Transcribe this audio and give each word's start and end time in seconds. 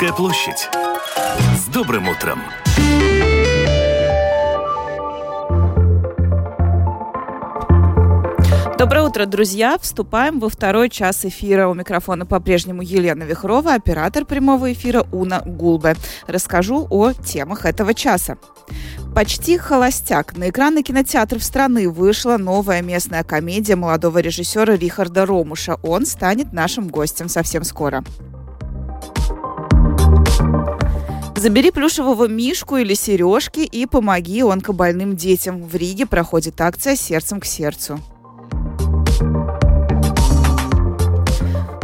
Латышская 0.00 0.12
площадь. 0.12 0.68
С 1.58 1.66
добрым 1.66 2.08
утром! 2.08 2.40
Доброе 8.78 9.02
утро, 9.02 9.26
друзья! 9.26 9.76
Вступаем 9.78 10.40
во 10.40 10.48
второй 10.48 10.88
час 10.88 11.26
эфира. 11.26 11.68
У 11.68 11.74
микрофона 11.74 12.24
по-прежнему 12.24 12.80
Елена 12.80 13.24
Вихрова, 13.24 13.74
оператор 13.74 14.24
прямого 14.24 14.72
эфира 14.72 15.06
Уна 15.12 15.42
Гулбе. 15.44 15.96
Расскажу 16.26 16.86
о 16.88 17.12
темах 17.12 17.66
этого 17.66 17.92
часа. 17.92 18.38
Почти 19.14 19.58
холостяк. 19.58 20.34
На 20.34 20.48
экраны 20.48 20.82
кинотеатров 20.82 21.44
страны 21.44 21.90
вышла 21.90 22.38
новая 22.38 22.80
местная 22.80 23.22
комедия 23.22 23.76
молодого 23.76 24.18
режиссера 24.18 24.76
Рихарда 24.76 25.26
Ромуша. 25.26 25.74
Он 25.82 26.06
станет 26.06 26.54
нашим 26.54 26.88
гостем 26.88 27.28
совсем 27.28 27.64
скоро. 27.64 28.02
Забери 31.40 31.70
плюшевого 31.70 32.28
мишку 32.28 32.76
или 32.76 32.92
сережки 32.92 33.60
и 33.60 33.86
помоги 33.86 34.42
онкобольным 34.42 35.16
детям. 35.16 35.62
В 35.62 35.74
Риге 35.74 36.04
проходит 36.04 36.60
акция 36.60 36.96
«Сердцем 36.96 37.40
к 37.40 37.46
сердцу». 37.46 37.98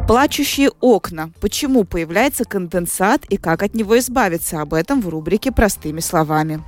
Плачущие 0.07 0.73
окна. 0.81 1.31
Почему 1.41 1.85
появляется 1.85 2.45
конденсат 2.45 3.25
и 3.31 3.39
как 3.39 3.63
от 3.63 3.73
него 3.73 3.99
избавиться? 3.99 4.61
Об 4.61 4.75
этом 4.75 5.01
в 5.01 5.09
рубрике 5.09 5.51
«Простыми 5.51 6.01
словами». 6.01 6.63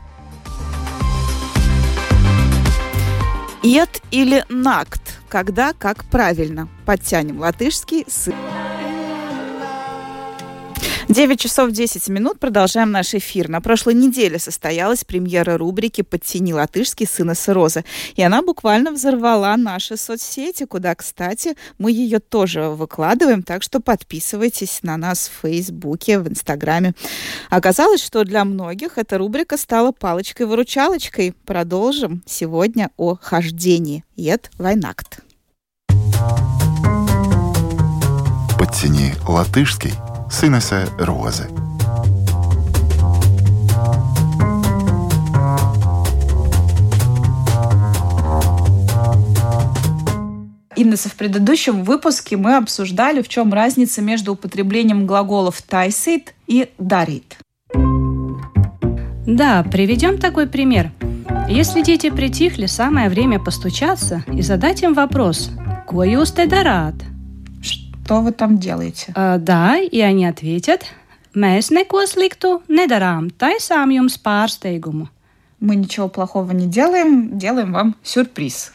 Ед 3.63 4.01
или 4.11 4.47
накт? 4.49 5.03
Когда, 5.29 5.75
как 5.75 6.07
правильно? 6.07 6.71
Подтянем 6.87 7.41
латышский 7.41 8.07
с... 8.09 8.33
9 11.09 11.41
часов 11.41 11.71
10 11.71 12.09
минут. 12.11 12.39
Продолжаем 12.39 12.91
наш 12.91 13.15
эфир. 13.15 13.49
На 13.49 13.63
прошлой 13.63 13.95
неделе 13.95 14.39
состоялась 14.39 15.05
премьера 15.05 15.57
рубрики 15.57 16.03
«Подтяни 16.03 16.53
латышский 16.53 17.07
сына 17.07 17.35
Сыроза». 17.35 17.83
И 18.17 18.23
она 18.23 18.43
буквально 18.43 18.93
взорвала 18.93 19.57
наши 19.57 19.97
соцсети, 19.97 20.67
куда, 20.67 20.95
кстати, 20.95 21.57
мы 21.79 21.93
ее 21.93 22.19
тоже 22.19 22.69
выкладываем. 22.69 23.43
Так 23.43 23.63
что 23.63 23.81
подписывайтесь 23.81 24.81
на 24.83 24.99
нас 24.99 25.31
в 25.31 25.41
Фейсбуке, 25.47 26.19
в 26.19 26.29
Инстаграме. 26.29 26.93
Оказалось, 27.49 28.05
что 28.05 28.25
для 28.25 28.45
многих 28.45 28.99
эта 28.99 29.17
рубрика 29.17 29.57
стала 29.57 29.93
палочкой-выручалочкой. 29.93 31.33
Продолжим 31.47 32.23
сегодня 32.27 32.91
о 32.99 33.17
хождении. 33.17 34.05
Ед 34.17 34.51
Вайнакт. 34.59 35.21
Подтяни 38.59 39.15
латышский– 39.27 39.93
Sinese 40.31 40.89
roze. 40.99 41.49
Инесса, 50.77 51.09
в 51.09 51.15
предыдущем 51.15 51.83
выпуске 51.83 52.37
мы 52.37 52.57
обсуждали, 52.57 53.23
в 53.23 53.29
чем 53.29 53.53
разница 53.53 54.01
между 54.01 54.35
употреблением 54.35 55.07
глаголов 55.07 55.61
«тайсит» 55.63 56.35
и 56.47 56.69
«дарит». 56.79 57.39
Да, 59.27 59.65
приведем 59.65 60.19
такой 60.19 60.47
пример. 60.47 60.93
Если 61.49 61.83
дети 61.83 62.11
притихли, 62.11 62.67
самое 62.67 63.09
время 63.09 63.41
постучаться 63.41 64.25
и 64.33 64.43
задать 64.43 64.83
им 64.83 64.95
вопрос 64.95 65.51
«Ко 65.89 66.05
jūs 66.05 66.35
te 66.37 66.47
darāt?» 66.47 67.08
Что 68.09 68.23
вы 68.23 68.33
там 68.33 68.57
делаете? 68.57 69.13
Uh, 69.15 69.37
да, 69.37 69.77
и 69.77 70.01
они 70.01 70.25
ответят, 70.25 70.87
mēs 71.35 71.69
neko 71.69 72.07
sliktu 72.09 72.63
nedarām, 72.67 73.29
taisām 73.29 73.93
jums 73.93 74.17
pārsteigumu. 74.17 75.09
Мы 75.61 75.77
ничего 75.77 76.09
плохого 76.09 76.53
не 76.53 76.67
делаем, 76.67 77.39
делаем 77.39 77.75
вам 77.75 77.97
сюрприз. 78.03 78.73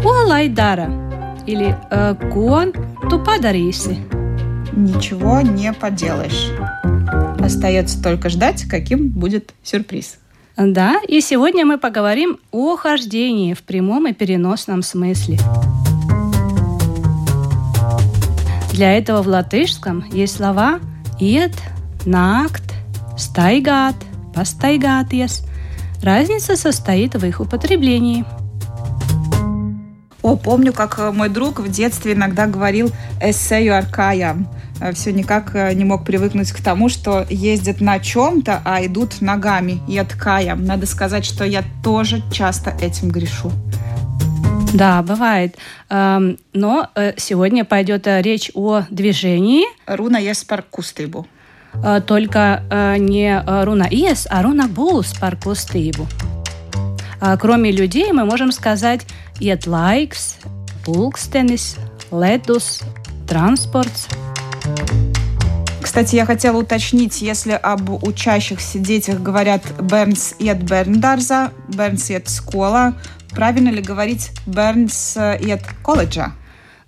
Ko 0.00 0.24
lai 0.26 0.48
dara? 0.48 0.88
Или 1.46 1.76
uh, 1.90 2.16
ko 2.32 2.64
tu 3.10 3.22
padarīsi? 3.22 4.00
Ничего 4.72 5.42
не 5.42 5.74
поделаешь. 5.74 6.48
Остается 7.44 8.02
только 8.02 8.30
ждать, 8.30 8.64
каким 8.70 9.08
будет 9.10 9.52
сюрприз. 9.62 10.16
Да, 10.56 10.98
и 11.06 11.20
сегодня 11.20 11.66
мы 11.66 11.76
поговорим 11.76 12.38
о 12.52 12.76
хождении 12.76 13.52
в 13.52 13.62
прямом 13.64 14.08
и 14.08 14.14
переносном 14.14 14.80
смысле. 14.80 15.36
Для 18.72 18.96
этого 18.96 19.22
в 19.22 19.26
латышском 19.26 20.04
есть 20.12 20.36
слова 20.36 20.80
«iet», 21.20 21.54
«nākt», 22.04 22.72
«staigāt», 23.16 23.96
«pastaigāties». 24.34 25.44
Разница 26.02 26.56
состоит 26.56 27.14
в 27.14 27.26
их 27.26 27.40
употреблении. 27.40 28.24
О, 30.22 30.36
помню, 30.36 30.72
как 30.72 30.98
э, 30.98 31.10
мой 31.12 31.28
друг 31.28 31.60
в 31.60 31.70
детстве 31.70 32.12
иногда 32.12 32.46
говорил 32.46 32.90
«эссею 33.20 33.76
аркаям». 33.76 34.48
Э, 34.80 34.92
Все 34.92 35.12
никак 35.12 35.54
э, 35.54 35.72
не 35.74 35.84
мог 35.84 36.04
привыкнуть 36.04 36.52
к 36.52 36.62
тому, 36.62 36.88
что 36.88 37.26
ездят 37.28 37.80
на 37.80 37.98
чем-то, 37.98 38.62
а 38.64 38.84
идут 38.84 39.20
ногами, 39.20 39.80
едкаям. 39.88 40.64
Надо 40.64 40.86
сказать, 40.86 41.24
что 41.24 41.44
я 41.44 41.64
тоже 41.82 42.22
часто 42.30 42.70
этим 42.80 43.10
грешу. 43.10 43.50
Да, 44.72 45.02
бывает. 45.02 45.56
Но 45.88 46.88
э, 46.94 47.12
сегодня 47.16 47.64
пойдет 47.64 48.06
э, 48.06 48.22
речь 48.22 48.50
о 48.54 48.82
движении. 48.90 49.64
Руна 49.86 50.18
есть 50.18 50.46
kustību. 50.48 51.26
Э, 51.82 52.00
только 52.00 52.96
не 52.98 53.42
руна 53.64 53.88
иес, 53.90 54.26
а 54.30 54.42
руна 54.42 54.68
būs 54.68 55.18
par 55.20 55.36
kustību. 55.36 56.06
Кроме 57.38 57.70
людей 57.70 58.12
мы 58.12 58.24
можем 58.24 58.50
сказать 58.52 59.02
iet 59.40 59.66
laiks, 59.66 60.36
pulkstenis, 60.86 61.76
ledus, 62.10 62.82
транспорт. 63.28 63.92
Кстати, 65.82 66.14
я 66.14 66.24
хотела 66.24 66.58
уточнить, 66.58 67.20
если 67.20 67.52
об 67.52 67.90
учащихся 68.04 68.78
детях 68.78 69.20
говорят 69.20 69.62
«бернс 69.80 70.34
iet 70.38 70.62
bērndarza», 70.62 71.50
«бернс 71.68 72.10
iet 72.10 72.28
skola», 72.28 72.94
Правильно 73.34 73.70
ли 73.70 73.82
говорить 73.82 74.30
Бернс 74.46 75.16
и 75.16 75.50
от 75.50 75.62
колледжа? 75.82 76.32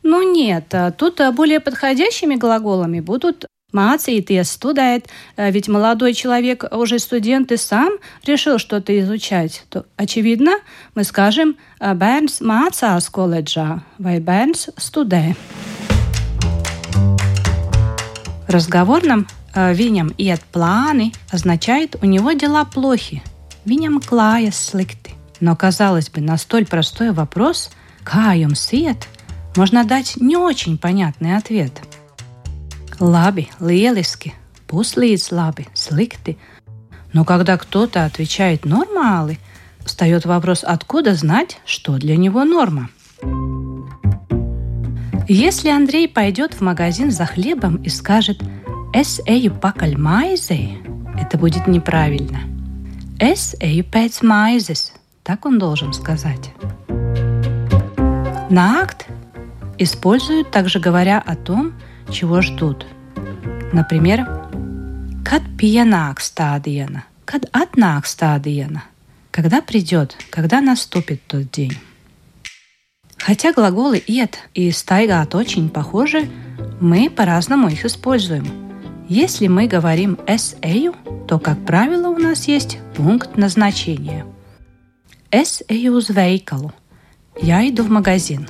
Ну 0.03 0.23
нет, 0.33 0.75
тут 0.99 1.21
более 1.35 1.61
подходящими 1.61 2.35
глаголами 2.35 3.01
будут 3.01 3.47
mācīties, 3.73 4.45
студēt, 4.45 5.07
ведь 5.37 5.69
молодой 5.69 6.13
человек 6.15 6.65
уже 6.71 6.99
студент 6.99 7.53
и 7.53 7.57
сам 7.57 7.93
решил 8.25 8.59
что-то 8.59 8.99
изучать, 9.01 9.65
то, 9.71 9.87
очевидно, 9.97 10.59
мы 10.95 11.05
скажем 11.05 11.57
«bērns 11.81 12.43
mācās 12.43 13.09
koledžā» 13.11 13.81
vai 13.99 14.21
«bērns 14.21 14.69
studē». 14.77 15.35
В 18.47 18.51
разговорном 18.51 19.27
«viņam 19.55 20.13
iet 20.19 20.43
планы» 20.53 21.13
означает 21.31 21.97
«у 22.03 22.07
него 22.07 22.33
дела 22.33 22.65
плохи», 22.65 23.23
«viņam 23.65 24.01
klājas 24.01 24.61
slikti». 24.61 25.22
Но, 25.43 25.57
казалось 25.57 26.09
бы, 26.09 26.21
на 26.21 26.39
столь 26.39 26.67
простой 26.67 27.11
вопрос 27.11 27.73
«Kā 28.05 28.37
jums 28.37 28.71
iet?» 28.73 29.09
можно 29.57 29.83
дать 29.83 30.17
не 30.19 30.37
очень 30.37 30.79
понятный 30.79 31.37
ответ. 31.37 31.83
Labi, 33.01 33.49
lieliski, 33.59 34.31
puslīdz 34.69 35.33
labi, 35.33 35.67
slikti. 35.75 36.37
Но 37.13 37.25
когда 37.25 37.59
кто-то 37.59 38.05
отвечает 38.05 38.65
«нормалы», 38.65 39.39
встает 39.85 40.27
вопрос, 40.27 40.63
откуда 40.63 41.17
знать, 41.17 41.59
что 41.67 41.99
для 41.99 42.17
него 42.17 42.45
норма. 42.45 42.89
Если 45.29 45.71
Андрей 45.71 46.07
пойдет 46.07 46.55
в 46.55 46.61
магазин 46.61 47.11
за 47.11 47.27
хлебом 47.27 47.83
и 47.83 47.89
скажет 47.89 48.41
«es 48.95 49.19
eju 49.27 49.59
pakaļ 49.59 49.97
maizei», 49.97 50.79
это 51.21 51.37
будет 51.37 51.67
неправильно. 51.67 52.43
«Es 53.19 53.57
eju 53.61 53.83
pēc 53.91 54.23
maizes», 54.23 54.93
так 55.23 55.47
он 55.47 55.59
должен 55.59 55.93
сказать. 55.93 56.53
Наакт 58.51 59.07
используют 59.79 60.51
также 60.51 60.79
говоря 60.79 61.19
о 61.25 61.37
том, 61.37 61.73
чего 62.11 62.43
ждут. 62.43 62.87
Например, 63.73 64.21
«Kad 65.25 65.57
pienāks 65.57 66.29
tā 66.37 66.61
diena», 66.61 67.05
«Kad 67.25 67.49
atnāks 67.53 68.13
tā 68.19 68.39
diena», 68.39 68.83
«Когда 69.31 69.63
придет», 69.63 70.17
«Когда 70.31 70.61
наступит 70.61 71.23
тот 71.27 71.51
день». 71.51 71.79
Хотя 73.17 73.53
глаголы 73.53 74.03
«iet» 74.07 74.35
и 74.53 74.71
«стайгат» 74.71 75.35
очень 75.35 75.71
похожи, 75.71 76.29
мы 76.81 77.09
по-разному 77.09 77.69
их 77.69 77.87
используем. 77.87 78.47
Если 79.09 79.47
мы 79.47 79.69
говорим 79.69 80.19
«es 80.27 80.59
eju», 80.61 80.95
то, 81.27 81.39
как 81.39 81.65
правило, 81.65 82.09
у 82.09 82.19
нас 82.19 82.47
есть 82.49 82.79
пункт 82.95 83.37
назначения– 83.39 84.27
Es 85.33 85.63
eju 85.69 85.97
uz 85.97 86.11
veikalu. 86.11 86.71
Я 87.41 87.67
иду 87.67 87.85
в 87.85 87.91
магазин. 87.91 88.47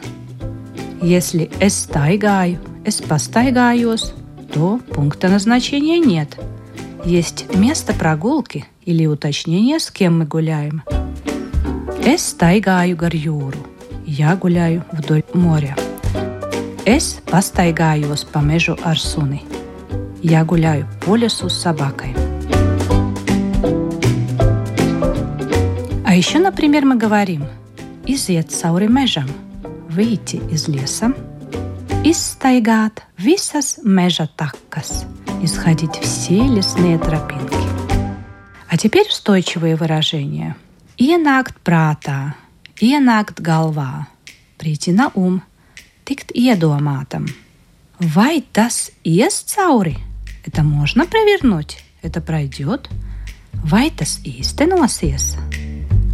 Если 1.00 1.48
es 1.60 1.86
staigāju, 1.86 2.58
es 2.84 3.00
pastaigājos, 3.00 4.12
то 4.52 4.80
пункта 4.92 5.28
назначения 5.28 6.00
нет. 6.00 6.36
Есть 7.04 7.54
место 7.54 7.94
прогулки 7.94 8.64
или 8.84 9.06
уточнение, 9.06 9.78
с 9.78 9.92
кем 9.92 10.18
мы 10.18 10.24
гуляем. 10.24 10.82
Es 12.04 12.34
staigāju 12.34 12.96
gar 12.96 13.14
jūru. 13.14 13.64
Я 14.04 14.34
гуляю 14.34 14.84
вдоль 14.90 15.22
моря. 15.34 15.76
Es 16.84 17.22
pastaigājos 17.30 18.24
pa 18.24 18.40
mežu 18.42 18.76
ar. 18.82 18.98
Я 20.20 20.44
гуляю 20.44 20.88
по 21.06 21.14
лесу 21.14 21.48
с 21.48 21.60
собакой. 21.60 22.31
А 26.12 26.14
еще, 26.14 26.40
например, 26.40 26.84
мы 26.84 26.96
говорим 26.96 27.46
«iziet 28.04 28.50
cauri 28.50 28.86
mežam», 28.86 29.30
«выйти 29.88 30.42
из 30.52 30.68
леса», 30.68 31.14
«izstaigāt 32.04 33.00
visas 33.16 33.78
meža 33.82 34.28
takas», 34.28 35.06
«исходить 35.42 35.96
все 36.02 36.42
лесные 36.46 36.98
тропинки». 36.98 37.56
А 38.68 38.76
теперь 38.76 39.08
устойчивые 39.08 39.74
выражения. 39.74 40.54
Ienākt 40.98 41.54
prātā, 41.64 42.34
ienākt 42.78 43.40
galvā, 43.40 44.04
прийти 44.58 44.92
на 44.92 45.10
ум, 45.14 45.40
tikt 46.04 46.36
iedomātam. 46.36 47.24
Vai 47.98 48.44
tas 48.52 48.92
ies 49.02 49.46
cauri? 49.48 49.96
Это 50.44 50.62
можно 50.62 51.06
провернуть? 51.06 51.78
Это 52.02 52.20
пройдет? 52.20 52.90
Vai 53.64 53.88
tas 53.88 54.20
īstenosies? 54.24 55.38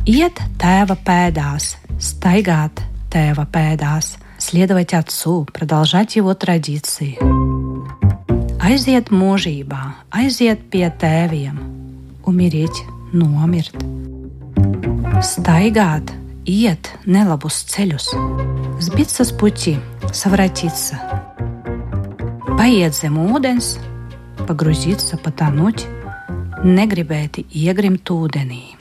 Iet 0.08 0.42
tēva 0.60 0.98
pēdās, 1.00 1.78
staigāt 1.96 2.81
tēva 3.14 3.46
pēdās, 3.48 4.18
следовать 4.38 4.94
отцу, 4.94 5.48
продолжать 5.54 6.18
его 6.18 6.34
традиции. 6.34 7.16
Aiziet 8.60 9.12
mūžībā, 9.16 9.80
aiziet 10.12 10.68
pie 10.68 10.90
tēviem, 10.92 11.56
умереть, 12.28 12.84
nomirt. 13.14 13.80
Staigāt, 15.24 16.12
iet 16.44 16.92
nelabus 17.06 17.64
ceļus, 17.72 18.12
сбиться 18.84 19.24
с 19.24 19.31
пути, 19.31 19.78
совратиться. 20.12 21.00
Paiet 22.60 22.92
zem 22.92 23.18
ūdens, 23.24 23.78
погрузиться, 24.48 25.16
потонуть, 25.16 25.88
negribēti 26.64 27.48
iegrimt 27.52 28.12
ūdenī 28.12 28.77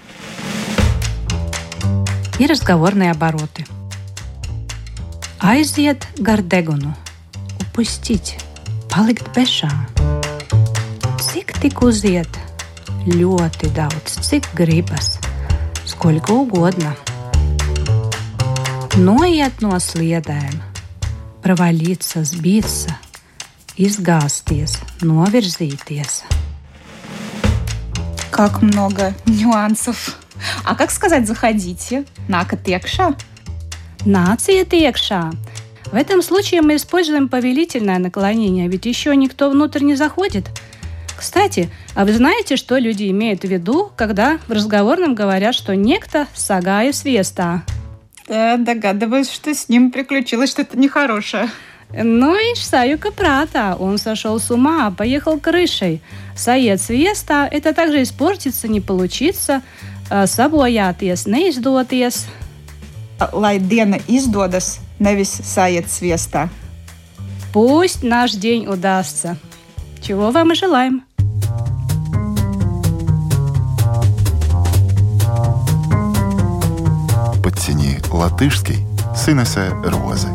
и 2.38 2.46
разговорные 2.46 3.10
обороты. 3.10 3.64
Aiziet 5.40 6.06
gar 6.18 6.40
degunu, 6.40 6.94
упустить, 7.58 8.38
palikt 8.88 9.26
bešā. 9.34 9.70
Cik 11.18 11.58
tik 11.58 11.82
uziet? 11.82 12.30
Ļoti 13.06 13.72
daudz, 13.74 14.20
cik 14.22 14.46
gribas, 14.54 15.18
сколько 15.84 16.30
угодно. 16.30 16.94
Noiet 18.94 19.62
no 19.62 19.74
sliedēm, 19.80 20.62
провалиться, 21.42 22.22
сбиться, 22.22 22.94
изгасties, 23.76 24.78
novirzīties. 25.00 26.22
Как 28.30 28.62
много 28.62 29.14
нюансов. 29.26 30.18
А 30.63 30.75
как 30.75 30.91
сказать 30.91 31.27
«заходите»? 31.27 32.05
Накат 32.27 32.67
iekšā? 32.67 33.15
Нациет 34.05 34.73
iekšā. 34.73 35.33
В 35.91 35.95
этом 35.95 36.21
случае 36.21 36.61
мы 36.61 36.75
используем 36.75 37.29
повелительное 37.29 37.99
наклонение, 37.99 38.67
ведь 38.67 38.85
еще 38.85 39.15
никто 39.15 39.49
внутрь 39.49 39.83
не 39.83 39.95
заходит. 39.95 40.45
Кстати, 41.17 41.69
а 41.95 42.05
вы 42.05 42.13
знаете, 42.13 42.57
что 42.57 42.77
люди 42.77 43.09
имеют 43.09 43.41
в 43.41 43.47
виду, 43.47 43.91
когда 43.95 44.37
в 44.47 44.51
разговорном 44.51 45.15
говорят, 45.15 45.55
что 45.55 45.75
некто 45.75 46.27
сагая 46.35 46.93
свеста? 46.93 47.63
Да, 48.27 48.57
догадываюсь, 48.57 49.31
что 49.31 49.53
с 49.53 49.69
ним 49.69 49.91
приключилось 49.91 50.51
что-то 50.51 50.77
нехорошее. 50.77 51.49
Ну 51.91 52.35
и 52.35 52.55
Саюка 52.55 53.11
Прата, 53.11 53.77
он 53.79 53.97
сошел 53.97 54.39
с 54.39 54.51
ума, 54.51 54.91
поехал 54.91 55.39
крышей. 55.39 56.01
Саед 56.35 56.81
свеста– 56.81 57.47
это 57.51 57.73
также 57.73 58.03
испортиться, 58.03 58.67
не 58.67 58.81
получиться, 58.81 59.61
sabojāties, 60.10 61.26
neizdoties. 61.26 62.26
Lai 63.32 63.58
diena 63.58 63.98
izdodas, 64.08 64.80
nevis 64.98 65.30
sajiet 65.30 65.86
sviestā. 65.86 66.48
Пусть 67.52 68.02
наш 68.02 68.32
день 68.32 68.66
удастся. 68.66 69.36
Чего 70.00 70.30
вам 70.30 70.52
и 70.52 70.54
желаем. 70.54 71.04
Подтяни 77.42 77.98
латышский 78.10 78.86
с 79.14 79.28
Инессы 79.28 79.68
Розы. 79.84 80.28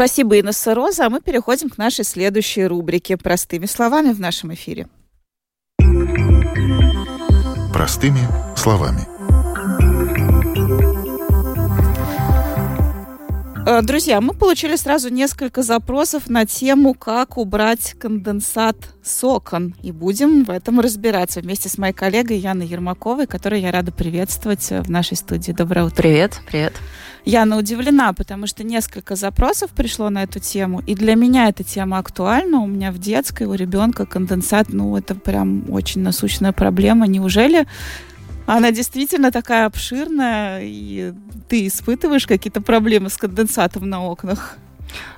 Спасибо, 0.00 0.40
Инесса 0.40 0.74
Роза. 0.74 1.04
А 1.04 1.10
мы 1.10 1.20
переходим 1.20 1.68
к 1.68 1.76
нашей 1.76 2.06
следующей 2.06 2.64
рубрике 2.64 3.18
«Простыми 3.18 3.66
словами» 3.66 4.14
в 4.14 4.18
нашем 4.18 4.54
эфире. 4.54 4.88
Простыми 7.70 8.20
словами. 8.56 9.19
Друзья, 13.82 14.20
мы 14.20 14.34
получили 14.34 14.76
сразу 14.76 15.08
несколько 15.08 15.62
запросов 15.62 16.28
на 16.28 16.46
тему, 16.46 16.94
как 16.94 17.36
убрать 17.38 17.94
конденсат 17.98 18.76
с 19.02 19.22
окон. 19.24 19.74
И 19.82 19.92
будем 19.92 20.44
в 20.44 20.50
этом 20.50 20.80
разбираться 20.80 21.40
вместе 21.40 21.68
с 21.68 21.78
моей 21.78 21.92
коллегой 21.92 22.38
Яной 22.38 22.66
Ермаковой, 22.66 23.26
которую 23.26 23.60
я 23.60 23.70
рада 23.70 23.92
приветствовать 23.92 24.70
в 24.70 24.90
нашей 24.90 25.16
студии. 25.16 25.52
Доброе 25.52 25.86
утро. 25.86 26.02
Привет, 26.02 26.40
привет. 26.46 26.74
Яна 27.24 27.58
удивлена, 27.58 28.12
потому 28.12 28.46
что 28.46 28.64
несколько 28.64 29.14
запросов 29.14 29.70
пришло 29.70 30.08
на 30.08 30.22
эту 30.22 30.40
тему. 30.40 30.82
И 30.86 30.94
для 30.94 31.14
меня 31.14 31.48
эта 31.48 31.62
тема 31.62 31.98
актуальна. 31.98 32.60
У 32.60 32.66
меня 32.66 32.92
в 32.92 32.98
детской, 32.98 33.46
у 33.46 33.54
ребенка 33.54 34.06
конденсат, 34.06 34.68
ну, 34.70 34.96
это 34.96 35.14
прям 35.14 35.70
очень 35.70 36.00
насущная 36.00 36.52
проблема. 36.52 37.06
Неужели 37.06 37.66
она 38.56 38.72
действительно 38.72 39.30
такая 39.30 39.66
обширная, 39.66 40.60
и 40.62 41.12
ты 41.48 41.66
испытываешь 41.66 42.26
какие-то 42.26 42.60
проблемы 42.60 43.08
с 43.08 43.16
конденсатом 43.16 43.88
на 43.88 44.02
окнах? 44.02 44.56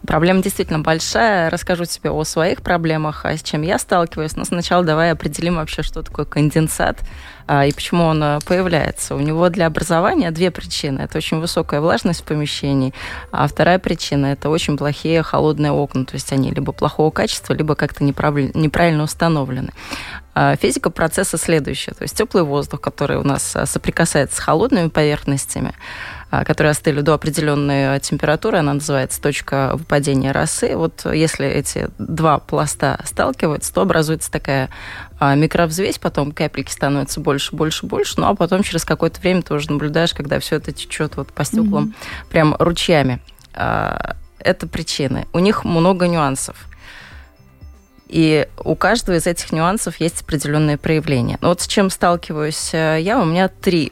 Проблема 0.06 0.42
действительно 0.42 0.80
большая. 0.80 1.48
Расскажу 1.48 1.84
тебе 1.84 2.10
о 2.10 2.24
своих 2.24 2.62
проблемах, 2.62 3.24
а 3.24 3.36
с 3.36 3.42
чем 3.42 3.62
я 3.62 3.78
сталкиваюсь. 3.78 4.36
Но 4.36 4.44
сначала 4.44 4.84
давай 4.84 5.12
определим 5.12 5.56
вообще, 5.56 5.82
что 5.82 6.02
такое 6.02 6.26
конденсат 6.26 6.98
а, 7.46 7.66
и 7.66 7.72
почему 7.72 8.04
он 8.04 8.22
а, 8.22 8.38
появляется. 8.44 9.14
У 9.14 9.20
него 9.20 9.48
для 9.48 9.66
образования 9.66 10.30
две 10.30 10.50
причины. 10.50 11.00
Это 11.00 11.18
очень 11.18 11.40
высокая 11.40 11.80
влажность 11.80 12.20
в 12.20 12.24
помещении, 12.24 12.92
а 13.30 13.46
вторая 13.46 13.78
причина– 13.78 14.26
это 14.32 14.50
очень 14.50 14.76
плохие 14.76 15.22
холодные 15.22 15.72
окна. 15.72 16.04
То 16.04 16.14
есть 16.14 16.32
они 16.32 16.50
либо 16.50 16.72
плохого 16.72 17.10
качества, 17.10 17.54
либо 17.54 17.74
как-то 17.74 18.04
неправильно 18.04 19.02
установлены. 19.02 19.72
А, 20.34 20.56
физика 20.56 20.90
процесса 20.90 21.36
следующая. 21.36 21.92
То 21.92 22.02
есть 22.02 22.16
теплый 22.16 22.42
воздух, 22.42 22.80
который 22.80 23.18
у 23.18 23.22
нас 23.22 23.54
а, 23.54 23.66
соприкасается 23.66 24.36
с 24.36 24.38
холодными 24.38 24.88
поверхностями, 24.88 25.74
а, 26.30 26.44
которые 26.44 26.70
остыли 26.70 27.02
до 27.02 27.12
определенной 27.12 28.00
температуры, 28.00 28.58
она 28.58 28.72
называется 28.74 29.20
точка 29.20 29.72
выпадения 29.74 30.32
росы. 30.32 30.74
Вот 30.74 31.04
если 31.12 31.46
эти 31.46 31.90
два 31.98 32.38
пласта 32.38 32.98
сталкиваются, 33.04 33.74
то 33.74 33.82
образуется 33.82 34.30
такая 34.30 34.70
микровзвесь, 35.20 35.98
потом 35.98 36.32
капельки 36.32 36.72
становятся 36.72 37.20
больше, 37.20 37.54
больше, 37.54 37.86
больше, 37.86 38.14
ну 38.18 38.26
а 38.26 38.34
потом 38.34 38.64
через 38.64 38.84
какое-то 38.84 39.20
время 39.20 39.42
ты 39.42 39.54
уже 39.54 39.70
наблюдаешь, 39.70 40.14
когда 40.14 40.40
все 40.40 40.56
это 40.56 40.72
течет 40.72 41.16
вот 41.16 41.32
по 41.32 41.44
стеклам 41.44 41.94
mm-hmm. 41.94 42.30
прям 42.30 42.56
ручьями. 42.58 43.20
Это 43.52 44.66
причины. 44.66 45.28
У 45.32 45.38
них 45.38 45.64
много 45.64 46.08
нюансов. 46.08 46.56
И 48.12 48.46
у 48.62 48.76
каждого 48.76 49.16
из 49.16 49.26
этих 49.26 49.52
нюансов 49.52 49.96
есть 49.96 50.20
определенные 50.20 50.76
проявления. 50.76 51.38
Но 51.40 51.48
вот 51.48 51.62
с 51.62 51.66
чем 51.66 51.88
сталкиваюсь 51.88 52.74
э, 52.74 52.98
я, 53.00 53.18
у 53.18 53.24
меня 53.24 53.48
три 53.48 53.90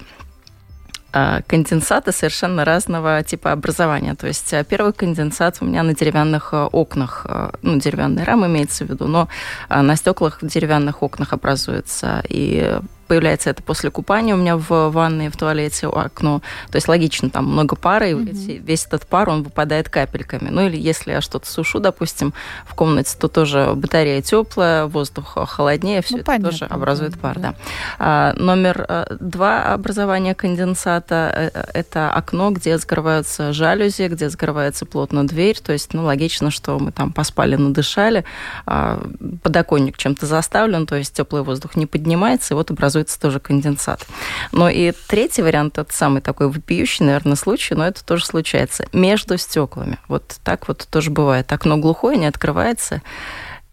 э, 1.14 1.40
конденсата 1.46 2.12
совершенно 2.12 2.66
разного 2.66 3.22
типа 3.22 3.52
образования. 3.52 4.14
То 4.14 4.26
есть 4.26 4.52
э, 4.52 4.62
первый 4.62 4.92
конденсат 4.92 5.56
у 5.62 5.64
меня 5.64 5.82
на 5.82 5.94
деревянных 5.94 6.52
окнах, 6.52 7.26
ну, 7.62 7.78
деревянные 7.78 8.26
рамы 8.26 8.48
имеется 8.48 8.84
в 8.84 8.90
виду, 8.90 9.06
но 9.06 9.28
на 9.70 9.96
стеклах 9.96 10.42
в 10.42 10.46
деревянных 10.46 11.02
окнах 11.02 11.32
образуется. 11.32 12.22
И 12.28 12.78
появляется 13.10 13.50
это 13.50 13.60
после 13.60 13.90
купания 13.90 14.36
у 14.36 14.38
меня 14.38 14.56
в 14.56 14.90
ванной, 14.90 15.30
в 15.30 15.36
туалете, 15.36 15.88
окно. 15.88 16.42
То 16.70 16.76
есть 16.76 16.86
логично, 16.86 17.28
там 17.28 17.46
много 17.46 17.74
пара, 17.74 18.08
и 18.08 18.14
mm-hmm. 18.14 18.58
весь 18.58 18.86
этот 18.86 19.04
пар, 19.04 19.28
он 19.30 19.42
выпадает 19.42 19.88
капельками. 19.88 20.48
Ну 20.48 20.68
или 20.68 20.76
если 20.76 21.10
я 21.10 21.20
что-то 21.20 21.50
сушу, 21.50 21.80
допустим, 21.80 22.32
в 22.64 22.76
комнате, 22.76 23.16
то 23.18 23.26
тоже 23.26 23.72
батарея 23.74 24.22
теплая, 24.22 24.86
воздух 24.86 25.36
холоднее, 25.48 26.02
все 26.02 26.14
ну, 26.14 26.18
это 26.18 26.26
понятно, 26.26 26.50
тоже 26.50 26.64
образует 26.66 27.18
пар. 27.18 27.36
Да. 27.36 27.50
Да. 27.50 27.54
А, 27.98 28.32
номер 28.36 28.86
э, 28.88 29.06
два 29.18 29.74
образования 29.74 30.36
конденсата 30.36 31.50
э,– 31.52 31.64
это 31.74 32.12
окно, 32.12 32.52
где 32.52 32.78
закрываются 32.78 33.52
жалюзи, 33.52 34.06
где 34.06 34.28
закрывается 34.28 34.86
плотно 34.86 35.26
дверь. 35.26 35.58
То 35.58 35.72
есть, 35.72 35.94
ну, 35.94 36.04
логично, 36.04 36.52
что 36.52 36.78
мы 36.78 36.92
там 36.92 37.12
поспали, 37.12 37.56
надышали, 37.56 38.24
а 38.66 39.02
подоконник 39.42 39.96
чем-то 39.96 40.26
заставлен, 40.26 40.86
то 40.86 40.94
есть 40.94 41.12
теплый 41.12 41.42
воздух 41.42 41.74
не 41.74 41.86
поднимается, 41.86 42.54
и 42.54 42.56
вот 42.56 42.70
образуется 43.00 43.20
тоже 43.20 43.40
конденсат. 43.40 44.06
Но 44.52 44.68
и 44.68 44.92
третий 45.08 45.42
вариант, 45.42 45.78
это 45.78 45.92
самый 45.92 46.20
такой 46.20 46.48
вопиющий, 46.48 47.04
наверное, 47.06 47.36
случай, 47.36 47.74
но 47.74 47.86
это 47.86 48.04
тоже 48.04 48.24
случается 48.24 48.86
между 48.92 49.38
стеклами. 49.38 49.98
Вот 50.08 50.38
так 50.44 50.68
вот 50.68 50.86
тоже 50.90 51.10
бывает. 51.10 51.52
Окно 51.52 51.76
глухое, 51.76 52.16
не 52.16 52.26
открывается, 52.26 53.02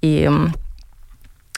и 0.01 0.29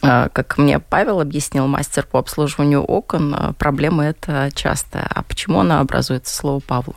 а, 0.02 0.30
как 0.30 0.58
мне 0.58 0.80
Павел 0.80 1.20
объяснил, 1.20 1.68
мастер 1.68 2.06
по 2.06 2.20
обслуживанию 2.20 2.84
окон, 2.84 3.36
а, 3.36 3.54
проблема 3.54 4.06
это 4.06 4.50
частая. 4.54 5.08
А 5.14 5.24
почему 5.24 5.60
она 5.60 5.82
образуется, 5.82 6.34
слово 6.34 6.60
Павлу? 6.60 6.96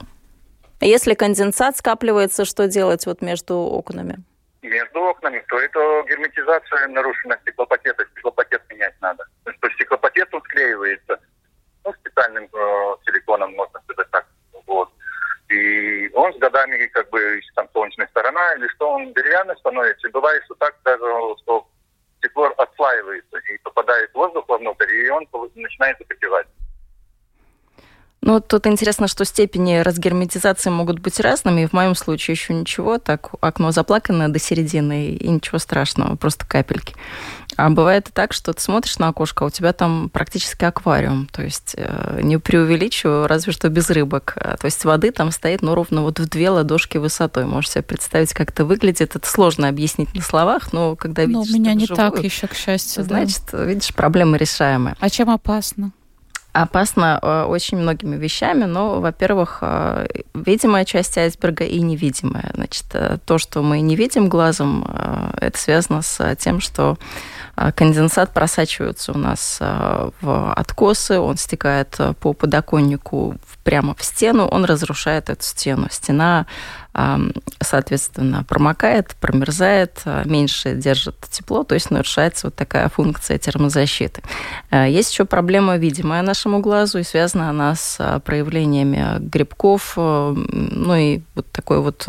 Если 0.81 1.15
конденсат 1.15 1.77
скапливается, 1.77 2.45
что 2.45 2.67
делать 2.67 3.07
вот 3.07 3.23
между 3.23 3.55
окнами? 3.55 4.19
Между 4.63 5.01
окнами, 5.01 5.45
то 5.49 5.59
это 5.59 6.05
герметизация 6.09 6.87
нарушена 6.89 7.37
стеклопакета. 7.43 8.05
Стеклопакет 8.13 8.63
менять 8.71 8.95
надо. 9.01 9.25
То 9.45 9.51
есть 9.51 9.75
стеклопакет 9.75 10.33
он 10.33 10.41
склеивается 10.43 11.19
ну, 11.85 11.93
специальным 11.95 12.45
э, 12.45 12.95
силиконом, 13.05 13.55
можно 13.55 13.81
сказать 13.81 14.09
так. 14.11 14.27
Вот. 14.67 14.89
И 15.49 16.09
он 16.15 16.33
с 16.33 16.39
годами, 16.39 16.87
как 16.87 17.11
бы, 17.11 17.41
там 17.57 17.69
солнечная 17.73 18.07
сторона 18.07 18.55
или 18.55 18.69
что, 18.69 18.91
он 18.91 19.13
деревянный 19.15 19.57
становится. 19.57 20.07
И 20.07 20.13
бывает, 20.13 20.43
что 20.45 20.55
так 20.55 20.77
даже, 20.85 21.05
что 21.43 21.67
стекло 22.19 22.47
отслаивается 22.57 23.39
и 23.39 23.59
попадает 23.59 24.15
воздух 24.15 24.49
вовнутрь, 24.49 24.91
и 24.95 25.11
он 25.11 25.27
начинает 25.57 25.99
запотевать. 25.99 26.47
Ну, 28.25 28.41
тут 28.41 28.69
интересно, 28.69 29.09
что 29.09 29.25
степени 29.25 29.79
разгерметизации 29.79 30.71
могут 30.71 31.01
быть 31.01 31.19
разными. 31.19 31.63
И 31.63 31.67
в 31.67 31.73
моем 31.73 31.97
случае 31.97 32.35
еще 32.35 32.55
ничего. 32.55 32.99
Так, 32.99 33.31
окно 33.41 33.73
заплакано 33.73 34.33
до 34.33 34.39
середины, 34.39 35.11
и 35.11 35.29
ничего 35.29 35.59
страшного, 35.59 36.15
просто 36.15 36.47
капельки. 36.47 36.95
А 37.57 37.69
бывает 37.69 38.09
и 38.09 38.13
так, 38.13 38.33
что 38.33 38.53
ты 38.53 38.63
смотришь 38.63 38.99
на 38.99 39.09
окошко, 39.09 39.45
а 39.45 39.49
у 39.49 39.51
тебя 39.51 39.73
там 39.73 40.09
практически 40.09 40.65
аквариум. 40.65 41.27
То 41.33 41.43
есть 41.43 41.75
э, 41.77 42.21
не 42.23 42.39
преувеличиваю, 42.39 43.27
разве 43.27 43.53
что 43.53 43.69
без 43.69 43.91
рыбок. 43.91 44.35
А, 44.37 44.57
то 44.57 44.67
есть 44.67 44.85
воды 44.85 45.11
там 45.11 45.33
стоит, 45.33 45.61
ну, 45.61 45.75
ровно 45.75 46.03
вот 46.03 46.21
в 46.21 46.29
две 46.29 46.49
ладошки 46.49 46.99
высотой. 46.99 47.45
Можешь 47.45 47.73
себе 47.73 47.83
представить, 47.83 48.33
как 48.35 48.51
это 48.51 48.65
выглядит. 48.65 49.17
Это 49.17 49.29
сложно 49.29 49.67
объяснить 49.67 50.15
на 50.15 50.23
словах, 50.23 50.73
но 50.73 50.95
когда 50.95 51.25
видишь... 51.25 51.49
Ну, 51.49 51.57
у 51.57 51.59
меня 51.61 51.75
не 51.75 51.87
живую, 51.87 52.13
так 52.13 52.23
еще, 52.23 52.47
к 52.47 52.55
счастью, 52.55 53.03
Значит, 53.03 53.43
да. 53.51 53.65
видишь, 53.65 53.93
проблемы 53.93 54.39
решаемые. 54.39 54.95
А 55.01 55.11
чем 55.11 55.29
опасно? 55.29 55.91
Опасно 56.53 57.19
э, 57.21 57.45
очень 57.45 57.79
многими 57.79 58.17
вещами, 58.17 58.65
но, 58.65 59.01
во-первых, 59.01 59.59
э, 59.63 60.07
видимая 60.35 60.85
часть 60.85 61.17
айсберга 61.17 61.65
и 61.65 61.81
невидимая. 61.81 62.51
Значит, 62.55 62.87
э, 62.93 63.19
то, 63.25 63.39
что 63.39 63.63
мы 63.63 63.81
не 63.81 63.97
видим 63.97 64.29
глазом, 64.29 64.87
это 65.41 65.59
связано 65.59 66.03
с 66.03 66.37
тем, 66.37 66.61
что 66.61 66.99
конденсат 67.55 68.33
просачивается 68.33 69.13
у 69.13 69.19
нас 69.19 69.59
в 69.61 70.53
откосы, 70.53 71.19
он 71.19 71.37
стекает 71.37 71.99
по 72.21 72.33
подоконнику 72.33 73.37
прямо 73.63 73.95
в 73.95 74.05
стену, 74.05 74.47
он 74.47 74.65
разрушает 74.65 75.31
эту 75.31 75.43
стену. 75.43 75.89
Стена 75.91 76.47
соответственно, 77.61 78.45
промокает, 78.45 79.17
промерзает, 79.21 80.03
а, 80.05 80.25
меньше 80.25 80.75
держит 80.75 81.17
тепло, 81.31 81.65
то 81.65 81.75
есть 81.75 81.91
нарушается 81.91 82.49
вот 82.49 82.55
такая 82.55 82.89
функция 82.91 83.39
термозащиты. 83.39 84.23
А, 84.71 84.87
есть 84.87 85.13
еще 85.13 85.25
проблема, 85.25 85.79
видимая 85.79 86.23
нашему 86.23 86.61
глазу, 86.61 86.99
и 86.99 87.03
связана 87.03 87.49
она 87.49 87.75
с 87.75 87.97
а, 87.99 88.21
проявлениями 88.21 89.19
грибков, 89.21 89.95
ну 89.97 90.95
и 90.95 91.23
вот 91.35 91.51
такой 91.51 91.81
вот 91.81 92.07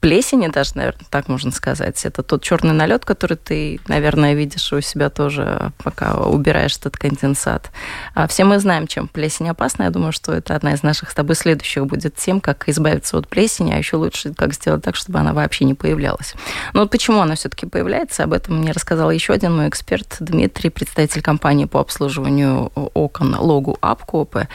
плесени 0.00 0.48
даже, 0.48 0.72
наверное, 0.74 1.06
так 1.10 1.28
можно 1.28 1.50
сказать. 1.50 2.04
Это 2.04 2.22
тот 2.22 2.42
черный 2.42 2.72
налет, 2.72 3.04
который 3.04 3.36
ты, 3.36 3.80
наверное, 3.88 4.34
видишь 4.34 4.72
у 4.72 4.80
себя 4.80 5.10
тоже, 5.10 5.72
пока 5.82 6.14
убираешь 6.14 6.76
этот 6.76 6.96
конденсат. 6.96 7.70
А 8.14 8.26
все 8.26 8.44
мы 8.44 8.58
знаем, 8.58 8.86
чем 8.86 9.08
плесень 9.08 9.48
опасна. 9.48 9.84
Я 9.84 9.90
думаю, 9.90 10.12
что 10.12 10.32
это 10.32 10.54
одна 10.54 10.74
из 10.74 10.82
наших 10.82 11.10
с 11.10 11.14
тобой 11.14 11.34
следующих 11.34 11.86
будет 11.86 12.14
тем, 12.16 12.40
как 12.40 12.68
избавиться 12.68 13.18
от 13.18 13.28
плесени, 13.28 13.72
а 13.72 13.78
еще 13.78 13.96
лучше, 13.96 14.34
как 14.34 14.54
сделать 14.54 14.82
так, 14.82 14.96
чтобы 14.96 15.18
она 15.18 15.32
вообще 15.32 15.64
не 15.64 15.74
появлялась. 15.74 16.34
Но 16.72 16.80
вот 16.80 16.90
почему 16.90 17.20
она 17.20 17.34
все-таки 17.34 17.66
появляется, 17.66 18.24
об 18.24 18.32
этом 18.32 18.58
мне 18.58 18.72
рассказал 18.72 19.10
еще 19.10 19.32
один 19.32 19.56
мой 19.56 19.68
эксперт 19.68 20.16
Дмитрий, 20.20 20.70
представитель 20.70 21.22
компании 21.22 21.64
по 21.64 21.80
обслуживанию 21.80 22.70
окон 22.74 23.34
Логу 23.34 23.78
Апкопы. 23.80 24.48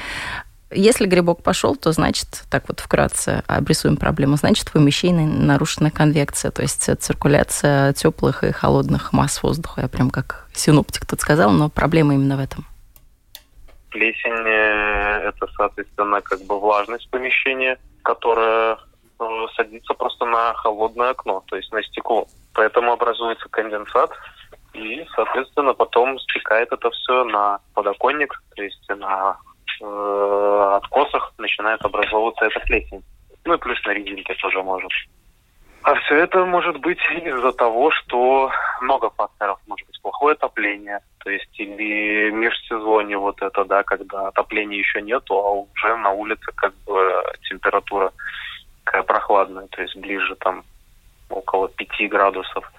Если 0.74 1.06
грибок 1.06 1.44
пошел, 1.44 1.76
то 1.76 1.92
значит, 1.92 2.44
так 2.50 2.68
вот 2.68 2.80
вкратце 2.80 3.44
обрисуем 3.48 3.98
проблему, 3.98 4.38
значит, 4.38 4.70
в 4.70 4.74
помещении 4.74 5.26
нарушена 5.26 5.92
конвекция, 5.92 6.52
то 6.52 6.62
есть 6.62 6.90
циркуляция 7.02 7.94
теплых 7.94 8.44
и 8.44 8.52
холодных 8.52 9.12
масс 9.12 9.44
воздуха. 9.44 9.82
Я 9.82 9.88
прям 9.90 10.10
как 10.10 10.48
синоптик 10.54 11.06
тут 11.06 11.20
сказал, 11.20 11.52
но 11.52 11.70
проблема 11.70 12.14
именно 12.14 12.38
в 12.38 12.40
этом. 12.40 12.66
Плесень 13.90 14.48
э,– 14.48 15.28
это, 15.28 15.48
соответственно, 15.58 16.22
как 16.22 16.42
бы 16.44 16.58
влажность 16.58 17.10
помещения, 17.10 17.78
которая 18.04 18.78
э, 19.20 19.26
садится 19.58 19.94
просто 19.94 20.26
на 20.26 20.54
холодное 20.54 21.10
окно, 21.10 21.44
то 21.48 21.58
есть 21.58 21.72
на 21.74 21.84
стекло. 21.84 22.28
Поэтому 22.54 22.94
образуется 22.94 23.50
конденсат, 23.50 24.12
и, 24.74 25.06
соответственно, 25.16 25.74
потом 25.74 26.18
стекает 26.20 26.72
это 26.72 26.90
все 26.92 27.26
на 27.26 27.60
подоконник, 27.74 28.42
то 28.56 28.64
есть 28.64 28.88
на 28.88 29.38
э, 29.82 30.74
откосах 30.78 31.34
начинает 31.38 31.84
образовываться 31.84 32.46
эта 32.46 32.60
плесень. 32.62 33.04
Ну 33.46 33.54
и 33.56 33.58
плюс 33.58 33.84
на 33.86 33.92
резинке 33.92 34.34
тоже 34.36 34.62
может. 34.62 34.92
А 35.84 35.96
все 35.96 36.16
это 36.18 36.46
может 36.46 36.78
быть 36.80 37.00
из-за 37.24 37.52
того, 37.54 37.90
что 37.92 38.52
много 38.82 39.10
факторов. 39.10 39.60
Может 39.66 39.88
быть 39.88 40.02
плохое 40.02 40.34
отопление, 40.34 41.00
то 41.24 41.32
есть 41.32 41.60
или 41.60 42.30
межсезонье 42.30 43.18
вот 43.18 43.42
это, 43.42 43.66
да, 43.66 43.82
когда 43.84 44.28
отопления 44.28 44.78
еще 44.78 45.02
нету, 45.02 45.36
а 45.36 45.52
уже 45.52 45.98
на 45.98 46.12
улице 46.12 46.52
как 46.56 46.74
бы 46.86 47.24
температура 47.50 48.12
такая 48.86 49.04
прохладная, 49.04 49.68
то 49.68 49.82
есть 49.82 49.96
ближе 49.96 50.36
там 50.36 50.64
около 51.30 51.68
5 51.70 52.10
градусов. 52.10 52.72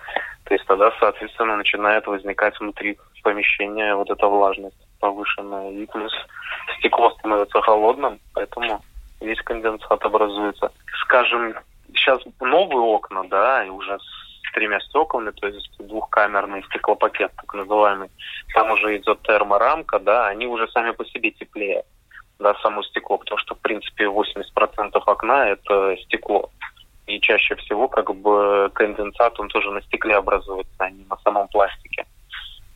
То 0.45 0.55
есть 0.55 0.67
тогда, 0.67 0.93
соответственно, 1.01 1.57
начинает 1.57 2.07
возникать 2.07 2.59
внутри 2.61 2.99
помещения 3.23 3.95
вот 3.95 4.11
эта 4.11 4.27
влажность 4.27 4.77
повышенная. 5.01 5.71
И 5.73 5.87
плюс 5.87 6.13
стекло 6.83 7.11
становится 7.12 7.61
холодным, 7.62 8.19
поэтому 8.35 8.83
весь 9.21 9.41
конденсат 9.43 10.05
образуется. 10.05 10.73
Скажем, 11.03 11.55
сейчас 11.95 12.21
новые 12.41 12.81
окна, 12.81 13.23
да, 13.29 13.65
и 13.65 13.69
уже 13.69 13.99
с 13.99 14.53
тремя 14.53 14.81
стеклами, 14.81 15.31
то 15.31 15.47
есть 15.47 15.71
двухкамерный 15.79 16.62
стеклопакет, 16.65 17.33
так 17.37 17.55
называемый, 17.55 18.11
там 18.53 18.71
уже 18.73 18.97
идет 18.97 19.23
терморамка, 19.23 19.99
да, 20.01 20.27
они 20.27 20.47
уже 20.47 20.69
сами 20.69 20.91
по 20.91 21.05
себе 21.07 21.31
теплее, 21.31 21.85
да, 22.39 22.55
само 22.62 22.83
стекло, 22.83 23.19
потому 23.19 23.39
что, 23.39 23.55
в 23.55 23.61
принципе, 23.61 24.05
80% 24.05 25.01
окна– 25.07 25.49
это 25.49 25.97
стекло. 26.05 26.51
И 27.07 27.21
чаще 27.21 27.55
всего, 27.57 27.89
как 27.89 28.15
бы, 28.15 28.71
конденсат, 28.75 29.39
он 29.41 29.49
тоже 29.49 29.71
на 29.71 29.83
стекле 29.83 30.17
образуется, 30.17 30.73
а 30.79 30.91
не 30.91 31.05
на 31.05 31.17
самом 31.19 31.49
пластике. 31.49 32.07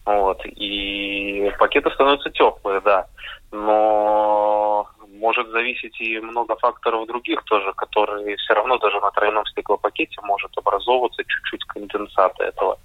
Вот. 0.06 0.40
И 0.46 1.50
пакеты 1.58 1.90
становятся 1.90 2.30
теплые, 2.30 2.80
да. 2.80 3.06
Но 3.50 4.88
может 5.18 5.48
зависеть 5.50 6.00
и 6.00 6.20
много 6.20 6.56
факторов 6.56 7.06
других 7.08 7.42
тоже, 7.44 7.72
которые 7.76 8.36
все 8.36 8.54
равно 8.54 8.78
даже 8.78 9.00
на 9.00 9.10
тройном 9.10 9.44
стеклопакете 9.46 10.20
может 10.22 10.56
образовываться 10.56 11.22
чуть-чуть 11.25 11.64
конденсата 11.64 12.44
этого. 12.44 12.78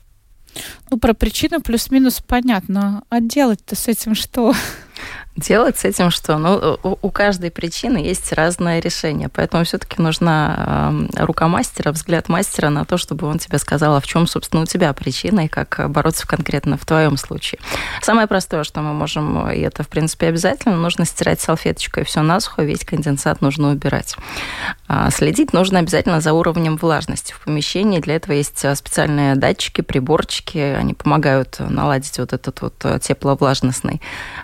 Ну, 0.89 0.99
про 0.99 1.13
причину 1.13 1.61
плюс-минус 1.61 2.21
понятно. 2.21 3.03
А 3.09 3.21
делать-то 3.21 3.75
с 3.75 3.87
этим 3.87 4.15
что? 4.15 4.53
Делать 5.37 5.77
с 5.77 5.85
этим 5.85 6.11
что? 6.11 6.37
Ну, 6.37 6.77
у 6.83 7.09
каждой 7.09 7.51
причины 7.51 7.97
есть 7.97 8.33
разное 8.33 8.81
решение, 8.81 9.29
поэтому 9.29 9.63
все-таки 9.63 10.01
нужна 10.01 10.93
рука 11.15 11.47
мастера, 11.47 11.91
взгляд 11.91 12.27
мастера 12.27 12.69
на 12.69 12.83
то, 12.83 12.97
чтобы 12.97 13.27
он 13.27 13.39
тебе 13.39 13.57
сказал, 13.57 13.95
а 13.95 14.01
в 14.01 14.05
чем, 14.05 14.27
собственно, 14.27 14.63
у 14.63 14.65
тебя 14.65 14.91
причина 14.91 15.45
и 15.45 15.47
как 15.47 15.89
бороться 15.89 16.27
конкретно 16.27 16.77
в 16.77 16.85
твоем 16.85 17.15
случае. 17.15 17.61
Самое 18.01 18.27
простое, 18.27 18.65
что 18.65 18.81
мы 18.81 18.93
можем, 18.93 19.49
и 19.49 19.59
это, 19.61 19.83
в 19.83 19.87
принципе, 19.87 20.27
обязательно, 20.27 20.75
нужно 20.75 21.05
стирать 21.05 21.39
салфеточкой 21.39 22.03
все 22.03 22.21
насухо, 22.21 22.63
весь 22.63 22.83
конденсат 22.83 23.41
нужно 23.41 23.71
убирать. 23.71 24.17
А, 24.93 25.09
следить 25.11 25.53
нужно 25.53 25.79
обязательно 25.79 26.19
за 26.19 26.33
уровнем 26.33 26.75
влажности 26.75 27.31
в 27.31 27.39
помещении. 27.45 27.99
Для 27.99 28.15
этого 28.15 28.33
есть 28.33 28.65
а, 28.65 28.75
специальные 28.75 29.35
датчики, 29.35 29.79
приборчики, 29.79 30.57
они 30.57 30.93
помогают 30.93 31.57
наладить 31.59 32.19
вот 32.19 32.33
этот 32.33 32.61
вот 32.61 32.73
а, 32.83 32.99
тепловлажностный 32.99 34.01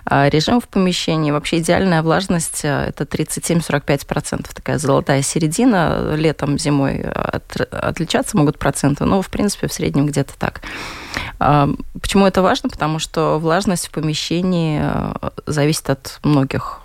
режим 0.08 0.47
в 0.60 0.68
помещении. 0.68 1.30
Вообще 1.30 1.58
идеальная 1.58 2.02
влажность– 2.02 2.60
это 2.64 3.04
37-45%, 3.04 4.48
такая 4.54 4.78
золотая 4.78 5.22
середина. 5.22 6.14
Летом, 6.14 6.58
зимой 6.58 7.02
от, 7.02 7.60
отличаться 7.70 8.36
могут 8.36 8.58
проценты, 8.58 9.04
но, 9.04 9.22
в 9.22 9.28
принципе, 9.28 9.68
в 9.68 9.72
среднем 9.72 10.06
где-то 10.06 10.32
так. 10.38 10.62
Почему 12.00 12.26
это 12.26 12.42
важно? 12.42 12.68
Потому 12.68 12.98
что 12.98 13.38
влажность 13.38 13.88
в 13.88 13.90
помещении 13.90 14.82
зависит 15.46 15.90
от 15.90 16.18
многих 16.24 16.80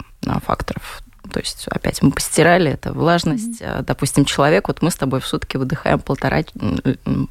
факторов. 0.46 1.02
То 1.32 1.40
есть, 1.40 1.68
опять, 1.70 2.02
мы 2.02 2.12
постирали, 2.12 2.72
это 2.72 2.94
влажность. 2.94 3.62
Mm-hmm. 3.62 3.84
Допустим, 3.86 4.26
человек, 4.26 4.68
вот 4.68 4.82
мы 4.82 4.92
с 4.92 4.96
тобой 4.96 5.20
в 5.20 5.26
сутки 5.26 5.58
выдыхаем 5.58 6.00
полтора, 6.00 6.44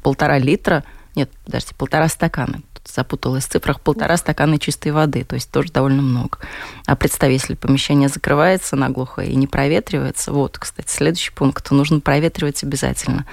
полтора 0.01 0.39
литра, 0.39 0.83
нет, 1.15 1.29
подожди, 1.45 1.73
полтора 1.77 2.07
стакана 2.09 2.61
запуталась 2.85 3.45
в 3.45 3.49
цифрах, 3.49 3.79
полтора 3.79 4.17
стакана 4.17 4.59
чистой 4.59 4.91
воды, 4.91 5.23
то 5.23 5.35
есть 5.35 5.49
тоже 5.51 5.71
довольно 5.71 6.01
много. 6.01 6.39
А 6.85 6.95
представь, 6.95 7.31
если 7.31 7.55
помещение 7.55 8.09
закрывается 8.09 8.75
наглухо 8.75 9.21
и 9.21 9.35
не 9.35 9.47
проветривается, 9.47 10.31
вот, 10.31 10.57
кстати, 10.57 10.89
следующий 10.89 11.31
пункт, 11.31 11.67
то 11.67 11.75
нужно 11.75 11.99
проветривать 11.99 12.63
обязательно. 12.63 13.25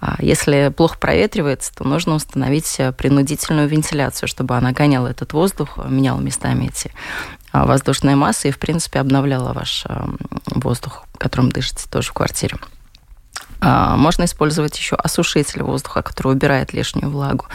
А 0.00 0.16
если 0.20 0.72
плохо 0.74 0.98
проветривается, 0.98 1.74
то 1.74 1.84
нужно 1.84 2.14
установить 2.14 2.76
э, 2.78 2.92
принудительную 2.92 3.68
вентиляцию, 3.68 4.28
чтобы 4.28 4.56
она 4.56 4.72
гоняла 4.72 5.08
этот 5.08 5.32
воздух, 5.32 5.78
меняла 5.86 6.20
местами 6.20 6.66
эти 6.66 6.92
а, 7.52 7.66
воздушные 7.66 8.16
массы 8.16 8.48
и, 8.48 8.52
в 8.52 8.58
принципе, 8.58 9.00
обновляла 9.00 9.52
ваш 9.52 9.84
э, 9.88 10.06
воздух, 10.46 11.04
которым 11.18 11.50
дышите 11.50 11.88
тоже 11.90 12.08
в 12.08 12.12
квартире. 12.14 12.56
А, 13.66 13.96
можно 13.96 14.24
использовать 14.24 14.76
еще 14.76 14.94
осушитель 14.96 15.62
воздуха, 15.62 16.02
который 16.02 16.32
убирает 16.32 16.74
лишнюю 16.74 17.10
влагу. 17.10 17.46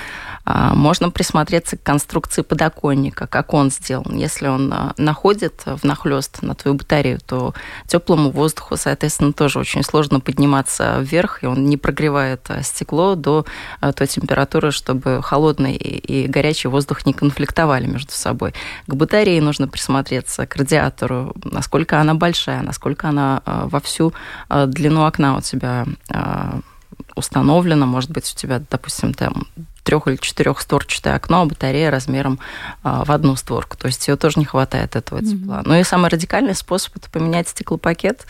А, 0.51 0.73
можно 0.73 1.11
присмотреться 1.11 1.77
к 1.77 1.83
конструкции 1.83 2.41
подоконника, 2.41 3.27
как 3.27 3.53
он 3.53 3.69
сделан. 3.69 4.15
Если 4.15 4.47
он 4.47 4.73
а, 4.73 4.93
находит 4.97 5.61
внахлёст 5.65 6.41
на 6.41 6.55
твою 6.55 6.75
батарею, 6.75 7.19
то 7.19 7.53
теплому 7.85 8.31
воздуху, 8.31 8.75
соответственно, 8.75 9.31
тоже 9.31 9.59
очень 9.59 9.83
сложно 9.83 10.19
подниматься 10.19 10.97
вверх, 11.01 11.43
и 11.43 11.45
он 11.45 11.65
не 11.65 11.77
прогревает 11.77 12.41
а, 12.47 12.63
стекло 12.63 13.13
до 13.13 13.45
той 13.95 14.07
температуры, 14.07 14.71
чтобы 14.71 15.21
холодный 15.21 15.75
и 15.75 16.27
горячий 16.27 16.67
воздух 16.67 17.05
не 17.05 17.13
конфликтовали 17.13 17.85
между 17.85 18.13
собой. 18.13 18.55
К 18.87 18.95
батарее 18.95 19.43
нужно 19.43 19.67
присмотреться, 19.67 20.47
к 20.47 20.55
радиатору, 20.55 21.35
насколько 21.43 22.01
она 22.01 22.15
большая, 22.15 22.63
насколько 22.63 23.09
она 23.09 23.43
во 23.45 23.79
всю 23.79 24.13
длину 24.49 25.05
окна 25.05 25.37
у 25.37 25.41
тебя 25.41 25.85
установлено, 27.15 27.85
может 27.85 28.11
быть, 28.11 28.31
у 28.31 28.37
тебя, 28.37 28.61
допустим, 28.69 29.13
там 29.13 29.47
трех 29.83 30.07
или 30.07 30.17
четырехстворчатое 30.17 31.15
окно, 31.15 31.41
а 31.41 31.45
батарея 31.45 31.89
размером 31.89 32.39
а, 32.83 33.03
в 33.03 33.11
одну 33.11 33.35
створку. 33.35 33.75
То 33.75 33.87
есть 33.87 34.07
ее 34.07 34.17
тоже 34.17 34.39
не 34.39 34.45
хватает 34.45 34.95
этого 34.95 35.19
тепла. 35.21 35.59
Mm-hmm. 35.59 35.63
Ну 35.65 35.75
и 35.75 35.83
самый 35.83 36.09
радикальный 36.09 36.53
способ 36.53 36.95
это 36.97 37.09
поменять 37.09 37.49
стеклопакет. 37.49 38.27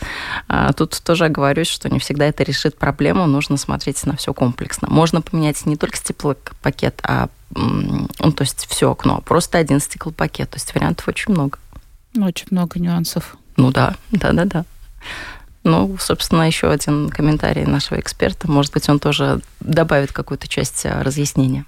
А, 0.48 0.72
тут 0.72 0.98
тоже 1.04 1.26
оговорюсь, 1.26 1.68
что 1.68 1.90
не 1.90 1.98
всегда 1.98 2.26
это 2.26 2.44
решит 2.44 2.78
проблему. 2.78 3.26
Нужно 3.26 3.58
смотреть 3.58 4.04
на 4.06 4.16
все 4.16 4.32
комплексно. 4.32 4.88
Можно 4.88 5.20
поменять 5.20 5.66
не 5.66 5.76
только 5.76 5.98
стеклопакет, 5.98 7.00
а 7.02 7.28
ну, 7.54 8.32
то 8.32 8.42
есть 8.42 8.66
все 8.66 8.92
окно, 8.92 9.20
просто 9.24 9.58
один 9.58 9.80
стеклопакет. 9.80 10.50
То 10.50 10.56
есть 10.56 10.74
вариантов 10.74 11.08
очень 11.08 11.32
много. 11.32 11.58
Очень 12.18 12.46
много 12.50 12.78
нюансов. 12.80 13.36
Ну 13.56 13.70
да, 13.70 13.96
да, 14.12 14.32
да, 14.32 14.44
да. 14.44 14.64
Ну, 15.62 15.96
собственно, 15.98 16.46
еще 16.46 16.70
один 16.70 17.10
комментарий 17.10 17.64
нашего 17.64 18.00
эксперта. 18.00 18.50
Может 18.50 18.72
быть, 18.72 18.88
он 18.88 18.98
тоже 18.98 19.40
добавит 19.60 20.12
какую-то 20.12 20.48
часть 20.48 20.86
а, 20.86 21.02
разъяснения. 21.02 21.66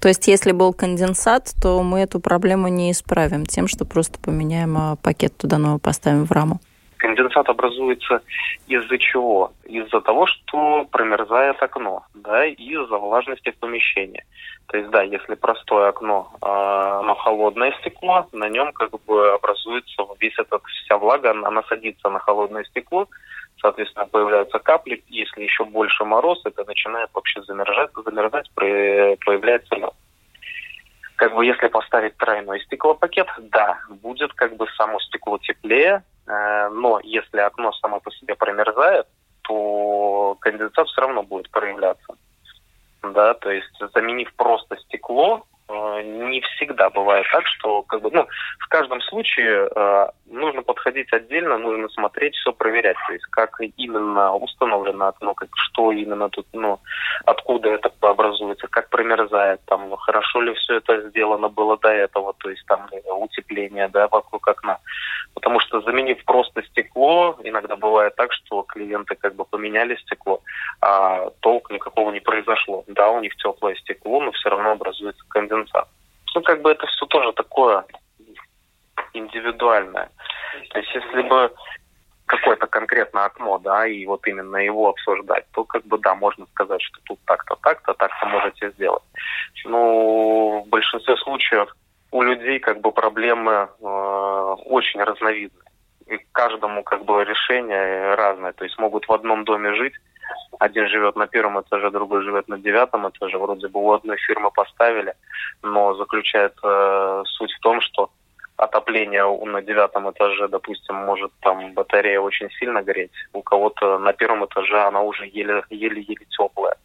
То 0.00 0.08
есть, 0.08 0.26
если 0.26 0.52
был 0.52 0.72
конденсат, 0.72 1.52
то 1.60 1.82
мы 1.82 2.00
эту 2.00 2.20
проблему 2.20 2.68
не 2.68 2.90
исправим 2.90 3.46
тем, 3.46 3.68
что 3.68 3.84
просто 3.84 4.18
поменяем 4.18 4.76
а, 4.76 4.96
пакет 4.96 5.36
туда 5.36 5.58
новый, 5.58 5.78
поставим 5.78 6.24
в 6.24 6.32
раму. 6.32 6.60
Конденсат 7.02 7.48
образуется 7.48 8.22
из-за 8.68 8.96
чего? 8.96 9.50
Из-за 9.64 10.00
того, 10.00 10.26
что 10.26 10.84
промерзает 10.84 11.60
окно, 11.60 12.04
да, 12.14 12.46
из-за 12.46 12.96
влажности 12.96 13.50
в 13.50 13.56
помещении. 13.56 14.24
То 14.68 14.78
есть, 14.78 14.88
да, 14.90 15.02
если 15.02 15.34
простое 15.34 15.88
окно, 15.88 16.30
э, 16.40 16.46
но 16.46 17.14
холодное 17.16 17.72
стекло, 17.80 18.28
на 18.30 18.48
нем 18.48 18.72
как 18.72 18.92
бы 19.04 19.32
образуется 19.32 20.06
весь 20.20 20.38
этот, 20.38 20.62
вся 20.84 20.96
влага, 20.96 21.32
она 21.32 21.64
садится 21.64 22.08
на 22.08 22.20
холодное 22.20 22.62
стекло, 22.62 23.08
соответственно, 23.60 24.06
появляются 24.06 24.60
капли. 24.60 25.02
Если 25.08 25.42
еще 25.42 25.64
больше 25.64 26.04
мороз, 26.04 26.40
это 26.44 26.64
начинает 26.64 27.10
вообще 27.12 27.42
замерзать, 27.42 27.90
замерзать 28.04 28.48
появляется 28.54 29.74
лед. 29.74 29.94
Как 31.16 31.34
бы 31.34 31.44
если 31.44 31.66
поставить 31.66 32.16
тройной 32.16 32.60
стеклопакет, 32.60 33.26
да, 33.40 33.80
будет 33.90 34.32
как 34.34 34.56
бы 34.56 34.68
само 34.76 35.00
стекло 35.00 35.38
теплее, 35.38 36.04
но 36.26 37.00
если 37.02 37.38
окно 37.38 37.72
само 37.72 38.00
по 38.00 38.10
себе 38.12 38.34
промерзает, 38.34 39.06
то 39.42 40.36
конденсат 40.40 40.86
все 40.88 41.00
равно 41.00 41.22
будет 41.22 41.50
проявляться. 41.50 42.14
Да, 43.02 43.34
то 43.34 43.50
есть 43.50 43.76
заменив 43.92 44.32
просто 44.34 44.76
стекло, 44.76 45.44
Э, 45.51 45.51
не 45.68 46.40
всегда 46.40 46.90
бывает 46.90 47.26
так, 47.32 47.46
что 47.46 47.82
как 47.82 48.02
бы, 48.02 48.10
ну, 48.12 48.26
в 48.58 48.68
каждом 48.68 49.00
случае 49.02 49.68
э, 49.74 50.06
нужно 50.26 50.62
подходить 50.62 51.12
отдельно, 51.12 51.58
нужно 51.58 51.88
смотреть, 51.88 52.34
все 52.34 52.52
проверять, 52.52 52.96
то 53.06 53.12
есть 53.12 53.24
как 53.26 53.58
именно 53.76 54.34
установлено 54.34 55.08
окно, 55.08 55.34
как, 55.34 55.48
что 55.54 55.92
именно 55.92 56.28
тут, 56.28 56.46
ну, 56.52 56.78
откуда 57.24 57.70
это 57.70 57.90
образуется, 58.00 58.68
как 58.68 58.90
промерзает, 58.90 59.60
там, 59.66 59.96
хорошо 59.96 60.42
ли 60.42 60.54
все 60.54 60.76
это 60.76 61.08
сделано 61.08 61.48
было 61.48 61.78
до 61.78 61.88
этого, 61.88 62.34
то 62.38 62.50
есть 62.50 62.64
там 62.66 62.86
утепление, 63.18 63.88
да, 63.88 64.08
вокруг 64.08 64.46
окна. 64.46 64.78
Потому 65.34 65.60
что 65.60 65.80
заменив 65.80 66.22
просто 66.24 66.62
стекло, 66.64 67.38
иногда 67.42 67.76
бывает 67.76 68.14
так, 68.16 68.32
что 68.32 68.62
клиенты 68.62 69.14
как 69.14 69.34
бы 69.34 69.44
поменяли 69.44 69.96
стекло, 69.96 70.40
а 70.80 71.30
толк 71.40 71.70
никакого 71.70 72.10
не 72.10 72.20
произошло. 72.20 72.84
Да, 72.88 73.10
у 73.10 73.20
них 73.20 73.34
теплое 73.36 73.74
стекло, 73.76 74.20
но 74.20 74.32
все 74.32 74.50
равно 74.50 74.72
образуется 74.72 75.24
конденсат 75.28 75.51
конца. 75.52 75.84
Ну, 76.34 76.42
как 76.42 76.62
бы 76.62 76.70
это 76.70 76.86
все 76.86 77.06
тоже 77.06 77.32
такое 77.32 77.84
индивидуальное. 79.12 80.08
То 80.70 80.78
есть, 80.78 80.94
если 80.94 81.22
бы 81.28 81.52
какое-то 82.26 82.66
конкретное 82.66 83.24
окно, 83.26 83.58
да, 83.58 83.86
и 83.86 84.06
вот 84.06 84.26
именно 84.26 84.56
его 84.56 84.88
обсуждать, 84.88 85.44
то 85.52 85.64
как 85.64 85.84
бы 85.84 85.98
да, 85.98 86.14
можно 86.14 86.46
сказать, 86.46 86.80
что 86.80 86.98
тут 87.04 87.18
так-то, 87.26 87.56
так-то, 87.62 87.92
так-то 87.94 88.26
можете 88.26 88.70
сделать. 88.70 89.02
Но 89.66 90.62
в 90.62 90.68
большинстве 90.68 91.16
случаев 91.16 91.68
у 92.10 92.22
людей 92.22 92.58
как 92.58 92.80
бы 92.80 92.92
проблемы 92.92 93.52
э, 93.52 94.54
очень 94.64 95.02
разновидны. 95.02 95.58
И 96.06 96.18
каждому 96.32 96.82
как 96.82 97.04
бы 97.04 97.24
решение 97.24 98.14
разное. 98.14 98.52
То 98.52 98.64
есть 98.64 98.78
могут 98.78 99.06
в 99.08 99.12
одном 99.12 99.44
доме 99.44 99.74
жить, 99.74 99.94
один 100.58 100.88
живет 100.88 101.16
на 101.16 101.26
первом 101.26 101.60
этаже, 101.60 101.90
другой 101.90 102.22
живет 102.22 102.48
на 102.48 102.58
девятом 102.58 103.08
этаже. 103.08 103.38
Вроде 103.38 103.68
бы 103.68 103.80
у 103.80 103.92
одной 103.92 104.16
фирмы 104.18 104.50
поставили, 104.50 105.14
но 105.62 105.94
заключается 105.94 106.60
э, 106.64 107.22
суть 107.26 107.52
в 107.52 107.60
том, 107.60 107.80
что 107.80 108.10
отопление 108.56 109.24
на 109.44 109.62
девятом 109.62 110.10
этаже, 110.10 110.48
допустим, 110.48 110.94
может 110.94 111.32
там 111.40 111.72
батарея 111.74 112.20
очень 112.20 112.50
сильно 112.50 112.82
гореть. 112.82 113.10
У 113.32 113.42
кого-то 113.42 113.98
на 113.98 114.12
первом 114.12 114.44
этаже 114.44 114.80
она 114.82 115.00
уже 115.02 115.26
еле-еле 115.26 116.26
теплая. 116.30 116.76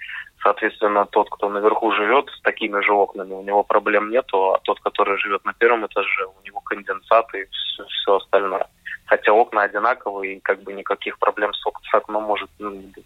Соответственно, 0.41 1.05
тот, 1.05 1.29
кто 1.29 1.49
наверху 1.49 1.91
живет 1.91 2.29
с 2.29 2.41
такими 2.41 2.81
же 2.81 2.93
окнами, 2.93 3.33
у 3.33 3.43
него 3.43 3.63
проблем 3.63 4.09
нету, 4.09 4.53
а 4.53 4.59
тот, 4.63 4.79
который 4.79 5.17
живет 5.17 5.43
на 5.45 5.53
первом 5.53 5.85
этаже, 5.85 6.25
у 6.25 6.45
него 6.45 6.61
конденсат 6.61 7.33
и 7.35 7.45
все, 7.45 7.85
все 7.85 8.15
остальное. 8.15 8.67
Хотя 9.05 9.33
окна 9.33 9.63
одинаковые, 9.63 10.35
и 10.35 10.39
как 10.39 10.63
бы 10.63 10.73
никаких 10.73 11.17
проблем 11.19 11.51
с 11.53 11.93
окном 11.93 12.23
может 12.23 12.49
не 12.59 12.87
быть. 12.87 13.05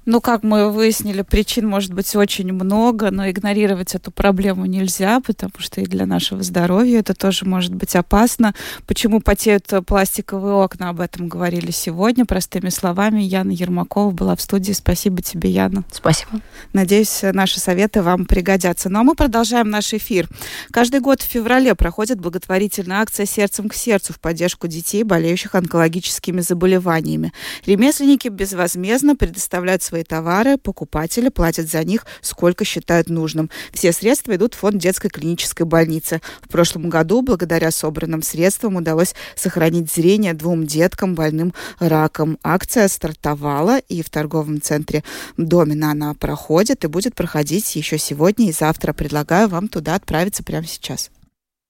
Ну, 0.05 0.19
как 0.19 0.41
мы 0.41 0.71
выяснили, 0.71 1.21
причин 1.21 1.67
может 1.67 1.93
быть 1.93 2.15
очень 2.15 2.51
много, 2.51 3.11
но 3.11 3.29
игнорировать 3.29 3.93
эту 3.93 4.09
проблему 4.09 4.65
нельзя, 4.65 5.19
потому 5.19 5.53
что 5.59 5.81
и 5.81 5.85
для 5.85 6.07
нашего 6.07 6.41
здоровья 6.41 6.99
это 6.99 7.13
тоже 7.13 7.45
может 7.45 7.75
быть 7.75 7.95
опасно. 7.95 8.55
Почему 8.87 9.21
потеют 9.21 9.71
пластиковые 9.85 10.55
окна, 10.55 10.89
об 10.89 11.01
этом 11.01 11.27
говорили 11.27 11.69
сегодня. 11.69 12.25
Простыми 12.25 12.69
словами, 12.69 13.21
Яна 13.21 13.51
Ермакова 13.51 14.09
была 14.09 14.35
в 14.35 14.41
студии. 14.41 14.71
Спасибо 14.73 15.21
тебе, 15.21 15.51
Яна. 15.51 15.83
Спасибо. 15.91 16.41
Надеюсь, 16.73 17.19
наши 17.21 17.59
советы 17.59 18.01
вам 18.01 18.25
пригодятся. 18.25 18.89
Ну, 18.89 19.01
а 19.01 19.03
мы 19.03 19.13
продолжаем 19.13 19.69
наш 19.69 19.93
эфир. 19.93 20.27
Каждый 20.71 20.99
год 20.99 21.21
в 21.21 21.25
феврале 21.25 21.75
проходит 21.75 22.19
благотворительная 22.19 23.01
акция 23.01 23.27
«Сердцем 23.27 23.69
к 23.69 23.75
сердцу» 23.75 24.13
в 24.13 24.19
поддержку 24.19 24.67
детей, 24.67 25.03
болеющих 25.03 25.53
онкологическими 25.53 26.41
заболеваниями. 26.41 27.33
Ремесленники 27.67 28.29
безвозмездно 28.29 29.15
предоставляют 29.15 29.83
свои 29.91 30.03
товары, 30.05 30.57
покупатели 30.57 31.27
платят 31.27 31.69
за 31.69 31.83
них 31.83 32.05
сколько 32.21 32.63
считают 32.63 33.09
нужным. 33.09 33.49
Все 33.73 33.91
средства 33.91 34.33
идут 34.37 34.53
в 34.53 34.59
фонд 34.59 34.77
детской 34.77 35.09
клинической 35.09 35.65
больницы. 35.65 36.21
В 36.41 36.47
прошлом 36.47 36.89
году, 36.89 37.21
благодаря 37.21 37.71
собранным 37.71 38.23
средствам, 38.23 38.77
удалось 38.77 39.13
сохранить 39.35 39.91
зрение 39.91 40.33
двум 40.33 40.65
деткам 40.65 41.13
больным 41.13 41.53
раком. 41.79 42.37
Акция 42.41 42.87
стартовала, 42.87 43.79
и 43.79 44.01
в 44.01 44.09
торговом 44.09 44.61
центре 44.61 45.03
Домина 45.35 45.91
она 45.91 46.13
проходит 46.13 46.85
и 46.85 46.87
будет 46.87 47.13
проходить 47.13 47.75
еще 47.75 47.97
сегодня 47.97 48.47
и 48.47 48.53
завтра. 48.53 48.93
Предлагаю 48.93 49.49
вам 49.49 49.67
туда 49.67 49.95
отправиться 49.95 50.41
прямо 50.41 50.67
сейчас. 50.67 51.11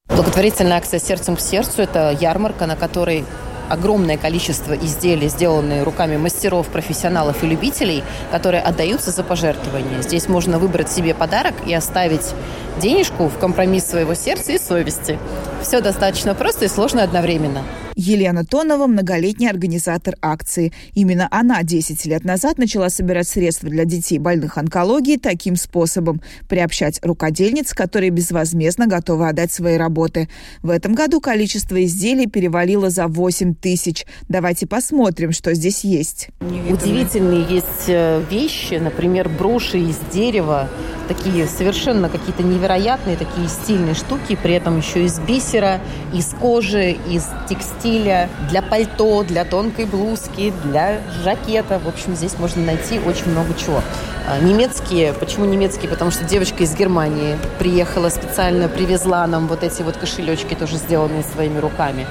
Благотворительная 0.08 0.78
акция 0.78 1.00
«Сердцем 1.00 1.38
к 1.38 1.42
сердцу»– 1.42 1.82
это 1.84 2.16
ярмарка, 2.22 2.68
на 2.68 2.76
которой 2.76 3.26
огромное 3.72 4.18
количество 4.18 4.74
изделий, 4.74 5.30
сделанные 5.30 5.84
руками 5.84 6.18
мастеров, 6.18 6.68
профессионалов 6.68 7.44
и 7.44 7.48
любителей, 7.48 8.04
которые 8.32 8.62
отдаются 8.62 9.12
за 9.12 9.24
пожертвования. 9.24 10.02
Здесь 10.02 10.28
можно 10.28 10.60
выбрать 10.60 10.92
себе 10.92 11.14
подарок 11.14 11.56
и 11.66 11.74
оставить 11.74 12.34
денежку 12.80 13.28
в 13.28 13.38
компромисс 13.38 13.86
своего 13.86 14.14
сердца 14.14 14.52
и 14.52 14.58
совести. 14.58 15.20
Все 15.62 15.82
достаточно 15.82 16.36
просто 16.36 16.66
и 16.66 16.68
сложно 16.68 17.04
одновременно. 17.04 17.64
Елена 17.96 18.46
Тонова– 18.46 18.88
многолетний 18.88 19.50
организатор 19.50 20.16
акции. 20.22 20.72
Именно 20.94 21.28
она 21.32 21.64
10 21.64 22.06
лет 22.06 22.24
назад 22.24 22.58
начала 22.58 22.90
собирать 22.90 23.28
средства 23.28 23.70
для 23.70 23.86
детей 23.86 24.20
больных 24.20 24.58
онкологией 24.58 25.20
таким 25.20 25.56
способом– 25.56 26.22
приобщать 26.50 27.00
рукодельниц, 27.04 27.74
которые 27.74 28.10
безвозмездно 28.10 28.88
готовы 28.88 29.28
отдать 29.28 29.52
свои 29.52 29.78
работы. 29.78 30.30
В 30.62 30.70
этом 30.70 30.94
году 30.94 31.22
количество 31.22 31.84
изделий 31.84 32.28
перевалило 32.28 32.90
за 32.90 33.08
8 33.08 33.56
тысяч. 33.56 34.06
Давайте 34.30 34.68
посмотрим, 34.68 35.32
что 35.32 35.54
здесь 35.54 35.84
есть. 35.84 36.30
Удивительные 36.42 37.46
есть 37.50 37.86
э, 37.88 38.24
вещи, 38.30 38.76
например, 38.76 39.30
броши 39.30 39.80
из 39.80 39.98
дерева, 40.12 40.70
такие 41.08 41.48
совершенно 41.48 42.10
какие-то 42.10 42.44
невероятные, 42.44 43.18
такие 43.18 43.48
стильные 43.48 43.96
штуки, 43.96 44.38
при 44.42 44.54
этом 44.54 44.78
еще 44.78 45.06
из 45.06 45.20
бисера, 45.20 45.82
из 46.14 46.28
кожи, 46.40 46.92
из 47.10 47.28
текстиля, 47.50 47.81
для 47.84 48.62
пальто, 48.62 49.24
для 49.24 49.46
тонкой 49.46 49.86
блузки, 49.86 50.54
для 50.64 51.00
жакета. 51.24 51.80
В 51.80 51.88
общем, 51.88 52.16
здесь 52.16 52.38
можно 52.38 52.64
найти 52.64 53.00
очень 53.00 53.32
много 53.32 53.54
чего. 53.54 53.82
А, 54.28 54.40
немецкие, 54.40 55.14
почему 55.14 55.46
немецкие? 55.46 55.90
Потому 55.90 56.12
что 56.12 56.24
девочка 56.24 56.64
из 56.64 56.76
Германии 56.76 57.38
приехала 57.60 58.10
специально, 58.10 58.68
привезла 58.68 59.26
нам 59.28 59.48
вот 59.48 59.64
эти 59.64 59.82
вот 59.82 59.98
кошелечки, 59.98 60.54
тоже 60.54 60.78
сделанные 60.78 61.24
своими 61.24 61.60
руками. 61.60 62.06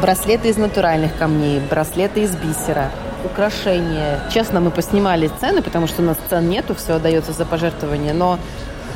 Браслеты 0.00 0.48
из 0.48 0.56
натуральных 0.56 1.16
камней, 1.16 1.60
браслеты 1.70 2.22
из 2.22 2.30
бисера– 2.36 2.90
украшения. 3.24 4.20
Честно, 4.32 4.60
мы 4.60 4.70
поснимали 4.70 5.30
цены, 5.40 5.62
потому 5.62 5.86
что 5.86 6.02
у 6.02 6.04
нас 6.04 6.16
цен 6.28 6.48
нету, 6.48 6.74
все 6.74 6.94
отдается 6.94 7.32
за 7.32 7.44
пожертвование, 7.44 8.12
но 8.12 8.38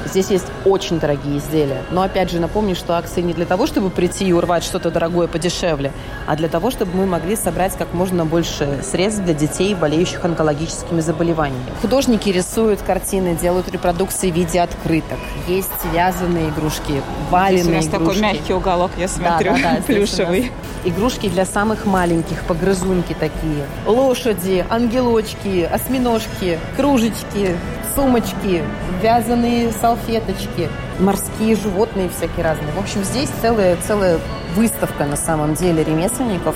Здесь 0.07 0.31
есть 0.31 0.47
очень 0.65 0.99
дорогие 0.99 1.39
изделия. 1.39 1.83
Но 1.91 2.03
опять 2.03 2.31
же 2.31 2.41
напомню, 2.41 2.75
что 2.75 2.97
акции 2.97 3.21
не 3.21 3.33
для 3.33 3.47
того, 3.47 3.67
чтобы 3.67 3.91
прийти 3.91 4.27
и 4.27 4.33
урвать 4.33 4.65
что-то 4.65 4.91
дорогое 4.91 5.29
подешевле, 5.29 5.93
а 6.27 6.37
для 6.37 6.49
того, 6.49 6.71
чтобы 6.71 6.97
мы 6.97 7.07
могли 7.07 7.37
собрать 7.37 7.77
как 7.77 7.93
можно 7.95 8.25
больше 8.25 8.81
средств 8.83 9.23
для 9.23 9.35
детей, 9.35 9.75
болеющих 9.75 10.25
онкологическими 10.25 11.01
заболеваниями. 11.01 11.65
Художники 11.83 12.29
рисуют 12.29 12.83
картины, 12.83 13.37
делают 13.37 13.69
репродукции 13.71 14.31
в 14.31 14.35
виде 14.35 14.61
открыток. 14.61 15.19
Есть 15.47 15.71
вязаные 15.93 16.51
игрушки, 16.51 17.03
валенные 17.31 17.63
Здесь 17.63 17.69
у 17.69 17.77
нас 17.77 17.87
игрушки. 17.87 18.21
такой 18.21 18.21
мягкий 18.21 18.55
уголок, 18.55 18.91
я 18.97 19.09
смотрю, 19.09 19.53
Да, 19.53 19.59
да, 19.59 19.75
да, 19.77 19.83
плюшевый. 19.83 20.53
Игрушки 20.85 21.29
для 21.29 21.45
самых 21.45 21.87
маленьких, 21.87 22.43
погрызуньки 22.45 23.15
такие. 23.19 23.67
Лошади, 23.87 24.65
ангелочки, 24.71 25.69
осьминожки, 25.71 26.59
кружечки, 26.77 27.57
сумочки, 27.99 28.63
вязаные 29.03 29.73
салфеточки, 29.73 30.69
морские 31.01 31.57
животные 31.57 32.09
всякие 32.09 32.45
разные. 32.45 32.71
В 32.71 32.79
общем, 32.79 33.03
здесь 33.03 33.29
целая, 33.43 33.77
целая 33.89 34.21
выставка 34.55 35.05
на 35.05 35.17
самом 35.17 35.55
деле 35.55 35.83
ремесленников. 35.83 36.55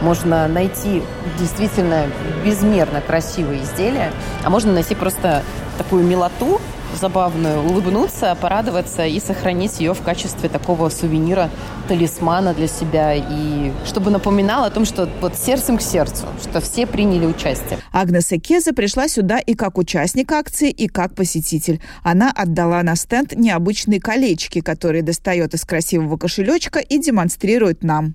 Можно 0.00 0.48
найти 0.48 1.04
действительно 1.38 2.06
безмерно 2.44 3.00
красивые 3.02 3.62
изделия, 3.62 4.10
а 4.42 4.50
можно 4.50 4.72
найти 4.72 4.96
просто 4.96 5.44
такую 5.78 6.02
милоту, 6.02 6.60
забавную, 7.00 7.62
улыбнуться, 7.62 8.36
порадоваться 8.40 9.06
и 9.06 9.18
сохранить 9.20 9.80
ее 9.80 9.94
в 9.94 10.02
качестве 10.02 10.48
такого 10.48 10.88
сувенира, 10.90 11.50
талисмана 11.88 12.52
для 12.52 12.68
себя, 12.68 13.14
и 13.14 13.72
чтобы 13.86 14.10
напоминало 14.10 14.66
о 14.66 14.70
том, 14.70 14.84
что 14.84 15.08
вот 15.20 15.34
сердцем 15.36 15.78
к 15.78 15.82
сердцу, 15.82 16.26
что 16.42 16.60
все 16.60 16.86
приняли 16.86 17.26
участие. 17.26 17.78
Агнеса 17.92 18.38
Кеза 18.38 18.72
пришла 18.72 19.08
сюда 19.08 19.38
и 19.38 19.54
как 19.54 19.78
участник 19.78 20.30
акции, 20.30 20.70
и 20.70 20.88
как 20.88 21.14
посетитель. 21.14 21.80
Она 22.02 22.30
отдала 22.30 22.82
на 22.82 22.94
стенд 22.96 23.34
необычные 23.34 24.00
колечки, 24.00 24.60
которые 24.60 25.02
достает 25.02 25.54
из 25.54 25.64
красивого 25.64 26.16
кошелечка 26.18 26.80
и 26.80 26.98
демонстрирует 26.98 27.82
нам. 27.82 28.14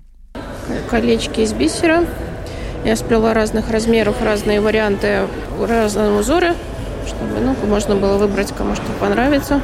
Колечки 0.90 1.40
из 1.40 1.52
бисера. 1.52 2.04
Я 2.84 2.94
сплела 2.94 3.34
разных 3.34 3.70
размеров, 3.70 4.22
разные 4.22 4.60
варианты, 4.60 5.26
разные 5.60 6.12
узоры 6.12 6.54
чтобы 7.06 7.40
ну, 7.40 7.54
можно 7.66 7.96
было 7.96 8.16
выбрать, 8.16 8.52
кому 8.52 8.74
что 8.74 8.84
понравится. 9.00 9.60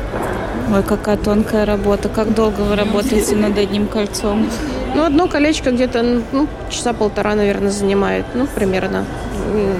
Ой, 0.73 0.83
какая 0.83 1.17
тонкая 1.17 1.67
работа. 1.67 2.09
Как 2.09 2.35
долго 2.35 2.61
вы 2.61 2.77
работаете 2.77 3.37
над 3.37 3.59
одним 3.59 3.87
кольцом? 3.87 4.49
Ну, 4.95 5.05
одно 5.05 5.27
колечко 5.29 5.71
где-то 5.71 6.23
ну, 6.33 6.49
часа 6.71 6.93
полтора, 6.93 7.35
наверное, 7.35 7.71
занимает. 7.71 8.27
Ну, 8.35 8.47
примерно. 8.47 9.05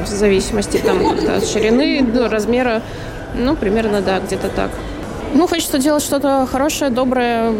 В 0.05 0.09
зависимости 0.09 0.79
там 0.79 1.05
от 1.07 1.47
ширины, 1.47 2.03
до 2.03 2.29
размера. 2.29 2.83
Ну, 3.35 3.57
примерно, 3.57 4.01
да, 4.03 4.21
где-то 4.21 4.49
так. 4.49 4.71
Ну, 5.35 5.47
хочется 5.47 5.79
делать 5.79 6.03
что-то 6.03 6.47
хорошее, 6.51 6.91
доброе, 6.91 7.53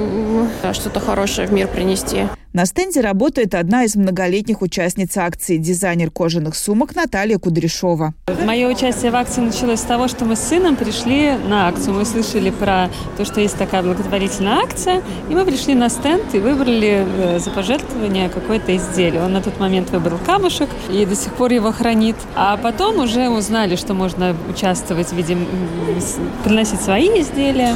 что-то 0.73 1.01
хорошее 1.01 1.49
в 1.49 1.53
мир 1.53 1.69
принести. 1.69 2.27
На 2.53 2.67
стенде 2.67 3.01
работает 3.01 3.55
одна 3.55 3.85
из 3.85 3.97
многолетних 3.97 4.61
участниц 4.61 5.17
акции– 5.17 5.57
дизайнер 5.59 6.11
кожаных 6.11 6.55
сумок 6.55 6.95
Наталья 6.95 7.39
Кудряшова. 7.39 8.13
Мое 8.45 8.69
участие 8.69 9.11
в 9.11 9.17
акции 9.17 9.41
началось 9.41 9.81
с 9.81 9.85
того, 9.85 10.07
что 10.07 10.27
мы 10.27 10.37
с 10.37 10.41
сыном 10.41 10.77
пришли 10.77 11.33
на 11.49 11.69
акцию. 11.69 11.95
Мы 11.95 12.05
слышали 12.05 12.51
про 12.51 12.91
то, 13.17 13.25
что 13.25 13.41
есть 13.41 13.57
такая 13.57 13.83
благотворительная 13.83 14.59
акция, 14.59 15.03
и 15.31 15.35
мы 15.35 15.47
пришли 15.47 15.75
на 15.75 15.89
стенд 15.89 16.25
и 16.35 16.39
выбрали 16.41 17.07
э, 17.07 17.39
за 17.39 17.51
пожертвование 17.51 18.29
какое-то 18.29 18.77
изделие. 18.77 19.23
Он 19.23 19.33
на 19.33 19.41
тот 19.41 19.59
момент 19.59 19.89
выбрал 19.89 20.19
камушек 20.19 20.69
и 20.91 21.07
до 21.07 21.17
сих 21.17 21.33
пор 21.33 21.53
его 21.53 21.73
хранит. 21.73 22.17
А 22.37 22.59
потом 22.59 22.99
уже 22.99 23.31
узнали, 23.31 23.77
что 23.77 23.95
можно 23.95 24.37
участвовать 24.51 25.09
в 25.09 25.17
виде 25.17 25.39
приносить 26.45 26.83
свои 26.83 27.09
изделия. 27.23 27.75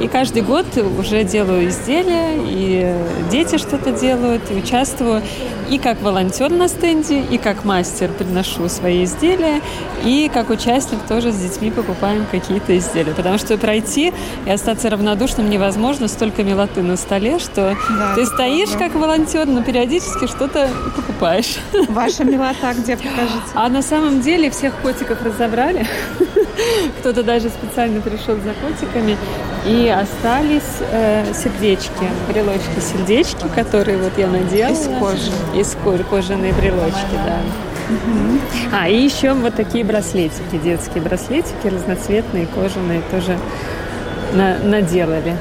И 0.00 0.08
каждый 0.08 0.42
год 0.42 0.66
уже 0.98 1.22
делаю 1.22 1.68
изделия, 1.68 2.32
и 2.44 2.92
дети 3.30 3.56
что-то 3.56 3.92
делают 3.92 4.15
делают, 4.16 4.50
и 4.50 4.54
участвую 4.54 5.22
и 5.70 5.78
как 5.78 6.00
волонтер 6.00 6.50
на 6.50 6.68
стенде, 6.68 7.20
и 7.20 7.38
как 7.38 7.64
мастер 7.64 8.10
приношу 8.12 8.68
свои 8.68 9.04
изделия, 9.04 9.60
и 10.04 10.30
как 10.32 10.50
участник 10.50 11.00
тоже 11.08 11.32
с 11.32 11.36
детьми 11.36 11.70
покупаем 11.70 12.26
какие-то 12.30 12.76
изделия. 12.78 13.12
Потому 13.12 13.38
что 13.38 13.58
пройти 13.58 14.12
и 14.46 14.50
остаться 14.50 14.90
равнодушным 14.90 15.50
невозможно, 15.50 16.08
столько 16.08 16.44
милоты 16.44 16.82
на 16.82 16.96
столе, 16.96 17.38
что 17.38 17.76
да, 17.88 18.14
ты 18.14 18.26
стоишь 18.26 18.70
правда. 18.70 18.86
как 18.86 18.94
волонтер, 18.94 19.46
но 19.46 19.62
периодически 19.62 20.26
что-то 20.26 20.70
покупаешь. 20.94 21.56
Ваша 21.88 22.24
милота 22.24 22.72
где, 22.74 22.96
покажите? 22.96 23.42
А 23.54 23.68
на 23.68 23.82
самом 23.82 24.20
деле 24.20 24.50
всех 24.50 24.74
котиков 24.76 25.22
разобрали. 25.22 25.86
Кто-то 27.00 27.22
даже 27.22 27.48
специально 27.48 28.00
пришел 28.00 28.36
за 28.36 28.54
котиками. 28.54 29.16
И 29.66 29.88
остались 29.88 30.62
э, 30.92 31.32
сердечки, 31.34 31.90
брелочки-сердечки, 32.28 33.48
которые 33.54 33.98
вот 34.06 34.18
я 34.18 34.26
надела. 34.28 34.70
Из 34.70 34.88
кожи. 34.98 35.32
Из 35.54 35.76
кожи, 35.82 36.04
кожаные 36.04 36.52
брелочки, 36.52 37.14
да. 37.24 37.38
Угу. 37.88 38.40
А, 38.72 38.88
и 38.88 39.04
еще 39.04 39.32
вот 39.32 39.54
такие 39.54 39.84
браслетики, 39.84 40.58
детские 40.62 41.02
браслетики, 41.02 41.66
разноцветные, 41.66 42.46
кожаные, 42.46 43.02
тоже 43.10 43.38
на, 44.32 44.58
наделали. 44.58 45.36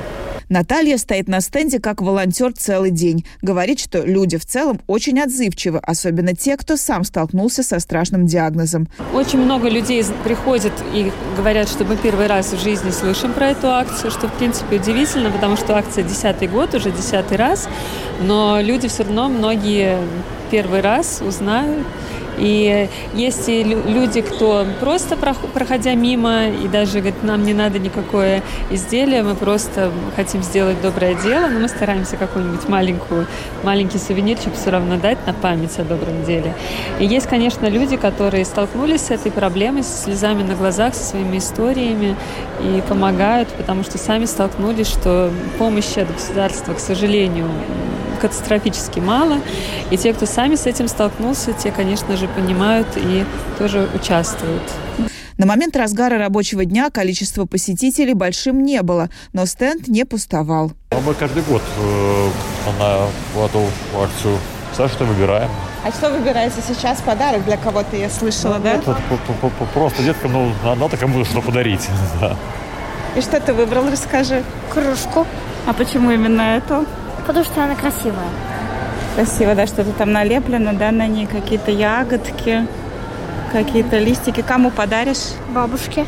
Наталья 0.49 0.97
стоит 0.97 1.27
на 1.27 1.41
стенде 1.41 1.79
как 1.79 2.01
волонтер 2.01 2.53
целый 2.53 2.91
день. 2.91 3.25
Говорит, 3.41 3.79
что 3.79 4.01
люди 4.01 4.37
в 4.37 4.45
целом 4.45 4.79
очень 4.87 5.19
отзывчивы, 5.19 5.79
особенно 5.79 6.35
те, 6.35 6.57
кто 6.57 6.77
сам 6.77 7.03
столкнулся 7.03 7.63
со 7.63 7.79
страшным 7.79 8.25
диагнозом. 8.25 8.87
Очень 9.13 9.39
много 9.39 9.69
людей 9.69 10.03
приходят 10.23 10.73
и 10.93 11.11
говорят, 11.35 11.69
что 11.69 11.83
мы 11.83 11.97
первый 11.97 12.27
раз 12.27 12.53
в 12.53 12.61
жизни 12.61 12.91
слышим 12.91 13.33
про 13.33 13.49
эту 13.49 13.69
акцию, 13.69 14.11
что 14.11 14.27
в 14.27 14.33
принципе 14.33 14.77
удивительно, 14.77 15.31
потому 15.31 15.57
что 15.57 15.75
акция 15.75 16.03
десятый 16.03 16.47
год, 16.47 16.73
уже 16.73 16.91
десятый 16.91 17.37
раз, 17.37 17.67
но 18.21 18.59
люди 18.61 18.87
все 18.87 19.03
равно 19.03 19.29
многие 19.29 19.97
первый 20.49 20.81
раз 20.81 21.21
узнают 21.21 21.85
и 22.37 22.89
есть 23.13 23.47
и 23.47 23.63
люди, 23.63 24.21
кто 24.21 24.65
просто 24.79 25.15
проходя 25.15 25.93
мимо 25.93 26.47
и 26.47 26.67
даже 26.67 26.99
говорит, 26.99 27.23
нам 27.23 27.43
не 27.43 27.53
надо 27.53 27.79
никакое 27.79 28.43
изделие, 28.71 29.23
мы 29.23 29.35
просто 29.35 29.91
хотим 30.15 30.43
сделать 30.43 30.81
доброе 30.81 31.15
дело, 31.15 31.47
но 31.47 31.59
мы 31.59 31.67
стараемся 31.67 32.17
какую-нибудь 32.17 32.67
маленькую, 32.67 33.27
маленький 33.63 33.97
сувенирчик 33.97 34.53
все 34.53 34.71
равно 34.71 34.97
дать 34.97 35.25
на 35.25 35.33
память 35.33 35.77
о 35.79 35.83
добром 35.83 36.23
деле. 36.25 36.53
И 36.99 37.05
есть, 37.05 37.27
конечно, 37.27 37.67
люди, 37.67 37.95
которые 37.97 38.45
столкнулись 38.45 39.01
с 39.01 39.11
этой 39.11 39.31
проблемой, 39.31 39.83
с 39.83 40.03
слезами 40.03 40.43
на 40.43 40.55
глазах, 40.55 40.93
со 40.95 41.03
своими 41.03 41.37
историями 41.37 42.15
и 42.61 42.81
помогают, 42.87 43.49
потому 43.49 43.83
что 43.83 43.97
сами 43.97 44.25
столкнулись, 44.25 44.87
что 44.87 45.31
помощи 45.57 45.99
от 45.99 46.13
государства, 46.13 46.73
к 46.73 46.79
сожалению, 46.79 47.47
катастрофически 48.15 48.99
мало. 48.99 49.39
И 49.91 49.97
те, 49.97 50.13
кто 50.13 50.25
сами 50.25 50.55
с 50.55 50.65
этим 50.65 50.87
столкнулся, 50.87 51.53
те, 51.53 51.71
конечно 51.71 52.17
же, 52.17 52.27
понимают 52.27 52.87
и 52.95 53.25
тоже 53.57 53.89
участвуют. 53.93 54.63
На 55.37 55.45
момент 55.45 55.75
разгара 55.75 56.17
рабочего 56.17 56.63
дня 56.63 56.89
количество 56.89 57.45
посетителей 57.45 58.13
большим 58.13 58.63
не 58.63 58.81
было, 58.81 59.09
но 59.33 59.45
стенд 59.45 59.87
не 59.87 60.05
пустовал. 60.05 60.71
Ну, 60.91 61.01
мы 61.01 61.13
каждый 61.13 61.43
год 61.43 61.61
э, 61.77 62.29
на 62.79 63.43
эту 63.43 63.65
акцию 64.01 64.37
Саша, 64.75 64.93
что 64.93 65.05
выбираем. 65.05 65.49
А 65.85 65.91
что 65.91 66.09
выбираете 66.09 66.61
сейчас? 66.67 67.01
Подарок 67.01 67.45
для 67.45 67.57
кого-то, 67.57 67.95
я 67.95 68.09
слышала, 68.09 68.55
ну, 68.55 68.63
да? 68.63 68.73
Это, 68.73 68.97
просто 69.73 70.03
деткам, 70.03 70.33
ну, 70.33 70.75
надо 70.75 70.97
кому 70.97 71.23
что 71.25 71.41
подарить. 71.41 71.87
Да. 72.21 72.35
И 73.15 73.21
что 73.21 73.39
ты 73.39 73.53
выбрал, 73.53 73.89
расскажи. 73.89 74.43
Кружку. 74.73 75.25
А 75.65 75.73
почему 75.73 76.11
именно 76.11 76.41
эту? 76.57 76.85
Потому 77.25 77.45
что 77.45 77.63
она 77.63 77.75
красивая. 77.75 78.29
Красиво, 79.15 79.55
да, 79.55 79.65
что-то 79.65 79.91
там 79.93 80.11
налеплено, 80.11 80.73
да, 80.73 80.91
на 80.91 81.07
ней 81.07 81.25
какие-то 81.25 81.71
ягодки, 81.71 82.67
какие-то 83.51 83.97
листики. 83.97 84.41
Кому 84.41 84.71
подаришь? 84.71 85.33
Бабушке. 85.53 86.05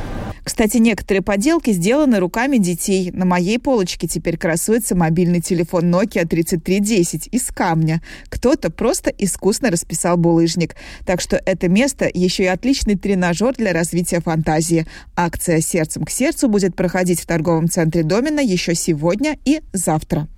Кстати, 0.48 0.78
некоторые 0.78 1.22
поделки 1.22 1.72
сделаны 1.72 2.20
руками 2.20 2.58
детей. 2.58 3.12
На 3.12 3.26
моей 3.26 3.60
полочке 3.60 4.08
теперь 4.08 4.38
красуется 4.38 4.96
мобильный 4.96 5.42
телефон 5.42 5.94
Nokia 5.94 6.26
3310 6.26 7.28
из 7.34 7.48
камня. 7.48 8.02
Кто-то 8.30 8.72
просто 8.72 9.10
искусно 9.10 9.72
расписал 9.72 10.16
булыжник. 10.16 10.78
Так 11.06 11.20
что 11.20 11.36
это 11.46 11.68
место 11.68 12.10
еще 12.14 12.44
и 12.44 12.48
отличный 12.48 12.96
тренажер 12.96 13.56
для 13.56 13.74
развития 13.74 14.22
фантазии. 14.22 14.88
Акция 15.18 15.60
«Сердцем 15.60 16.06
к 16.06 16.10
сердцу» 16.10 16.48
будет 16.48 16.78
проходить 16.78 17.20
в 17.20 17.26
торговом 17.26 17.68
центре 17.68 18.04
Домина 18.04 18.40
еще 18.40 18.74
сегодня 18.74 19.38
и 19.44 19.60
завтра. 19.74 20.30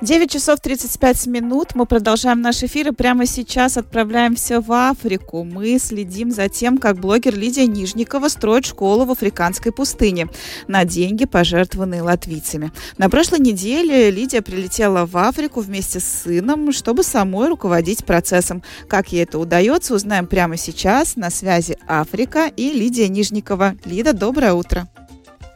9 0.00 0.30
часов 0.30 0.60
35 0.60 1.26
минут. 1.26 1.74
Мы 1.74 1.84
продолжаем 1.84 2.40
наш 2.40 2.62
эфир 2.62 2.88
и 2.88 2.92
прямо 2.92 3.26
сейчас 3.26 3.76
отправляемся 3.76 4.60
в 4.60 4.70
Африку. 4.70 5.42
Мы 5.42 5.76
следим 5.80 6.30
за 6.30 6.48
тем, 6.48 6.78
как 6.78 7.00
блогер 7.00 7.36
Лидия 7.36 7.66
Нижникова 7.66 8.28
строит 8.28 8.64
школу 8.64 9.06
в 9.06 9.10
африканской 9.10 9.72
пустыне 9.72 10.28
на 10.68 10.84
деньги, 10.84 11.24
пожертвованные 11.24 12.02
латвийцами. 12.02 12.70
На 12.96 13.10
прошлой 13.10 13.40
неделе 13.40 14.12
Лидия 14.12 14.40
прилетела 14.40 15.04
в 15.04 15.16
Африку 15.16 15.62
вместе 15.62 15.98
с 15.98 16.04
сыном, 16.04 16.70
чтобы 16.70 17.02
самой 17.02 17.48
руководить 17.48 18.04
процессом. 18.04 18.62
Как 18.86 19.10
ей 19.10 19.24
это 19.24 19.40
удается, 19.40 19.94
узнаем 19.94 20.28
прямо 20.28 20.56
сейчас. 20.56 21.16
На 21.16 21.28
связи 21.30 21.76
Африка 21.88 22.46
и 22.56 22.70
Лидия 22.72 23.08
Нижникова. 23.08 23.74
Лида, 23.84 24.12
доброе 24.12 24.52
утро. 24.52 24.88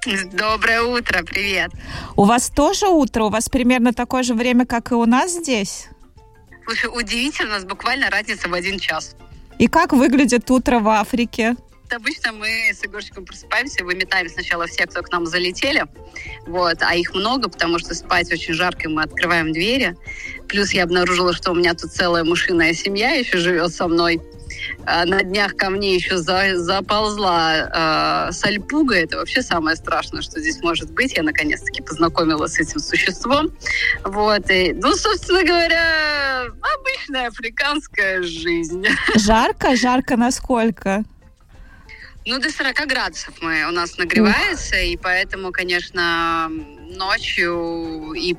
Доброе 0.32 0.82
утро, 0.82 1.22
привет. 1.22 1.70
У 2.16 2.24
вас 2.24 2.50
тоже 2.50 2.88
утро? 2.88 3.24
У 3.24 3.28
вас 3.28 3.48
примерно 3.48 3.92
такое 3.92 4.24
же 4.24 4.34
время, 4.34 4.66
как 4.66 4.90
и 4.90 4.94
у 4.94 5.06
нас 5.06 5.32
здесь? 5.32 5.86
Слушай, 6.64 6.90
удивительно, 6.92 7.50
у 7.50 7.52
нас 7.52 7.64
буквально 7.64 8.10
разница 8.10 8.48
в 8.48 8.54
один 8.54 8.78
час. 8.80 9.14
И 9.58 9.68
как 9.68 9.92
выглядит 9.92 10.50
утро 10.50 10.80
в 10.80 10.88
Африке? 10.88 11.54
Обычно 11.94 12.32
мы 12.32 12.72
с 12.72 12.82
Егорчиком 12.82 13.26
просыпаемся, 13.26 13.84
выметаем 13.84 14.28
сначала 14.28 14.66
всех, 14.66 14.88
кто 14.90 15.02
к 15.02 15.12
нам 15.12 15.26
залетели, 15.26 15.84
вот, 16.46 16.78
а 16.80 16.94
их 16.94 17.14
много, 17.14 17.50
потому 17.50 17.78
что 17.78 17.94
спать 17.94 18.32
очень 18.32 18.54
жарко, 18.54 18.84
и 18.84 18.92
мы 18.92 19.02
открываем 19.02 19.52
двери. 19.52 19.94
Плюс 20.48 20.72
я 20.72 20.84
обнаружила, 20.84 21.34
что 21.34 21.52
у 21.52 21.54
меня 21.54 21.74
тут 21.74 21.92
целая 21.92 22.24
мышиная 22.24 22.72
семья 22.72 23.12
еще 23.12 23.36
живет 23.36 23.74
со 23.74 23.86
мной. 23.88 24.22
А, 24.84 25.04
на 25.04 25.22
днях 25.22 25.56
ко 25.56 25.70
мне 25.70 25.94
еще 25.94 26.18
за, 26.18 26.56
заползла 26.56 28.28
э, 28.28 28.32
сальпуга. 28.32 28.96
Это 28.96 29.18
вообще 29.18 29.42
самое 29.42 29.76
страшное, 29.76 30.22
что 30.22 30.40
здесь 30.40 30.60
может 30.62 30.90
быть. 30.92 31.16
Я 31.16 31.22
наконец-таки 31.22 31.82
познакомилась 31.82 32.54
с 32.54 32.60
этим 32.60 32.80
существом. 32.80 33.50
Вот. 34.04 34.50
И, 34.50 34.72
ну, 34.72 34.94
собственно 34.94 35.42
говоря, 35.44 36.46
обычная 36.76 37.28
африканская 37.28 38.22
жизнь. 38.22 38.84
Жарко? 39.16 39.76
Жарко 39.76 40.16
насколько? 40.16 41.04
Ну, 42.24 42.38
до 42.38 42.50
40 42.50 42.86
градусов 42.86 43.34
мы, 43.40 43.66
у 43.68 43.72
нас 43.72 43.98
нагревается, 43.98 44.76
Ух. 44.76 44.82
и 44.82 44.96
поэтому, 44.96 45.50
конечно, 45.50 46.48
ночью 46.96 48.12
и 48.12 48.36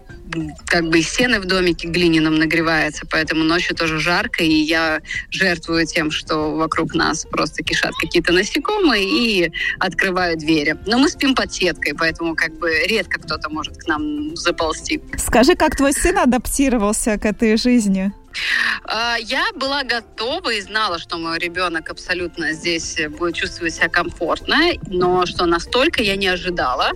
как 0.66 0.90
бы 0.90 1.02
стены 1.02 1.40
в 1.40 1.46
домике 1.46 1.88
глиняном 1.88 2.36
нагреваются, 2.36 3.06
поэтому 3.10 3.44
ночью 3.44 3.76
тоже 3.76 4.00
жарко, 4.00 4.44
и 4.44 4.54
я 4.54 5.02
жертвую 5.30 5.86
тем, 5.86 6.12
что 6.12 6.56
вокруг 6.56 6.94
нас 6.94 7.26
просто 7.30 7.64
кишат 7.64 7.94
какие-то 8.00 8.34
насекомые 8.34 9.06
и 9.06 9.52
открываю 9.80 10.38
двери. 10.38 10.78
Но 10.86 10.98
мы 10.98 11.10
спим 11.10 11.36
под 11.36 11.54
сеткой, 11.54 11.94
поэтому 11.94 12.36
как 12.36 12.58
бы 12.58 12.72
редко 12.88 13.20
кто-то 13.20 13.50
может 13.50 13.78
к 13.78 13.88
нам 13.88 14.36
заползти. 14.36 15.02
Скажи, 15.18 15.56
как 15.56 15.76
твой 15.76 15.94
сын 15.94 16.18
адаптировался 16.18 17.18
к 17.18 17.26
этой 17.26 17.58
жизни? 17.58 18.12
А, 18.86 19.18
я 19.20 19.46
была 19.56 19.84
готова 19.84 20.50
и 20.54 20.62
знала, 20.62 21.00
что 21.00 21.18
мой 21.18 21.38
ребенок 21.40 21.90
абсолютно 21.90 22.54
здесь 22.54 22.98
будет 23.18 23.36
чувствовать 23.36 23.76
себя 23.76 23.90
комфортно, 23.90 24.58
но 24.88 25.26
что 25.26 25.46
настолько 25.46 26.02
я 26.02 26.16
не 26.16 26.28
ожидала, 26.28 26.92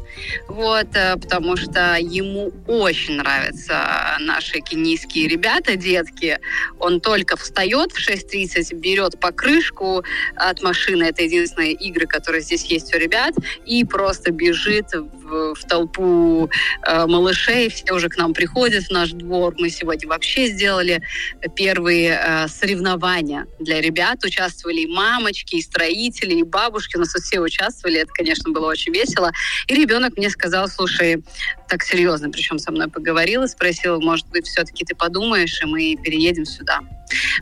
вот, 0.48 0.88
э, 0.96 1.16
потому 1.18 1.58
что 1.58 1.98
ему 2.00 2.52
очень 2.68 3.22
нравятся 3.28 4.18
наши 4.20 4.60
кенийские 4.62 5.28
ребята, 5.28 5.76
детки. 5.76 6.40
Он 6.80 7.02
только 7.02 7.36
встает 7.36 7.92
в 7.92 8.10
6.30, 8.10 8.74
берет 8.76 9.20
покрышку 9.20 10.04
от 10.36 10.62
машины, 10.62 11.04
это 11.04 11.24
единственные 11.24 11.74
игры, 11.74 12.08
которые 12.08 12.42
здесь 12.42 12.64
есть 12.66 12.94
у 12.96 12.98
ребят, 12.98 13.36
и 13.66 13.84
просто 13.84 14.32
бежит 14.32 14.94
в, 14.94 15.27
в 15.28 15.68
толпу 15.68 16.50
э, 16.86 17.06
малышей, 17.06 17.70
все 17.70 17.94
уже 17.94 18.10
к 18.10 18.18
нам 18.18 18.34
приходят 18.34 18.86
в 18.86 18.92
наш 18.92 19.12
двор, 19.12 19.54
мы 19.58 19.70
сегодня 19.70 20.08
вообще 20.08 20.48
сделали 20.48 21.02
первые 21.56 22.20
э, 22.22 22.48
соревнования 22.48 23.48
для 23.60 23.82
ребят. 23.82 24.24
Участвовали 24.24 24.82
и 24.82 24.88
мамочки, 24.88 25.56
и 25.56 25.62
строители, 25.62 26.36
и 26.36 26.44
бабушки. 26.44 26.96
У 26.96 27.00
нас 27.00 27.14
все 27.14 27.40
участвовали. 27.40 28.00
Это, 28.00 28.12
конечно, 28.14 28.52
было 28.52 28.68
очень 28.68 28.94
весело. 28.94 29.32
И 29.68 29.76
ребенок 29.76 30.18
мне 30.18 30.30
сказал, 30.30 30.68
слушай, 30.68 31.24
так 31.68 31.84
серьезно, 31.84 32.30
причем 32.30 32.60
со 32.60 32.72
мной 32.72 32.88
поговорил 32.88 33.44
и 33.44 33.48
спросил, 33.48 34.00
может 34.00 34.28
быть, 34.30 34.48
все-таки 34.48 34.86
ты 34.86 34.96
подумаешь, 34.96 35.62
и 35.62 35.66
мы 35.66 35.96
переедем 36.02 36.46
сюда. 36.46 36.80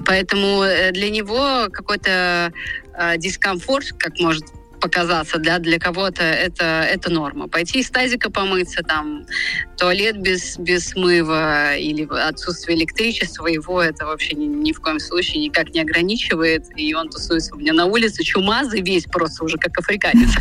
Поэтому 0.06 0.64
э, 0.64 0.92
для 0.92 1.10
него 1.10 1.68
какой-то 1.72 2.52
э, 2.94 3.18
дискомфорт, 3.18 3.92
как 3.98 4.20
может 4.20 4.46
показаться, 4.86 5.40
для, 5.40 5.58
для 5.58 5.80
кого-то 5.80 6.22
это, 6.22 6.64
это 6.64 7.12
норма. 7.12 7.48
Пойти 7.48 7.80
из 7.80 7.90
тазика 7.90 8.30
помыться, 8.30 8.84
там, 8.84 9.26
туалет 9.78 10.18
без, 10.22 10.58
без 10.60 10.90
смыва 10.90 11.76
или 11.76 12.08
отсутствие 12.30 12.78
электричества, 12.78 13.48
его 13.48 13.82
это 13.82 14.06
вообще 14.06 14.36
ни, 14.36 14.46
ни 14.46 14.72
в 14.74 14.80
коем 14.80 15.00
случае 15.00 15.42
никак 15.42 15.74
не 15.74 15.82
ограничивает. 15.82 16.66
И 16.76 16.94
он 16.94 17.10
тусуется 17.10 17.56
у 17.56 17.58
меня 17.58 17.74
на 17.74 17.86
улице, 17.86 18.24
чумазый 18.24 18.82
весь 18.82 19.06
просто 19.06 19.44
уже 19.44 19.58
как 19.58 19.78
африканец. 19.78 20.30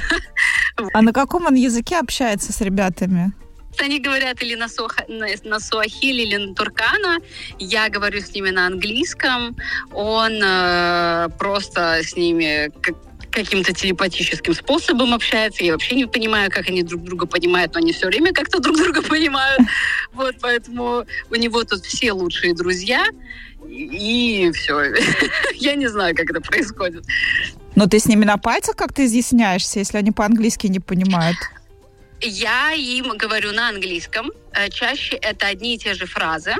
А 0.92 1.02
на 1.02 1.12
каком 1.12 1.46
он 1.46 1.54
языке 1.54 2.00
общается 2.00 2.52
с 2.52 2.60
ребятами? 2.60 3.32
Они 3.78 4.00
говорят 4.00 4.42
или 4.42 4.56
на, 4.56 4.68
суха, 4.68 5.04
на, 5.08 5.26
на 5.44 5.60
суахили, 5.60 6.22
или 6.22 6.36
на 6.36 6.54
туркана. 6.54 7.18
Я 7.58 7.88
говорю 7.88 8.20
с 8.20 8.34
ними 8.34 8.50
на 8.50 8.66
английском. 8.66 9.56
Он 9.92 10.32
э, 10.42 11.28
просто 11.38 12.00
с 12.02 12.16
ними 12.16 12.70
как, 12.80 12.96
каким-то 13.34 13.72
телепатическим 13.72 14.54
способом 14.54 15.12
общается. 15.12 15.64
Я 15.64 15.72
вообще 15.72 15.96
не 15.96 16.06
понимаю, 16.06 16.50
как 16.50 16.68
они 16.68 16.82
друг 16.82 17.02
друга 17.02 17.26
понимают, 17.26 17.74
но 17.74 17.80
они 17.80 17.92
все 17.92 18.06
время 18.06 18.32
как-то 18.32 18.60
друг 18.60 18.76
друга 18.76 19.02
понимают. 19.08 19.60
Вот, 20.12 20.36
поэтому 20.40 21.04
у 21.30 21.34
него 21.34 21.64
тут 21.64 21.84
все 21.84 22.12
лучшие 22.12 22.54
друзья. 22.54 23.04
И 23.68 24.50
все. 24.54 24.94
Я 25.54 25.74
не 25.74 25.88
знаю, 25.88 26.14
как 26.14 26.30
это 26.30 26.40
происходит. 26.40 27.04
Но 27.74 27.86
ты 27.86 27.98
с 27.98 28.06
ними 28.06 28.24
на 28.24 28.36
пальцах 28.36 28.76
как-то 28.76 29.04
изъясняешься, 29.04 29.80
если 29.80 29.98
они 29.98 30.12
по-английски 30.12 30.68
не 30.68 30.80
понимают? 30.80 31.36
я 32.26 32.72
им 32.72 33.16
говорю 33.16 33.52
на 33.52 33.68
английском. 33.68 34.30
Э, 34.54 34.68
чаще 34.70 35.16
это 35.16 35.46
одни 35.46 35.74
и 35.74 35.78
те 35.78 35.94
же 35.94 36.06
фразы. 36.06 36.54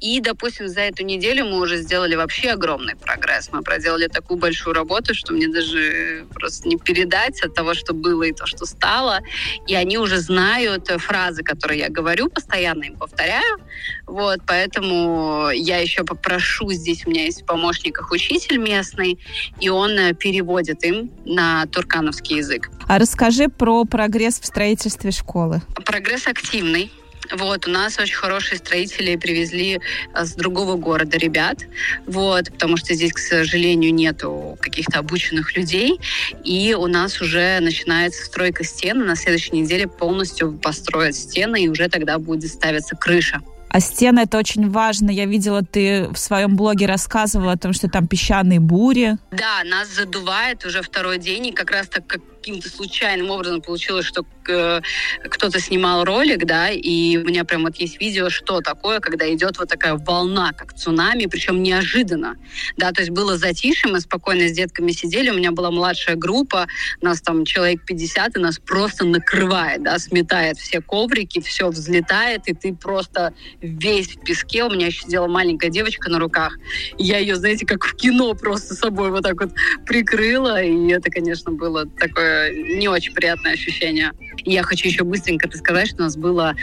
И, 0.00 0.20
допустим, 0.20 0.68
за 0.68 0.80
эту 0.80 1.04
неделю 1.04 1.46
мы 1.46 1.60
уже 1.60 1.78
сделали 1.78 2.14
вообще 2.14 2.50
огромный 2.50 2.96
прогресс. 2.96 3.48
Мы 3.50 3.62
проделали 3.62 4.08
такую 4.08 4.38
большую 4.38 4.74
работу, 4.74 5.14
что 5.14 5.32
мне 5.32 5.48
даже 5.48 6.26
просто 6.34 6.68
не 6.68 6.76
передать 6.76 7.42
от 7.42 7.54
того, 7.54 7.74
что 7.74 7.94
было 7.94 8.24
и 8.24 8.32
то, 8.32 8.46
что 8.46 8.66
стало. 8.66 9.20
И 9.66 9.74
они 9.74 9.98
уже 9.98 10.18
знают 10.18 10.88
фразы, 10.98 11.42
которые 11.42 11.80
я 11.80 11.88
говорю, 11.88 12.28
постоянно 12.28 12.84
им 12.84 12.96
повторяю. 12.96 13.58
Вот, 14.06 14.40
поэтому 14.46 15.50
я 15.50 15.78
еще 15.78 16.04
попрошу, 16.04 16.70
здесь 16.72 17.06
у 17.06 17.10
меня 17.10 17.24
есть 17.24 17.42
в 17.42 17.46
помощниках 17.46 18.10
учитель 18.10 18.58
местный, 18.58 19.18
и 19.60 19.68
он 19.70 19.92
э, 19.92 20.14
переводит 20.14 20.84
им 20.84 21.10
на 21.24 21.66
туркановский 21.66 22.36
язык. 22.36 22.70
А 22.86 22.98
расскажи 22.98 23.48
про 23.48 23.84
прогресс 23.84 24.38
в 24.40 24.46
строительстве 24.46 25.10
школы. 25.10 25.62
Прогресс 25.84 26.26
активный. 26.26 26.92
Вот, 27.30 27.66
у 27.66 27.70
нас 27.70 27.98
очень 27.98 28.14
хорошие 28.14 28.58
строители 28.58 29.16
привезли 29.16 29.80
а, 30.12 30.24
с 30.24 30.34
другого 30.34 30.76
города 30.76 31.16
ребят, 31.16 31.58
вот, 32.06 32.50
потому 32.50 32.76
что 32.76 32.94
здесь, 32.94 33.12
к 33.12 33.18
сожалению, 33.18 33.94
нету 33.94 34.58
каких-то 34.60 34.98
обученных 34.98 35.56
людей, 35.56 36.00
и 36.44 36.74
у 36.74 36.86
нас 36.86 37.20
уже 37.20 37.58
начинается 37.60 38.24
стройка 38.24 38.64
стены, 38.64 39.04
на 39.04 39.16
следующей 39.16 39.56
неделе 39.56 39.86
полностью 39.86 40.52
построят 40.52 41.14
стены, 41.14 41.64
и 41.64 41.68
уже 41.68 41.88
тогда 41.88 42.18
будет 42.18 42.50
ставиться 42.50 42.96
крыша. 42.96 43.40
А 43.74 43.80
стены 43.80 44.20
это 44.20 44.38
очень 44.38 44.70
важно. 44.70 45.10
Я 45.10 45.26
видела, 45.26 45.62
ты 45.62 46.06
в 46.12 46.16
своем 46.16 46.54
блоге 46.54 46.86
рассказывала 46.86 47.52
о 47.52 47.58
том, 47.58 47.72
что 47.72 47.88
там 47.88 48.06
песчаные 48.06 48.60
бури. 48.60 49.16
Да, 49.32 49.64
нас 49.64 49.88
задувает 49.88 50.64
уже 50.64 50.80
второй 50.80 51.18
день, 51.18 51.48
и 51.48 51.52
как 51.52 51.72
раз 51.72 51.88
так 51.88 52.06
как 52.06 52.20
каким-то 52.44 52.68
случайным 52.68 53.30
образом 53.30 53.62
получилось, 53.62 54.04
что 54.04 54.26
э, 54.48 54.82
кто-то 55.30 55.58
снимал 55.60 56.04
ролик, 56.04 56.44
да, 56.44 56.68
и 56.68 57.16
у 57.16 57.24
меня 57.24 57.44
прям 57.44 57.62
вот 57.62 57.76
есть 57.76 57.98
видео, 57.98 58.28
что 58.28 58.60
такое, 58.60 59.00
когда 59.00 59.32
идет 59.32 59.58
вот 59.58 59.70
такая 59.70 59.94
волна, 59.94 60.52
как 60.52 60.74
цунами, 60.74 61.24
причем 61.24 61.62
неожиданно, 61.62 62.36
да, 62.76 62.92
то 62.92 63.00
есть 63.00 63.12
было 63.12 63.38
затишье, 63.38 63.90
мы 63.90 64.00
спокойно 64.00 64.46
с 64.46 64.52
детками 64.52 64.92
сидели, 64.92 65.30
у 65.30 65.34
меня 65.34 65.52
была 65.52 65.70
младшая 65.70 66.16
группа, 66.16 66.66
нас 67.00 67.22
там 67.22 67.46
человек 67.46 67.86
50, 67.86 68.36
и 68.36 68.40
нас 68.40 68.58
просто 68.58 69.06
накрывает, 69.06 69.82
да, 69.82 69.98
сметает 69.98 70.58
все 70.58 70.82
коврики, 70.82 71.40
все 71.40 71.70
взлетает, 71.70 72.42
и 72.46 72.52
ты 72.52 72.74
просто 72.74 73.32
весь 73.62 74.16
в 74.16 74.20
песке, 74.20 74.64
у 74.64 74.70
меня 74.70 74.88
еще 74.88 75.04
сидела 75.04 75.28
маленькая 75.28 75.70
девочка 75.70 76.10
на 76.10 76.18
руках, 76.18 76.58
я 76.98 77.16
ее, 77.16 77.36
знаете, 77.36 77.64
как 77.64 77.86
в 77.86 77.96
кино 77.96 78.34
просто 78.34 78.74
собой 78.74 79.10
вот 79.10 79.22
так 79.22 79.40
вот 79.40 79.52
прикрыла, 79.86 80.62
и 80.62 80.88
это, 80.88 81.10
конечно, 81.10 81.50
было 81.50 81.86
такое 81.86 82.33
не 82.78 82.88
очень 82.88 83.12
приятное 83.12 83.52
ощущение. 83.52 84.12
я 84.44 84.62
хочу 84.62 84.88
еще 84.88 85.04
быстренько 85.04 85.48
сказать, 85.56 85.88
что 85.88 85.98
у 85.98 86.02
нас 86.02 86.16
было 86.16 86.54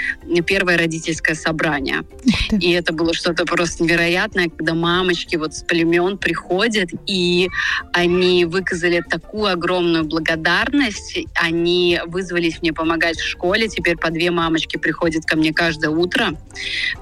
первое 0.45 0.77
родительское 0.77 1.35
собрание. 1.35 2.03
И 2.51 2.71
это 2.71 2.93
было 2.93 3.13
что-то 3.13 3.45
просто 3.45 3.83
невероятное, 3.83 4.49
когда 4.49 4.73
мамочки 4.73 5.35
вот 5.35 5.53
с 5.53 5.63
племен 5.63 6.17
приходят, 6.17 6.89
и 7.07 7.49
они 7.93 8.45
выказали 8.45 9.01
такую 9.09 9.51
огромную 9.51 10.05
благодарность. 10.05 11.19
Они 11.35 11.99
вызвались 12.05 12.61
мне 12.61 12.73
помогать 12.73 13.17
в 13.17 13.27
школе. 13.27 13.67
Теперь 13.67 13.97
по 13.97 14.09
две 14.09 14.31
мамочки 14.31 14.77
приходят 14.77 15.25
ко 15.25 15.35
мне 15.35 15.53
каждое 15.53 15.89
утро 15.89 16.31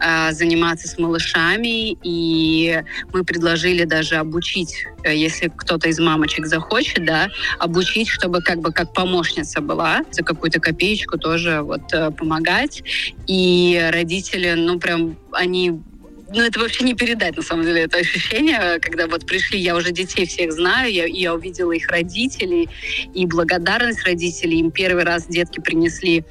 э, 0.02 0.32
заниматься 0.32 0.88
с 0.88 0.98
малышами. 0.98 1.98
И 2.04 2.82
мы 3.14 3.24
предложили 3.24 3.84
даже 3.84 4.16
обучить, 4.16 4.86
э, 5.04 5.16
если 5.16 5.52
кто-то 5.56 5.90
из 5.90 6.00
мамочек 6.00 6.46
захочет, 6.46 7.06
да, 7.06 7.30
обучить, 7.60 8.08
чтобы 8.10 8.42
как 8.42 8.59
бы 8.60 8.72
как 8.72 8.94
помощница 8.94 9.62
была, 9.62 10.02
за 10.12 10.24
какую-то 10.24 10.60
копеечку 10.60 11.18
тоже 11.18 11.62
вот 11.62 11.94
э, 11.94 12.12
помогать. 12.12 12.84
И 13.28 13.90
родители, 13.92 14.54
ну 14.54 14.80
прям, 14.80 15.18
они 15.32 15.82
ну, 16.32 16.44
это 16.44 16.60
вообще 16.60 16.84
не 16.84 16.94
передать, 16.94 17.38
на 17.38 17.42
самом 17.42 17.64
деле, 17.64 17.82
это 17.82 17.98
ощущение, 17.98 18.80
когда 18.80 19.08
вот 19.08 19.26
пришли, 19.26 19.60
я 19.60 19.76
уже 19.76 19.92
детей 19.92 20.28
всех 20.28 20.52
знаю, 20.52 20.92
я, 20.92 21.06
я 21.06 21.34
увидела 21.34 21.72
их 21.72 21.88
родителей, 21.88 22.70
и 23.14 23.26
благодарность 23.26 24.06
родителей. 24.06 24.60
Им 24.60 24.72
первый 24.72 25.04
раз 25.04 25.26
детки 25.26 25.60
принесли 25.60 26.24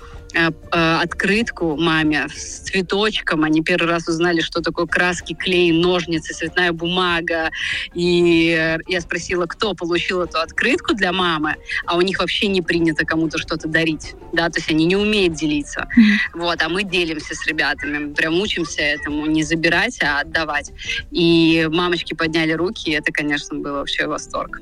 открытку 0.70 1.76
маме 1.76 2.28
с 2.28 2.60
цветочком. 2.60 3.44
Они 3.44 3.62
первый 3.62 3.88
раз 3.88 4.08
узнали, 4.08 4.40
что 4.40 4.60
такое 4.60 4.86
краски, 4.86 5.34
клей, 5.34 5.72
ножницы, 5.72 6.34
цветная 6.34 6.72
бумага. 6.72 7.50
И 7.94 8.78
я 8.86 9.00
спросила, 9.00 9.46
кто 9.46 9.74
получил 9.74 10.22
эту 10.22 10.38
открытку 10.38 10.94
для 10.94 11.12
мамы, 11.12 11.56
а 11.86 11.96
у 11.96 12.00
них 12.02 12.18
вообще 12.18 12.48
не 12.48 12.62
принято 12.62 13.04
кому-то 13.04 13.38
что-то 13.38 13.68
дарить. 13.68 14.14
Да, 14.32 14.48
то 14.50 14.58
есть 14.58 14.70
они 14.70 14.84
не 14.84 14.96
умеют 14.96 15.34
делиться. 15.34 15.88
Mm-hmm. 15.96 16.40
Вот, 16.40 16.62
а 16.62 16.68
мы 16.68 16.82
делимся 16.84 17.34
с 17.34 17.46
ребятами, 17.46 18.12
прям 18.12 18.38
учимся 18.40 18.82
этому 18.82 19.26
не 19.26 19.42
забирать, 19.42 19.98
а 20.02 20.20
отдавать. 20.20 20.72
И 21.10 21.66
мамочки 21.70 22.14
подняли 22.14 22.52
руки, 22.52 22.90
и 22.90 22.92
это, 22.94 23.12
конечно, 23.12 23.58
был 23.58 23.74
вообще 23.74 24.06
восторг. 24.06 24.60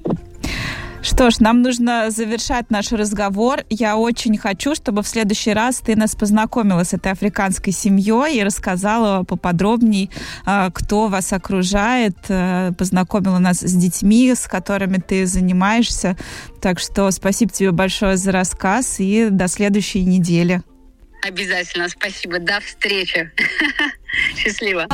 Что 1.06 1.30
ж, 1.30 1.38
нам 1.38 1.62
нужно 1.62 2.10
завершать 2.10 2.68
наш 2.68 2.90
разговор. 2.90 3.60
Я 3.70 3.96
очень 3.96 4.36
хочу, 4.36 4.74
чтобы 4.74 5.04
в 5.04 5.06
следующий 5.08 5.52
раз 5.52 5.78
ты 5.78 5.94
нас 5.94 6.16
познакомила 6.16 6.82
с 6.82 6.94
этой 6.94 7.12
африканской 7.12 7.72
семьей 7.72 8.40
и 8.40 8.42
рассказала 8.42 9.22
поподробней, 9.22 10.10
а, 10.44 10.68
кто 10.72 11.06
вас 11.06 11.32
окружает, 11.32 12.16
а, 12.28 12.72
познакомила 12.72 13.38
нас 13.38 13.60
с 13.60 13.72
детьми, 13.72 14.34
с 14.34 14.48
которыми 14.48 14.96
ты 14.96 15.26
занимаешься. 15.26 16.16
Так 16.60 16.80
что 16.80 17.08
спасибо 17.12 17.52
тебе 17.52 17.70
большое 17.70 18.16
за 18.16 18.32
рассказ 18.32 18.96
и 18.98 19.28
до 19.30 19.46
следующей 19.46 20.04
недели. 20.04 20.60
Обязательно. 21.22 21.88
Спасибо. 21.88 22.40
До 22.40 22.58
встречи. 22.58 23.30
Счастливо. 24.36 24.88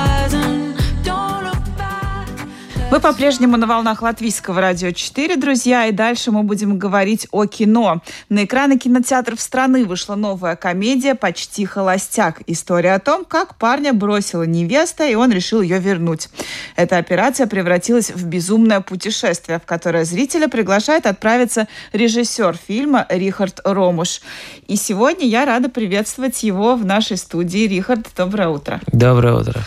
Вы 2.92 3.00
по-прежнему 3.00 3.56
на 3.56 3.66
волнах 3.66 4.02
Латвийского 4.02 4.60
радио 4.60 4.90
4, 4.90 5.36
друзья, 5.36 5.86
и 5.86 5.92
дальше 5.92 6.30
мы 6.30 6.42
будем 6.42 6.78
говорить 6.78 7.26
о 7.30 7.46
кино. 7.46 8.02
На 8.28 8.44
экраны 8.44 8.76
кинотеатров 8.76 9.40
страны 9.40 9.86
вышла 9.86 10.14
новая 10.14 10.56
комедия 10.56 11.14
«Почти 11.14 11.64
холостяк». 11.64 12.42
История 12.46 12.92
о 12.92 12.98
том, 12.98 13.24
как 13.24 13.54
парня 13.54 13.94
бросила 13.94 14.42
невеста, 14.42 15.06
и 15.06 15.14
он 15.14 15.32
решил 15.32 15.62
ее 15.62 15.78
вернуть. 15.78 16.28
Эта 16.76 16.98
операция 16.98 17.46
превратилась 17.46 18.10
в 18.10 18.26
безумное 18.26 18.82
путешествие, 18.82 19.58
в 19.58 19.64
которое 19.64 20.04
зрителя 20.04 20.48
приглашает 20.48 21.06
отправиться 21.06 21.68
режиссер 21.94 22.58
фильма 22.58 23.06
Рихард 23.08 23.62
Ромуш. 23.64 24.20
И 24.66 24.76
сегодня 24.76 25.26
я 25.26 25.46
рада 25.46 25.70
приветствовать 25.70 26.42
его 26.42 26.76
в 26.76 26.84
нашей 26.84 27.16
студии. 27.16 27.66
Рихард, 27.66 28.08
доброе 28.14 28.48
утро. 28.48 28.82
Доброе 28.92 29.32
утро. 29.36 29.62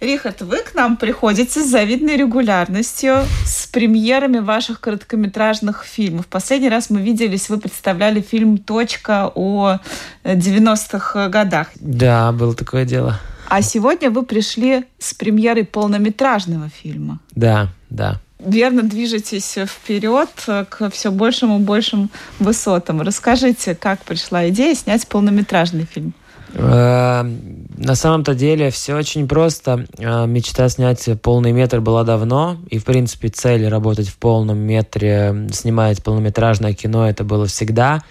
Рихард, 0.00 0.40
вы 0.40 0.58
к 0.62 0.74
нам 0.74 0.96
приходите 0.96 1.62
с 1.62 1.68
завидной 1.68 2.16
регулярностью, 2.16 3.26
с 3.44 3.66
премьерами 3.66 4.38
ваших 4.38 4.80
короткометражных 4.80 5.84
фильмов. 5.84 6.26
Последний 6.26 6.70
раз 6.70 6.88
мы 6.88 7.02
виделись, 7.02 7.50
вы 7.50 7.58
представляли 7.58 8.22
фильм 8.22 8.56
«Точка» 8.56 9.30
о 9.34 9.78
90-х 10.24 11.28
годах. 11.28 11.68
Да, 11.74 12.32
было 12.32 12.54
такое 12.54 12.86
дело. 12.86 13.20
А 13.50 13.60
сегодня 13.60 14.10
вы 14.10 14.22
пришли 14.22 14.84
с 14.98 15.12
премьерой 15.12 15.64
полнометражного 15.64 16.70
фильма. 16.70 17.20
Да, 17.32 17.68
да. 17.90 18.20
Верно 18.38 18.82
движетесь 18.82 19.58
вперед 19.66 20.30
к 20.46 20.88
все 20.90 21.10
большим 21.10 21.56
и 21.56 21.62
большим 21.62 22.10
высотам. 22.38 23.02
Расскажите, 23.02 23.74
как 23.74 24.02
пришла 24.04 24.48
идея 24.48 24.74
снять 24.74 25.06
полнометражный 25.06 25.84
фильм? 25.84 26.14
Э, 26.54 27.22
на 27.22 27.94
самом-то 27.94 28.34
деле 28.34 28.70
все 28.70 28.94
очень 28.94 29.28
просто. 29.28 29.86
Э, 29.98 30.26
мечта 30.26 30.68
снять 30.68 31.08
полный 31.22 31.52
метр 31.52 31.80
была 31.80 32.04
давно, 32.04 32.58
и 32.68 32.78
в 32.78 32.84
принципе 32.84 33.28
цель 33.28 33.68
работать 33.68 34.08
в 34.08 34.16
полном 34.16 34.58
метре, 34.58 35.48
снимать 35.52 36.02
полнометражное 36.02 36.74
кино, 36.74 37.08
это 37.08 37.24
было 37.24 37.46
всегда. 37.46 38.02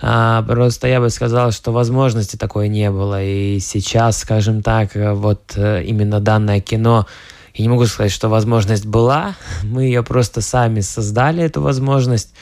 А, 0.00 0.42
просто 0.42 0.88
я 0.88 1.00
бы 1.00 1.08
сказал, 1.08 1.52
что 1.52 1.72
возможности 1.72 2.36
такой 2.36 2.68
не 2.68 2.90
было. 2.90 3.22
И 3.22 3.60
сейчас, 3.60 4.18
скажем 4.18 4.62
так, 4.62 4.90
вот 4.94 5.54
э, 5.56 5.84
именно 5.84 6.20
данное 6.20 6.60
кино, 6.60 7.06
я 7.54 7.62
не 7.62 7.68
могу 7.70 7.86
сказать, 7.86 8.12
что 8.12 8.28
возможность 8.28 8.86
была. 8.86 9.36
Мы 9.62 9.84
ее 9.84 10.02
просто 10.02 10.40
сами 10.40 10.80
создали, 10.80 11.42
эту 11.42 11.62
возможность. 11.62 12.34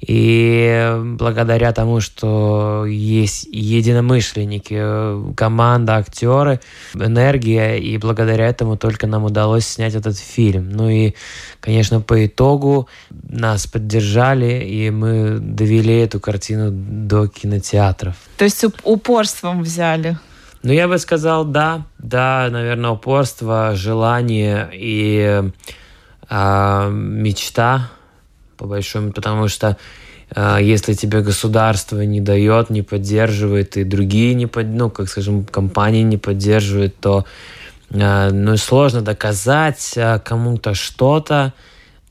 И 0.00 0.96
благодаря 1.18 1.72
тому, 1.72 2.00
что 2.00 2.86
есть 2.86 3.48
единомышленники, 3.50 5.34
команда, 5.34 5.96
актеры, 5.96 6.60
энергия, 6.94 7.78
и 7.78 7.98
благодаря 7.98 8.46
этому 8.46 8.76
только 8.76 9.08
нам 9.08 9.24
удалось 9.24 9.66
снять 9.66 9.96
этот 9.96 10.16
фильм. 10.16 10.70
Ну 10.70 10.88
и, 10.88 11.14
конечно, 11.60 12.00
по 12.00 12.24
итогу 12.26 12.88
нас 13.10 13.66
поддержали, 13.66 14.64
и 14.64 14.90
мы 14.90 15.38
довели 15.40 15.98
эту 15.98 16.20
картину 16.20 16.70
до 16.70 17.26
кинотеатров. 17.26 18.14
То 18.36 18.44
есть 18.44 18.64
упорством 18.84 19.62
взяли? 19.62 20.16
Ну, 20.62 20.72
я 20.72 20.86
бы 20.86 20.98
сказал, 20.98 21.44
да, 21.44 21.86
да, 21.98 22.48
наверное, 22.50 22.90
упорство, 22.90 23.72
желание 23.74 24.68
и 24.72 25.42
э, 26.28 26.90
мечта 26.90 27.90
по 28.58 28.66
большому, 28.66 29.12
потому 29.12 29.48
что 29.48 29.76
э, 30.34 30.58
если 30.60 30.92
тебе 30.92 31.20
государство 31.20 32.00
не 32.02 32.20
дает, 32.20 32.70
не 32.70 32.82
поддерживает, 32.82 33.76
и 33.76 33.84
другие 33.84 34.34
не 34.34 34.46
под, 34.46 34.66
ну, 34.66 34.90
как 34.90 35.08
скажем, 35.08 35.44
компании 35.44 36.02
не 36.02 36.18
поддерживают, 36.18 36.96
то 37.00 37.24
э, 37.90 38.30
ну, 38.30 38.56
сложно 38.56 39.00
доказать 39.00 39.92
э, 39.96 40.18
кому-то 40.18 40.74
что-то, 40.74 41.54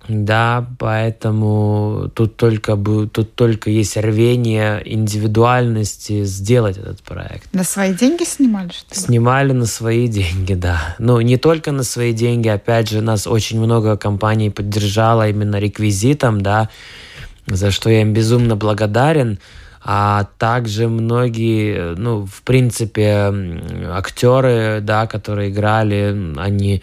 да, 0.07 0.65
поэтому 0.79 2.09
тут 2.13 2.37
только, 2.37 2.75
тут 2.75 3.35
только 3.35 3.69
есть 3.69 3.97
рвение 3.97 4.81
индивидуальности 4.85 6.23
сделать 6.23 6.77
этот 6.77 7.01
проект. 7.01 7.53
На 7.53 7.63
свои 7.63 7.93
деньги 7.93 8.23
снимали, 8.23 8.69
что 8.69 8.95
ли? 8.95 9.01
Снимали 9.01 9.51
на 9.51 9.65
свои 9.65 10.07
деньги, 10.07 10.53
да. 10.53 10.95
Ну, 10.99 11.19
не 11.21 11.37
только 11.37 11.71
на 11.71 11.83
свои 11.83 12.13
деньги, 12.13 12.47
опять 12.47 12.89
же, 12.89 13.01
нас 13.01 13.27
очень 13.27 13.59
много 13.59 13.97
компаний 13.97 14.49
поддержало 14.49 15.27
именно 15.29 15.59
реквизитом, 15.59 16.41
да, 16.41 16.69
за 17.47 17.71
что 17.71 17.89
я 17.89 18.01
им 18.01 18.13
безумно 18.13 18.55
благодарен. 18.55 19.39
А 19.89 20.27
также 20.37 20.89
многие, 20.89 21.95
ну, 21.95 22.25
в 22.25 22.41
принципе, 22.41 23.33
актеры, 23.89 24.79
да, 24.81 25.07
которые 25.07 25.49
играли, 25.49 26.33
они 26.37 26.81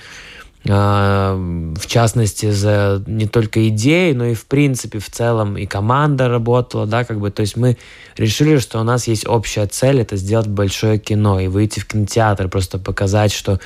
в 0.67 1.87
частности, 1.87 2.51
за 2.51 3.03
не 3.07 3.27
только 3.27 3.69
идеи, 3.69 4.13
но 4.13 4.25
и 4.27 4.35
в 4.35 4.47
принципе 4.47 4.99
в 4.99 5.11
целом 5.11 5.59
и 5.59 5.67
команда 5.67 6.29
работала, 6.29 6.87
да, 6.87 7.05
как 7.05 7.21
бы, 7.21 7.31
то 7.31 7.43
есть 7.43 7.57
мы 7.57 7.77
решили, 8.17 8.57
что 8.59 8.81
у 8.81 8.83
нас 8.83 9.07
есть 9.07 9.27
общая 9.27 9.67
цель, 9.67 10.01
это 10.01 10.17
сделать 10.17 10.47
большое 10.47 10.99
кино 10.99 11.39
и 11.39 11.49
выйти 11.49 11.81
в 11.81 11.87
кинотеатр, 11.87 12.49
просто 12.49 12.79
показать, 12.79 13.31
что 13.31 13.61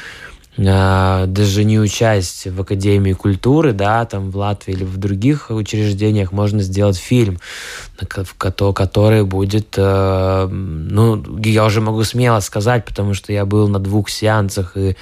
а, 0.67 1.27
даже 1.27 1.63
не 1.63 1.79
участь 1.79 2.49
в 2.49 2.61
Академии 2.61 3.13
культуры, 3.13 3.73
да, 3.73 4.05
там 4.05 4.33
в 4.33 4.37
Латвии 4.37 4.73
или 4.73 4.85
в 4.85 4.97
других 4.97 5.51
учреждениях, 5.51 6.33
можно 6.33 6.63
сделать 6.63 6.97
фильм, 6.97 7.39
который 8.09 9.25
будет, 9.25 9.75
э, 9.77 10.49
ну, 10.51 11.41
я 11.45 11.65
уже 11.65 11.81
могу 11.81 12.03
смело 12.03 12.41
сказать, 12.41 12.85
потому 12.85 13.15
что 13.15 13.33
я 13.33 13.45
был 13.45 13.69
на 13.69 13.79
двух 13.79 14.11
сеансах, 14.11 14.77
и 14.77 14.97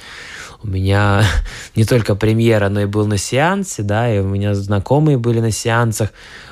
у 0.63 0.67
меня 0.67 1.23
не 1.75 1.85
только 1.85 2.15
премьера, 2.15 2.69
но 2.69 2.81
и 2.81 2.85
был 2.85 3.07
на 3.07 3.17
сеансе, 3.17 3.83
да, 3.83 4.13
и 4.13 4.19
у 4.19 4.27
меня 4.27 4.55
знакомые 4.55 5.17
были 5.17 5.39
на 5.39 5.51
сеансах, 5.51 6.09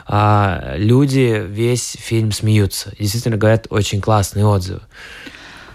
а 0.08 0.76
люди 0.78 1.44
весь 1.48 1.96
фильм 2.00 2.32
смеются. 2.32 2.92
Действительно 3.00 3.38
говорят 3.38 3.68
очень 3.70 4.02
классные 4.02 4.46
отзывы. 4.46 4.82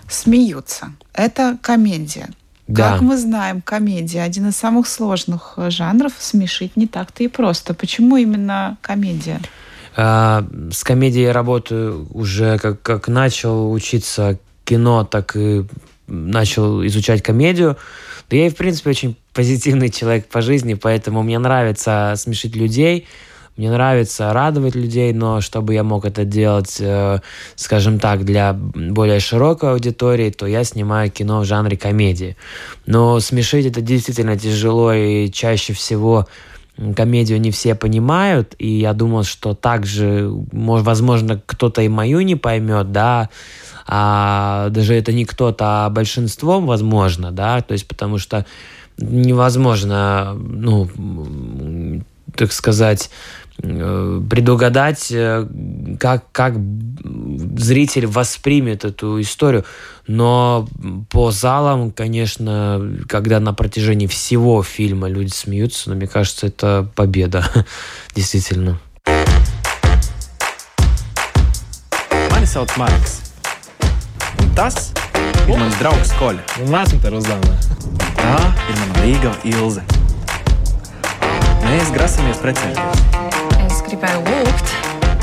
Смеются. 0.09 0.93
Это 1.15 1.59
комедия. 1.63 2.29
Да. 2.67 2.93
Как 2.93 3.01
мы 3.01 3.17
знаем, 3.17 3.63
комедия 3.63 4.23
один 4.23 4.49
из 4.49 4.57
самых 4.57 4.87
сложных 4.87 5.55
э, 5.57 5.71
жанров. 5.71 6.13
Смешить 6.19 6.77
не 6.77 6.87
так-то 6.87 7.25
и 7.25 7.29
просто. 7.29 7.75
Почему 7.75 8.17
именно 8.17 8.79
комедия? 8.81 9.41
А, 9.97 10.47
с 10.71 10.85
комедией 10.85 11.27
я 11.27 11.33
работаю 11.33 12.07
уже 12.13 12.59
как, 12.59 12.81
как 12.83 13.09
начал 13.09 13.73
учиться 13.73 14.39
кино, 14.65 15.05
так 15.05 15.35
и 15.35 15.65
начал 16.07 16.87
изучать 16.87 17.23
комедию. 17.23 17.77
Да 18.31 18.37
я 18.37 18.47
и, 18.47 18.51
в 18.51 18.57
принципе, 18.57 18.91
очень 18.91 19.17
позитивный 19.33 19.91
человек 19.91 20.29
по 20.29 20.41
жизни, 20.41 20.75
поэтому 20.75 21.23
мне 21.23 21.39
нравится 21.41 22.15
смешить 22.17 22.55
людей, 22.55 23.09
мне 23.57 23.71
нравится 23.71 24.33
радовать 24.33 24.77
людей, 24.77 25.13
но 25.13 25.41
чтобы 25.41 25.75
я 25.75 25.83
мог 25.83 26.05
это 26.05 26.25
делать, 26.25 26.77
э, 26.81 27.19
скажем 27.57 27.99
так, 27.99 28.25
для 28.25 28.55
более 28.55 29.19
широкой 29.19 29.73
аудитории, 29.73 30.31
то 30.31 30.47
я 30.47 30.63
снимаю 30.63 31.11
кино 31.11 31.41
в 31.41 31.45
жанре 31.45 31.77
комедии. 31.77 32.37
Но 32.87 33.19
смешить 33.19 33.67
это 33.67 33.81
действительно 33.81 34.39
тяжело, 34.39 34.93
и 34.93 35.31
чаще 35.31 35.73
всего 35.73 36.27
комедию 36.97 37.41
не 37.41 37.51
все 37.51 37.75
понимают, 37.75 38.55
и 38.59 38.69
я 38.69 38.95
думал, 38.95 39.25
что 39.25 39.55
также, 39.55 40.31
возможно, 40.53 41.43
кто-то 41.45 41.83
и 41.83 41.89
мою 41.89 42.21
не 42.21 42.37
поймет, 42.37 42.93
да, 42.93 43.29
а 43.93 44.69
даже 44.69 44.95
это 44.95 45.13
не 45.13 45.25
кто-то, 45.25 45.87
а 45.87 45.91
большинством, 45.91 46.65
возможно, 46.65 47.33
да, 47.33 47.61
то 47.61 47.73
есть 47.73 47.89
потому 47.89 48.19
что 48.19 48.47
невозможно, 48.99 50.39
ну, 50.39 50.89
так 52.37 52.53
сказать, 52.53 53.11
э, 53.61 54.23
предугадать, 54.31 55.11
э, 55.11 55.45
как, 55.99 56.31
как 56.31 56.55
зритель 57.57 58.07
воспримет 58.07 58.85
эту 58.85 59.21
историю. 59.21 59.65
Но 60.07 60.69
по 61.11 61.33
залам, 61.33 61.91
конечно, 61.91 62.97
когда 63.09 63.41
на 63.41 63.53
протяжении 63.53 64.07
всего 64.07 64.63
фильма 64.63 65.09
люди 65.09 65.31
смеются, 65.31 65.91
но 65.91 65.97
мне 65.97 66.07
кажется, 66.07 66.47
это 66.47 66.89
победа, 66.95 67.45
действительно. 68.15 68.79
Mani 72.31 72.47
sauc 72.47 72.71
Marks. 72.79 73.30
Tas 74.61 74.91
ir 75.49 75.57
mans 75.57 75.73
draugs 75.81 76.11
Koļa. 76.21 76.43
Nāc, 76.69 76.91
te 77.01 77.09
uzdevumā. 77.17 77.55
Tā 78.19 78.33
ir 78.69 78.77
mana 78.77 79.05
līga 79.07 79.31
Ilze. 79.49 79.81
Mēs 81.63 81.89
grasamies 81.95 82.43
precēties. 82.43 83.01
Es 83.65 83.81
gribēju 83.87 84.21
lūgt, 84.27 84.75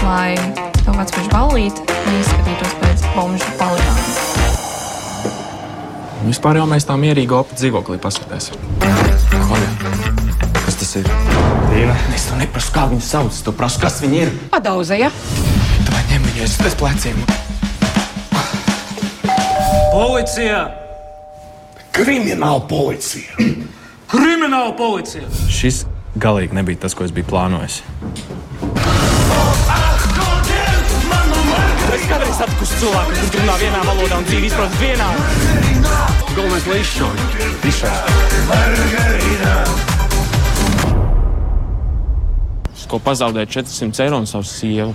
lai 0.02 0.34
tev 0.80 0.98
kāds 0.98 1.14
pēc 1.14 1.30
ballīt 1.30 1.84
neizskatītos 2.08 2.74
pēc 2.82 3.06
bomžu 3.14 3.54
palikām. 3.62 4.02
Vispār 6.26 6.58
jau 6.58 6.66
mēs 6.74 6.90
tā 6.90 6.98
mierīgi 6.98 7.38
opu 7.38 7.62
dzīvoklī 7.62 8.02
paskatēsim. 8.02 8.58
Koļa, 9.38 9.72
kas 10.64 10.82
tas 10.82 10.96
ir? 11.04 11.12
Dīna. 11.76 11.94
Es 12.18 12.26
tev 12.32 12.42
neprasu, 12.42 12.74
kā 12.74 12.90
viņu 12.90 13.06
sauc. 13.06 13.44
Tev 13.46 13.62
prasu, 13.62 13.86
kas 13.86 14.02
viņi 14.02 14.24
ir. 14.26 14.34
Padauzaja. 14.50 15.14
Tu 15.84 15.94
man 15.94 16.10
ņem 16.16 16.26
viņu 16.32 16.50
aiz 16.50 16.82
pleciem. 16.82 17.22
Policija! 19.98 20.70
Krimināla 21.92 22.68
policija! 22.70 23.34
Krimināla 24.12 24.76
policija! 24.78 25.26
Šis 25.50 25.80
galīgi 26.22 26.54
nebija 26.54 26.84
tas, 26.84 26.94
ko 26.94 27.02
es 27.08 27.10
biju 27.16 27.26
plānojis. 27.32 27.80
Es 31.96 32.06
kādreiz 32.12 32.38
satikusi 32.38 32.78
cilvēku, 32.84 33.18
kurš 33.18 33.34
runā 33.40 33.58
vienā 33.64 33.82
valodā 33.90 34.22
un 34.22 34.30
dzīvo 34.30 34.46
izprast 34.52 34.78
vienā. 34.86 35.10
Galvenais, 36.38 36.66
izšauj. 36.78 37.18
Izšauj. 37.74 37.98
Ko 42.88 43.02
pazaudēju 43.02 43.50
400 43.64 44.06
eiro 44.06 44.22
un 44.22 44.30
savu 44.30 44.46
sievu. 44.46 44.94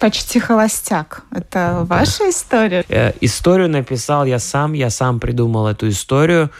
Почти 0.00 0.40
холостяк. 0.40 1.24
Это 1.30 1.84
ваша 1.86 2.30
история? 2.30 2.84
Э, 2.88 3.12
историю 3.20 3.68
написал 3.68 4.24
я 4.24 4.38
сам, 4.38 4.72
я 4.72 4.88
сам 4.88 5.20
придумал 5.20 5.66
эту 5.68 5.90
историю 5.90 6.50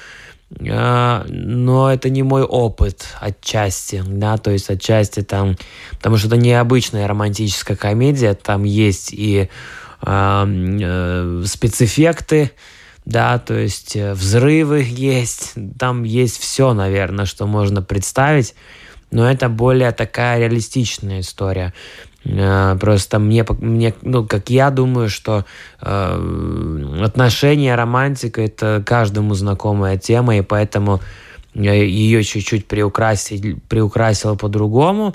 э, 0.59 1.25
но 1.27 1.91
это 1.91 2.11
не 2.11 2.23
мой 2.23 2.43
опыт 2.43 3.07
отчасти, 3.19 4.05
да, 4.07 4.37
то 4.37 4.51
есть 4.51 4.69
отчасти 4.69 5.23
там, 5.23 5.57
потому 5.93 6.19
что 6.19 6.27
это 6.27 6.37
необычная 6.37 7.09
романтическая 7.09 7.79
комедия, 7.79 8.35
там 8.35 8.65
есть 8.65 9.15
и 9.15 9.49
э, 10.03 10.07
э, 10.07 11.43
спецэффекты, 11.47 12.51
да, 13.07 13.39
то 13.39 13.55
есть 13.55 13.97
э, 13.97 14.13
взрывы 14.13 14.85
есть, 14.87 15.55
там 15.79 16.03
есть 16.03 16.39
все, 16.39 16.75
наверное, 16.75 17.25
что 17.25 17.47
можно 17.47 17.81
представить, 17.81 18.55
но 19.11 19.29
это 19.29 19.49
более 19.49 19.93
такая 19.93 20.39
реалистичная 20.39 21.21
история. 21.21 21.73
Э, 22.25 22.77
просто 22.81 23.19
мне, 23.19 23.45
мне, 23.61 23.95
ну, 24.03 24.27
как 24.27 24.51
я 24.51 24.71
думаю, 24.71 25.09
что 25.09 25.45
э, 25.81 27.03
отношения, 27.03 27.75
романтика 27.75 28.43
это 28.43 28.83
каждому 28.85 29.35
знакомая 29.35 29.97
тема, 29.97 30.37
и 30.37 30.43
поэтому 30.43 31.01
я 31.55 31.75
ее 31.75 32.23
чуть-чуть 32.23 32.67
приукрасил, 32.67 33.59
приукрасил 33.69 34.37
по-другому. 34.37 35.15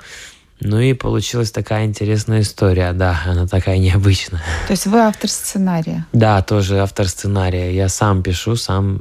Ну 0.60 0.80
и 0.80 0.94
получилась 0.94 1.50
такая 1.50 1.84
интересная 1.84 2.40
история, 2.40 2.94
да, 2.94 3.20
она 3.26 3.46
такая 3.46 3.76
необычная. 3.76 4.40
То 4.66 4.70
есть 4.70 4.86
вы 4.86 5.00
автор 5.00 5.28
сценария? 5.28 6.06
Да, 6.14 6.40
тоже 6.42 6.80
автор 6.80 7.08
сценария. 7.08 7.74
Я 7.74 7.90
сам 7.90 8.22
пишу, 8.22 8.56
сам 8.56 9.00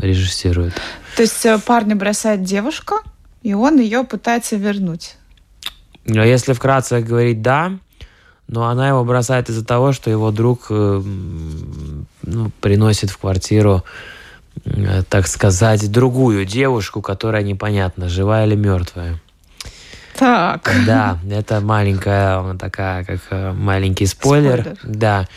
режиссирую. 0.00 0.72
То 1.16 1.22
есть 1.22 1.44
э, 1.44 1.58
парня 1.58 1.96
бросает 1.96 2.44
девушка, 2.44 2.96
и 3.42 3.52
он 3.52 3.78
ее 3.78 4.04
пытается 4.04 4.56
вернуть? 4.56 5.16
А 6.08 6.24
если 6.24 6.52
вкратце 6.52 7.00
говорить 7.00 7.42
«да», 7.42 7.72
но 8.48 8.68
она 8.68 8.88
его 8.88 9.04
бросает 9.04 9.48
из-за 9.50 9.64
того, 9.64 9.92
что 9.92 10.08
его 10.10 10.30
друг 10.30 10.66
э, 10.70 11.02
ну, 12.22 12.50
приносит 12.60 13.10
в 13.10 13.18
квартиру, 13.18 13.84
э, 14.64 15.02
так 15.08 15.26
сказать, 15.26 15.90
другую 15.90 16.44
девушку, 16.44 17.02
которая 17.02 17.42
непонятно, 17.42 18.08
живая 18.08 18.46
или 18.46 18.54
мертвая. 18.54 19.20
Так. 20.16 20.70
Да, 20.86 21.18
это 21.28 21.60
маленькая, 21.60 22.54
такая, 22.54 23.04
как 23.04 23.20
э, 23.30 23.52
маленький 23.52 24.06
спойлер. 24.06 24.60
спойлер. 24.60 24.78
Да. 24.84 25.28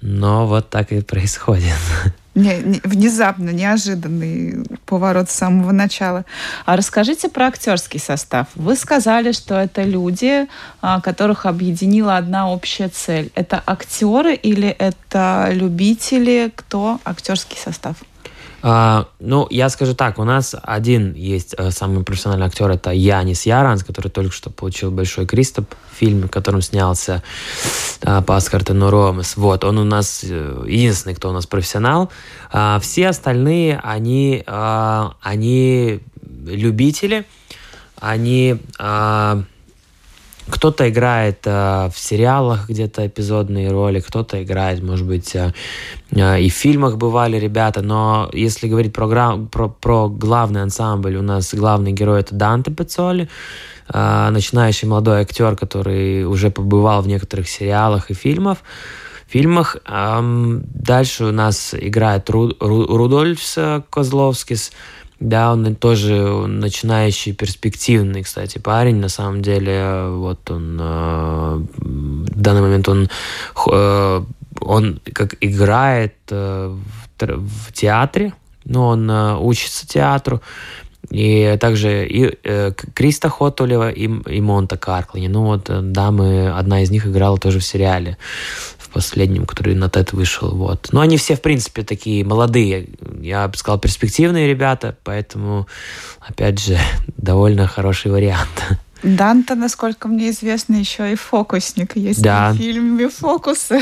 Но 0.00 0.46
вот 0.46 0.68
так 0.68 0.92
и 0.92 1.00
происходит. 1.00 1.74
Не, 2.38 2.58
не, 2.58 2.80
внезапно, 2.84 3.50
неожиданный 3.50 4.64
поворот 4.86 5.28
с 5.28 5.34
самого 5.34 5.72
начала. 5.72 6.24
А 6.66 6.76
расскажите 6.76 7.28
про 7.28 7.48
актерский 7.48 7.98
состав. 7.98 8.46
Вы 8.54 8.76
сказали, 8.76 9.32
что 9.32 9.56
это 9.56 9.82
люди, 9.82 10.46
а, 10.80 11.00
которых 11.00 11.46
объединила 11.46 12.16
одна 12.16 12.48
общая 12.48 12.90
цель. 12.90 13.32
Это 13.34 13.60
актеры 13.66 14.34
или 14.34 14.68
это 14.68 15.48
любители? 15.50 16.52
Кто 16.54 17.00
актерский 17.04 17.58
состав? 17.58 17.96
А, 18.60 19.08
ну, 19.20 19.46
я 19.50 19.68
скажу 19.68 19.94
так, 19.94 20.18
у 20.18 20.24
нас 20.24 20.54
один 20.60 21.14
есть 21.14 21.54
э, 21.56 21.70
самый 21.70 22.02
профессиональный 22.02 22.46
актер, 22.46 22.70
это 22.70 22.90
Янис 22.90 23.46
Яранс, 23.46 23.84
который 23.84 24.08
только 24.08 24.32
что 24.32 24.50
получил 24.50 24.90
большой 24.90 25.26
Кристоп 25.26 25.72
в 25.92 25.96
фильме, 25.96 26.26
в 26.26 26.30
котором 26.30 26.60
снялся 26.60 27.22
а, 28.02 28.20
Паскар 28.22 28.64
Тенуромес. 28.64 29.36
Вот, 29.36 29.64
он 29.64 29.78
у 29.78 29.84
нас 29.84 30.24
э, 30.24 30.64
единственный, 30.66 31.14
кто 31.14 31.30
у 31.30 31.32
нас 31.32 31.46
профессионал. 31.46 32.10
А, 32.50 32.80
все 32.80 33.08
остальные, 33.08 33.80
они, 33.82 34.44
они 34.46 36.00
любители, 36.46 37.26
они... 38.00 38.58
Кто-то 40.50 40.88
играет 40.88 41.40
э, 41.44 41.90
в 41.92 41.98
сериалах 41.98 42.68
где-то 42.68 43.06
эпизодные 43.06 43.70
роли, 43.70 44.00
кто-то 44.00 44.42
играет, 44.42 44.82
может 44.82 45.06
быть, 45.06 45.34
э, 45.34 45.52
э, 46.10 46.40
и 46.40 46.48
в 46.48 46.54
фильмах 46.54 46.96
бывали 46.96 47.38
ребята, 47.38 47.82
но 47.82 48.30
если 48.32 48.68
говорить 48.68 48.92
про, 48.92 49.36
про, 49.36 49.68
про 49.68 50.08
главный 50.08 50.62
ансамбль, 50.62 51.16
у 51.16 51.22
нас 51.22 51.54
главный 51.54 51.92
герой 51.92 52.20
это 52.20 52.34
Данте 52.34 52.70
Пецоли, 52.70 53.28
э, 53.92 54.28
начинающий 54.30 54.88
молодой 54.88 55.20
актер, 55.20 55.54
который 55.56 56.24
уже 56.24 56.50
побывал 56.50 57.02
в 57.02 57.08
некоторых 57.08 57.48
сериалах 57.48 58.10
и 58.10 58.14
фильмах. 58.14 58.58
фильмах. 59.26 59.76
Эм, 59.86 60.62
дальше 60.72 61.24
у 61.24 61.32
нас 61.32 61.74
играет 61.74 62.30
Ру, 62.30 62.54
Ру, 62.58 62.86
Рудольфс 62.96 63.58
Козловскис, 63.90 64.72
да, 65.20 65.52
он 65.52 65.74
тоже 65.74 66.14
начинающий, 66.46 67.32
перспективный, 67.32 68.22
кстати, 68.22 68.58
парень. 68.58 68.96
На 68.96 69.08
самом 69.08 69.42
деле, 69.42 70.08
вот 70.10 70.50
он 70.50 70.78
э, 70.80 71.62
в 71.78 72.40
данный 72.40 72.60
момент 72.60 72.88
он 72.88 73.08
э, 73.70 74.24
он 74.60 75.00
как 75.12 75.36
играет 75.40 76.14
э, 76.30 76.76
в, 77.18 77.72
театре, 77.72 78.32
но 78.64 78.88
он 78.88 79.10
учится 79.10 79.86
театру. 79.88 80.40
И 81.10 81.56
также 81.58 82.06
и 82.06 82.36
э, 82.44 82.72
Криста 82.94 83.28
Хотулева 83.28 83.90
и, 83.90 84.04
и 84.04 84.40
Монта 84.40 84.76
Карклини. 84.76 85.28
Ну 85.28 85.44
вот, 85.44 85.70
да, 85.92 86.10
мы, 86.10 86.50
одна 86.50 86.82
из 86.82 86.90
них 86.90 87.06
играла 87.06 87.38
тоже 87.38 87.60
в 87.60 87.64
сериале 87.64 88.18
в 88.88 88.92
последнем, 88.94 89.46
который 89.46 89.74
на 89.74 89.84
TED 89.84 90.14
вышел. 90.14 90.54
Вот. 90.54 90.88
Но 90.92 91.00
они 91.00 91.16
все, 91.16 91.36
в 91.36 91.42
принципе, 91.42 91.82
такие 91.82 92.24
молодые. 92.24 92.88
Я 93.20 93.46
бы 93.48 93.56
сказал, 93.56 93.78
перспективные 93.78 94.48
ребята, 94.48 94.96
поэтому, 95.04 95.66
опять 96.20 96.58
же, 96.58 96.78
довольно 97.16 97.66
хороший 97.66 98.10
вариант. 98.10 98.78
Данта, 99.02 99.54
насколько 99.54 100.08
мне 100.08 100.30
известно, 100.30 100.74
еще 100.74 101.12
и 101.12 101.14
фокусник. 101.14 101.96
Есть 101.96 102.20
да. 102.20 102.52
в 102.52 102.56
фильме 102.56 103.08
фокусы. 103.08 103.80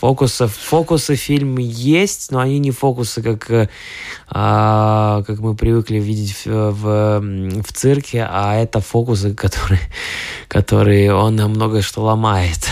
Фокусы, 0.00 0.46
фокусы 0.46 1.16
фильм 1.16 1.58
есть, 1.58 2.30
но 2.30 2.38
они 2.40 2.58
не 2.58 2.70
фокусы, 2.70 3.22
как, 3.22 3.68
а, 4.28 5.22
как 5.26 5.38
мы 5.40 5.54
привыкли 5.54 5.98
видеть 5.98 6.46
в, 6.46 6.70
в, 6.70 7.62
в 7.62 7.72
цирке, 7.74 8.26
а 8.28 8.54
это 8.56 8.80
фокусы, 8.80 9.34
которые, 9.34 9.80
которые 10.48 11.14
он 11.14 11.34
много 11.34 11.82
что 11.82 12.02
ломает. 12.02 12.66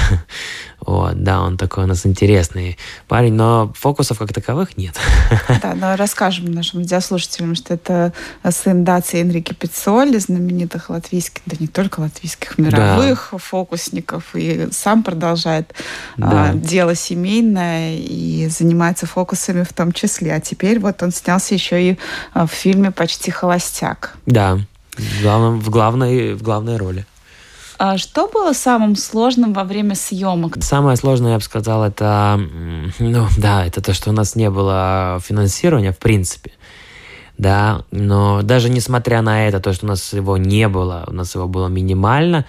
Вот, 0.84 1.22
да, 1.22 1.42
он 1.42 1.56
такой 1.56 1.84
у 1.84 1.86
нас 1.86 2.04
интересный 2.06 2.76
парень, 3.06 3.34
но 3.34 3.72
фокусов 3.76 4.18
как 4.18 4.32
таковых 4.32 4.76
нет. 4.76 4.96
Да, 5.62 5.74
но 5.74 5.96
расскажем 5.96 6.46
нашим 6.46 6.80
радиослушателям, 6.80 7.54
что 7.54 7.74
это 7.74 8.12
сын 8.50 8.84
Даци 8.84 9.20
Энрике 9.20 9.54
Пиццоли, 9.54 10.18
знаменитых 10.18 10.90
латвийских, 10.90 11.42
да 11.46 11.56
не 11.60 11.68
только 11.68 12.00
латвийских, 12.00 12.58
мировых 12.58 13.28
да. 13.30 13.38
фокусников, 13.38 14.34
и 14.34 14.68
сам 14.72 15.02
продолжает 15.02 15.72
да. 16.16 16.50
а, 16.50 16.54
дело 16.54 16.94
семейное 16.94 17.96
и 17.96 18.48
занимается 18.48 19.06
фокусами 19.06 19.62
в 19.62 19.72
том 19.72 19.92
числе. 19.92 20.34
А 20.34 20.40
теперь 20.40 20.80
вот 20.80 21.02
он 21.02 21.12
снялся 21.12 21.54
еще 21.54 21.90
и 21.90 21.98
а, 22.34 22.46
в 22.46 22.50
фильме 22.50 22.90
«Почти 22.90 23.30
холостяк». 23.30 24.16
Да, 24.26 24.58
в, 24.96 25.22
главном, 25.22 25.60
в, 25.60 25.70
главной, 25.70 26.34
в 26.34 26.42
главной 26.42 26.76
роли. 26.76 27.06
А 27.78 27.98
что 27.98 28.28
было 28.28 28.52
самым 28.52 28.96
сложным 28.96 29.52
во 29.52 29.64
время 29.64 29.94
съемок? 29.94 30.56
Самое 30.62 30.96
сложное, 30.96 31.32
я 31.32 31.38
бы 31.38 31.42
сказал, 31.44 31.84
это, 31.84 32.40
ну, 32.98 33.26
да, 33.38 33.66
это 33.66 33.80
то, 33.80 33.94
что 33.94 34.10
у 34.10 34.12
нас 34.12 34.36
не 34.36 34.50
было 34.50 35.20
финансирования, 35.22 35.92
в 35.92 35.98
принципе. 35.98 36.52
Да, 37.38 37.84
но 37.90 38.42
даже 38.42 38.68
несмотря 38.68 39.22
на 39.22 39.48
это, 39.48 39.58
то, 39.58 39.72
что 39.72 39.86
у 39.86 39.88
нас 39.88 40.12
его 40.12 40.36
не 40.36 40.68
было, 40.68 41.04
у 41.08 41.12
нас 41.12 41.34
его 41.34 41.48
было 41.48 41.68
минимально, 41.68 42.44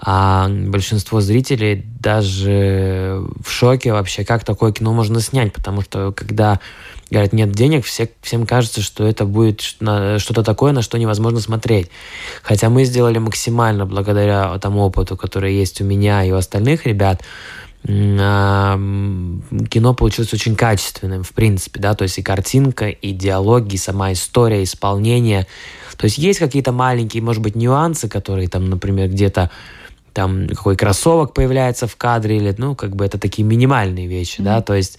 а 0.00 0.48
большинство 0.48 1.20
зрителей 1.20 1.84
даже 1.98 3.20
в 3.44 3.50
шоке 3.50 3.92
вообще, 3.92 4.24
как 4.24 4.44
такое 4.44 4.72
кино 4.72 4.92
можно 4.92 5.20
снять, 5.20 5.52
потому 5.52 5.82
что 5.82 6.12
когда 6.12 6.60
говорят, 7.10 7.32
нет 7.32 7.52
денег, 7.52 7.84
все, 7.84 8.10
всем 8.22 8.46
кажется, 8.46 8.82
что 8.82 9.06
это 9.06 9.24
будет 9.24 9.62
что-то 9.62 10.42
такое, 10.42 10.72
на 10.72 10.82
что 10.82 10.98
невозможно 10.98 11.40
смотреть. 11.40 11.90
Хотя 12.42 12.68
мы 12.68 12.84
сделали 12.84 13.18
максимально 13.18 13.86
благодаря 13.86 14.58
тому 14.58 14.82
опыту, 14.82 15.16
который 15.16 15.54
есть 15.54 15.80
у 15.80 15.84
меня 15.84 16.24
и 16.24 16.30
у 16.30 16.36
остальных 16.36 16.86
ребят, 16.86 17.22
а, 17.88 18.76
кино 19.70 19.94
получилось 19.94 20.32
очень 20.34 20.56
качественным, 20.56 21.22
в 21.22 21.32
принципе, 21.32 21.80
да, 21.80 21.94
то 21.94 22.02
есть 22.02 22.18
и 22.18 22.22
картинка, 22.22 22.88
и 22.88 23.12
диалоги, 23.12 23.76
и 23.76 23.78
сама 23.78 24.12
история, 24.12 24.62
исполнение. 24.62 25.46
То 25.96 26.04
есть 26.04 26.18
есть 26.18 26.38
какие-то 26.38 26.72
маленькие, 26.72 27.22
может 27.22 27.42
быть, 27.42 27.54
нюансы, 27.54 28.08
которые 28.08 28.48
там, 28.48 28.68
например, 28.68 29.08
где-то 29.08 29.50
там 30.12 30.48
какой 30.48 30.76
кроссовок 30.76 31.32
появляется 31.32 31.86
в 31.86 31.96
кадре, 31.96 32.38
или, 32.38 32.54
ну, 32.58 32.74
как 32.74 32.96
бы 32.96 33.04
это 33.04 33.18
такие 33.18 33.44
минимальные 33.46 34.08
вещи, 34.08 34.40
mm-hmm. 34.40 34.44
да, 34.44 34.60
то 34.60 34.74
есть 34.74 34.98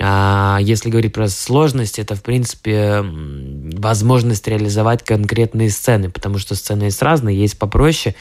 а 0.00 0.58
если 0.60 0.90
говорить 0.90 1.12
про 1.12 1.28
сложность, 1.28 1.98
это, 1.98 2.14
в 2.14 2.22
принципе, 2.22 3.02
возможность 3.02 4.46
реализовать 4.46 5.04
конкретные 5.04 5.70
сцены, 5.70 6.10
потому 6.10 6.38
что 6.38 6.54
сцены 6.54 6.84
есть 6.84 7.02
разные, 7.02 7.38
есть 7.38 7.58
попроще, 7.58 8.14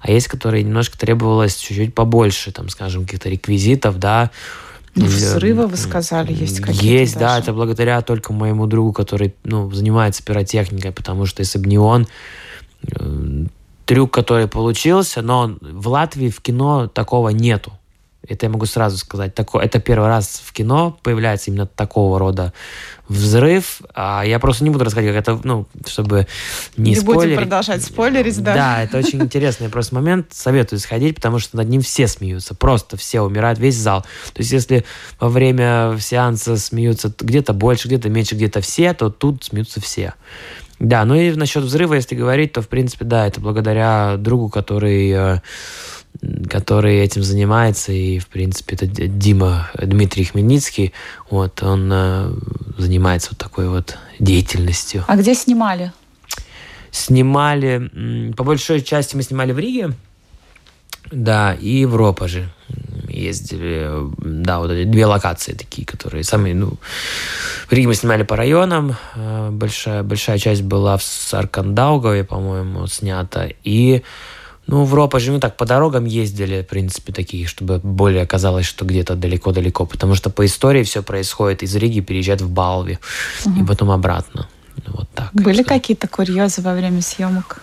а 0.00 0.10
есть, 0.10 0.28
которые 0.28 0.62
немножко 0.62 0.96
требовалось 0.98 1.56
чуть-чуть 1.56 1.94
побольше, 1.94 2.52
там, 2.52 2.68
скажем, 2.68 3.04
каких-то 3.04 3.28
реквизитов, 3.28 3.98
да. 3.98 4.30
Ну, 4.94 5.06
взрывы, 5.06 5.66
вы 5.66 5.76
сказали, 5.76 6.32
есть 6.32 6.60
какие-то 6.60 6.86
Есть, 6.86 7.14
даже. 7.14 7.26
да, 7.26 7.38
это 7.40 7.52
благодаря 7.52 8.00
только 8.00 8.32
моему 8.32 8.66
другу, 8.66 8.92
который, 8.92 9.34
ну, 9.44 9.70
занимается 9.70 10.22
пиротехникой, 10.22 10.92
потому 10.92 11.26
что 11.26 11.40
если 11.40 11.58
бы 11.58 11.66
не 11.66 11.78
он, 11.78 12.06
э, 12.88 13.44
трюк, 13.84 14.12
который 14.12 14.48
получился, 14.48 15.22
но 15.22 15.56
в 15.60 15.88
Латвии 15.88 16.30
в 16.30 16.40
кино 16.40 16.88
такого 16.88 17.28
нету. 17.30 17.72
Это 18.28 18.46
я 18.46 18.50
могу 18.50 18.66
сразу 18.66 18.98
сказать. 18.98 19.34
Тако, 19.34 19.60
это 19.60 19.80
первый 19.80 20.08
раз 20.08 20.42
в 20.44 20.52
кино 20.52 20.98
появляется 21.02 21.50
именно 21.50 21.66
такого 21.66 22.18
рода 22.18 22.52
взрыв. 23.08 23.80
А 23.94 24.22
я 24.24 24.38
просто 24.38 24.64
не 24.64 24.70
буду 24.70 24.84
рассказывать, 24.84 25.14
как 25.14 25.22
это, 25.22 25.40
ну, 25.44 25.66
чтобы 25.86 26.26
не, 26.76 26.90
не 26.90 26.96
спойлерить. 26.96 27.24
будем 27.24 27.36
продолжать 27.36 27.84
спойлерить, 27.84 28.42
да? 28.42 28.54
Да, 28.54 28.82
это 28.82 28.98
очень 28.98 29.22
интересный 29.22 29.68
просто 29.68 29.94
момент. 29.94 30.28
Советую 30.32 30.78
сходить, 30.80 31.16
потому 31.16 31.38
что 31.38 31.56
над 31.56 31.68
ним 31.68 31.82
все 31.82 32.08
смеются. 32.08 32.54
Просто 32.54 32.96
все 32.96 33.20
умирают, 33.20 33.58
весь 33.58 33.76
зал. 33.76 34.02
То 34.32 34.40
есть, 34.40 34.52
если 34.52 34.84
во 35.20 35.28
время 35.28 35.96
сеанса 36.00 36.56
смеются 36.56 37.12
где-то 37.18 37.52
больше, 37.52 37.88
где-то 37.88 38.08
меньше, 38.08 38.34
где-то 38.34 38.60
все, 38.60 38.92
то 38.94 39.10
тут 39.10 39.44
смеются 39.44 39.80
все. 39.80 40.14
Да, 40.78 41.04
ну 41.06 41.14
и 41.14 41.30
насчет 41.32 41.64
взрыва, 41.64 41.94
если 41.94 42.14
говорить, 42.14 42.52
то, 42.52 42.60
в 42.60 42.68
принципе, 42.68 43.04
да, 43.06 43.26
это 43.26 43.40
благодаря 43.40 44.16
другу, 44.18 44.50
который 44.50 45.10
э, 45.10 45.40
который 46.48 46.98
этим 46.98 47.22
занимается, 47.22 47.92
и, 47.92 48.18
в 48.18 48.28
принципе, 48.28 48.76
это 48.76 48.86
Дима 48.86 49.70
Дмитрий 49.80 50.24
Хмельницкий, 50.24 50.92
вот, 51.30 51.62
он 51.62 51.90
э, 51.92 52.32
занимается 52.78 53.30
вот 53.32 53.38
такой 53.38 53.68
вот 53.68 53.96
деятельностью. 54.18 55.04
А 55.08 55.16
где 55.16 55.34
снимали? 55.34 55.92
Снимали, 56.90 58.32
по 58.36 58.44
большой 58.44 58.80
части 58.82 59.16
мы 59.16 59.22
снимали 59.22 59.52
в 59.52 59.58
Риге, 59.58 59.92
да, 61.10 61.54
и 61.54 61.84
в 61.84 61.96
Ропаже 61.96 62.48
ездили, 63.08 63.88
да, 64.18 64.58
вот 64.58 64.70
эти 64.70 64.86
две 64.86 65.06
локации 65.06 65.52
такие, 65.52 65.86
которые 65.86 66.24
самые, 66.24 66.54
ну, 66.54 66.74
в 67.68 67.72
Риге 67.72 67.88
мы 67.88 67.94
снимали 67.94 68.24
по 68.24 68.36
районам, 68.36 68.96
э, 69.14 69.50
большая, 69.50 70.02
большая 70.02 70.38
часть 70.38 70.62
была 70.62 70.96
в 70.96 71.02
Саркандаугове, 71.02 72.24
по-моему, 72.24 72.86
снята, 72.86 73.48
и 73.62 74.02
ну, 74.66 74.84
в 74.84 74.94
Ропа 74.94 75.20
же 75.20 75.30
мы 75.30 75.38
так 75.38 75.56
по 75.56 75.64
дорогам 75.64 76.06
ездили, 76.06 76.62
в 76.62 76.66
принципе, 76.66 77.12
такие, 77.12 77.46
чтобы 77.46 77.78
более 77.78 78.26
казалось, 78.26 78.66
что 78.66 78.84
где-то 78.84 79.14
далеко-далеко. 79.14 79.86
Потому 79.86 80.16
что 80.16 80.28
по 80.28 80.44
истории 80.44 80.82
все 80.82 81.02
происходит 81.02 81.62
из 81.62 81.74
Риги, 81.76 82.00
переезжать 82.00 82.40
в 82.40 82.50
Балви 82.50 82.98
угу. 83.44 83.60
и 83.62 83.64
потом 83.64 83.90
обратно. 83.92 84.48
Вот 84.86 85.08
так. 85.14 85.30
Были 85.32 85.62
какие-то 85.62 86.08
курьезы 86.08 86.62
во 86.62 86.74
время 86.74 87.00
съемок? 87.00 87.62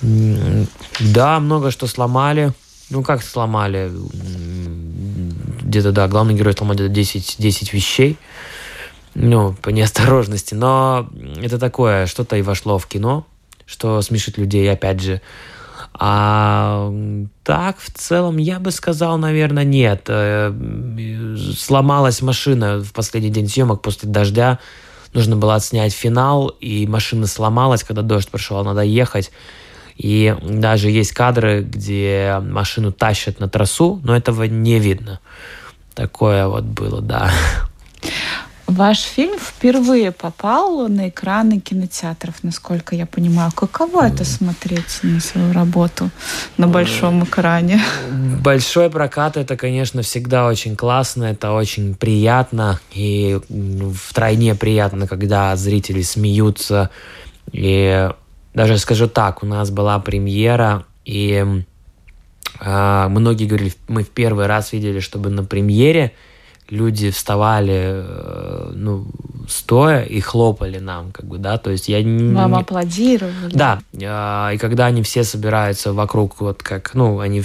Да, 0.00 1.40
много 1.40 1.70
что 1.70 1.86
сломали. 1.86 2.52
Ну, 2.88 3.02
как 3.02 3.22
сломали? 3.22 3.92
Где-то, 5.62 5.92
да, 5.92 6.08
главный 6.08 6.34
герой 6.34 6.54
сломал 6.54 6.74
где-то 6.74 6.88
10, 6.88 7.36
10 7.38 7.72
вещей. 7.74 8.16
ну, 9.14 9.52
по 9.52 9.68
неосторожности, 9.68 10.54
но 10.54 11.10
это 11.42 11.58
такое, 11.58 12.06
что-то 12.06 12.36
и 12.36 12.42
вошло 12.42 12.78
в 12.78 12.86
кино, 12.86 13.26
что 13.66 14.00
смешит 14.00 14.38
людей, 14.38 14.70
опять 14.72 15.02
же. 15.02 15.20
А 15.94 16.92
так, 17.44 17.78
в 17.78 17.90
целом, 17.92 18.36
я 18.36 18.60
бы 18.60 18.70
сказал, 18.70 19.18
наверное, 19.18 19.64
нет. 19.64 20.04
Э, 20.08 20.52
сломалась 21.56 22.22
машина 22.22 22.78
в 22.82 22.92
последний 22.92 23.30
день 23.30 23.48
съемок 23.48 23.82
после 23.82 24.08
дождя. 24.08 24.58
Нужно 25.14 25.36
было 25.36 25.54
отснять 25.56 25.92
финал, 25.92 26.48
и 26.48 26.86
машина 26.86 27.26
сломалась, 27.26 27.82
когда 27.82 28.02
дождь 28.02 28.28
прошел, 28.28 28.62
надо 28.62 28.82
ехать. 28.82 29.30
И 29.96 30.36
даже 30.42 30.90
есть 30.90 31.12
кадры, 31.12 31.62
где 31.62 32.40
машину 32.40 32.92
тащат 32.92 33.40
на 33.40 33.48
трассу, 33.48 34.00
но 34.04 34.16
этого 34.16 34.44
не 34.44 34.78
видно. 34.78 35.18
Такое 35.94 36.46
вот 36.46 36.64
было, 36.64 37.00
да. 37.00 37.32
Ваш 38.68 39.00
фильм 39.00 39.38
впервые 39.38 40.12
попал 40.12 40.88
на 40.88 41.08
экраны 41.08 41.58
кинотеатров, 41.58 42.44
насколько 42.44 42.94
я 42.94 43.06
понимаю. 43.06 43.50
Каково 43.54 44.08
это 44.08 44.26
смотреть 44.26 44.98
на 45.02 45.20
свою 45.20 45.54
работу 45.54 46.10
на 46.58 46.68
большом 46.68 47.24
экране? 47.24 47.80
Большой 48.42 48.90
прокат 48.90 49.38
это, 49.38 49.56
конечно, 49.56 50.02
всегда 50.02 50.46
очень 50.46 50.76
классно, 50.76 51.24
это 51.24 51.52
очень 51.52 51.94
приятно 51.94 52.78
и 52.92 53.40
втройне 53.94 54.54
приятно, 54.54 55.06
когда 55.06 55.56
зрители 55.56 56.02
смеются. 56.02 56.90
И 57.50 58.10
даже 58.52 58.76
скажу 58.76 59.08
так, 59.08 59.42
у 59.42 59.46
нас 59.46 59.70
была 59.70 59.98
премьера, 59.98 60.84
и 61.06 61.64
э, 62.60 63.08
многие 63.08 63.46
говорили, 63.46 63.72
мы 63.88 64.04
в 64.04 64.10
первый 64.10 64.44
раз 64.44 64.74
видели, 64.74 65.00
чтобы 65.00 65.30
на 65.30 65.42
премьере 65.42 66.12
люди 66.70 67.10
вставали, 67.10 67.80
э, 68.04 68.72
ну, 68.74 69.06
стоя 69.48 70.02
и 70.02 70.20
хлопали 70.20 70.78
нам, 70.78 71.10
как 71.12 71.26
бы, 71.26 71.38
да, 71.38 71.58
то 71.58 71.70
есть 71.70 71.88
я 71.88 72.02
не... 72.02 72.34
Вам 72.34 72.54
аплодировали. 72.54 73.52
Да, 73.52 73.80
э, 73.92 74.54
и 74.54 74.58
когда 74.58 74.86
они 74.86 75.02
все 75.02 75.24
собираются 75.24 75.92
вокруг, 75.92 76.40
вот 76.40 76.62
как, 76.62 76.94
ну, 76.94 77.20
они 77.20 77.42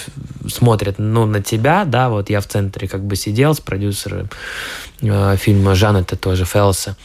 смотрят, 0.48 0.96
ну, 0.98 1.26
на 1.26 1.42
тебя, 1.42 1.86
да, 1.86 2.10
вот 2.10 2.30
я 2.30 2.42
в 2.42 2.48
центре 2.48 2.88
как 2.88 3.04
бы 3.04 3.16
сидел 3.16 3.54
с 3.54 3.60
продюсером 3.60 4.30
фильма 5.38 5.76
Жанета 5.76 6.16
тоже, 6.16 6.46
Фелса, 6.46 6.96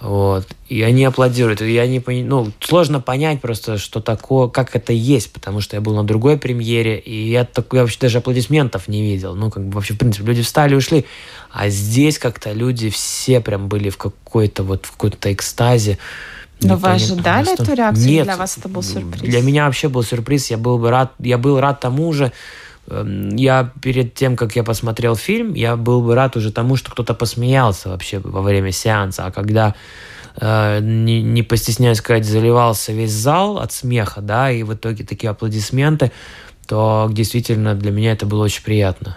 вот. 0.00 0.46
И 0.68 0.82
они 0.82 1.04
аплодируют. 1.04 1.60
И 1.60 1.72
я 1.72 1.86
не 1.86 2.00
понимаю, 2.00 2.46
ну, 2.46 2.52
сложно 2.60 3.00
понять 3.00 3.40
просто, 3.40 3.76
что 3.76 4.00
такое, 4.00 4.48
как 4.48 4.74
это 4.74 4.92
есть, 4.92 5.32
потому 5.32 5.60
что 5.60 5.76
я 5.76 5.82
был 5.82 5.94
на 5.94 6.04
другой 6.04 6.38
премьере, 6.38 6.98
и 6.98 7.30
я, 7.30 7.44
так, 7.44 7.72
я 7.72 7.80
вообще 7.80 7.98
даже 8.00 8.18
аплодисментов 8.18 8.88
не 8.88 9.02
видел. 9.02 9.34
Ну, 9.34 9.50
как 9.50 9.64
бы 9.64 9.74
вообще, 9.74 9.94
в 9.94 9.98
принципе, 9.98 10.26
люди 10.26 10.42
встали 10.42 10.72
и 10.72 10.76
ушли. 10.76 11.04
А 11.50 11.68
здесь 11.68 12.18
как-то 12.18 12.52
люди 12.52 12.88
все 12.88 13.40
прям 13.40 13.68
были 13.68 13.90
в 13.90 13.98
какой-то 13.98 14.62
вот, 14.62 14.86
в 14.86 14.92
какой-то 14.92 15.32
экстазе. 15.32 15.98
Но 16.62 16.76
вы 16.76 16.90
ожидали 16.90 17.46
просто... 17.46 17.62
эту 17.64 17.74
реакцию? 17.74 18.06
Нет, 18.06 18.24
для 18.24 18.36
вас 18.36 18.58
это 18.58 18.68
был 18.68 18.82
сюрприз? 18.82 19.22
Для 19.22 19.42
меня 19.42 19.66
вообще 19.66 19.88
был 19.88 20.02
сюрприз. 20.02 20.50
Я 20.50 20.58
был 20.58 20.78
бы 20.78 20.90
рад, 20.90 21.12
я 21.18 21.38
был 21.38 21.58
рад 21.58 21.80
тому 21.80 22.12
же, 22.12 22.32
я 23.36 23.72
перед 23.82 24.14
тем, 24.14 24.36
как 24.36 24.56
я 24.56 24.64
посмотрел 24.64 25.16
фильм, 25.16 25.54
я 25.54 25.76
был 25.76 26.02
бы 26.02 26.14
рад 26.14 26.36
уже 26.36 26.52
тому, 26.52 26.76
что 26.76 26.90
кто-то 26.90 27.14
посмеялся 27.14 27.88
вообще 27.88 28.18
во 28.18 28.42
время 28.42 28.72
сеанса. 28.72 29.26
А 29.26 29.30
когда 29.30 29.74
э, 30.36 30.80
не, 30.82 31.22
не 31.22 31.42
постесняюсь 31.42 31.98
сказать, 31.98 32.24
заливался 32.24 32.92
весь 32.92 33.12
зал 33.12 33.58
от 33.58 33.72
смеха, 33.72 34.20
да, 34.20 34.50
и 34.50 34.62
в 34.62 34.74
итоге 34.74 35.04
такие 35.04 35.30
аплодисменты, 35.30 36.10
то 36.66 37.08
действительно 37.10 37.74
для 37.74 37.90
меня 37.90 38.12
это 38.12 38.26
было 38.26 38.44
очень 38.44 38.62
приятно. 38.62 39.16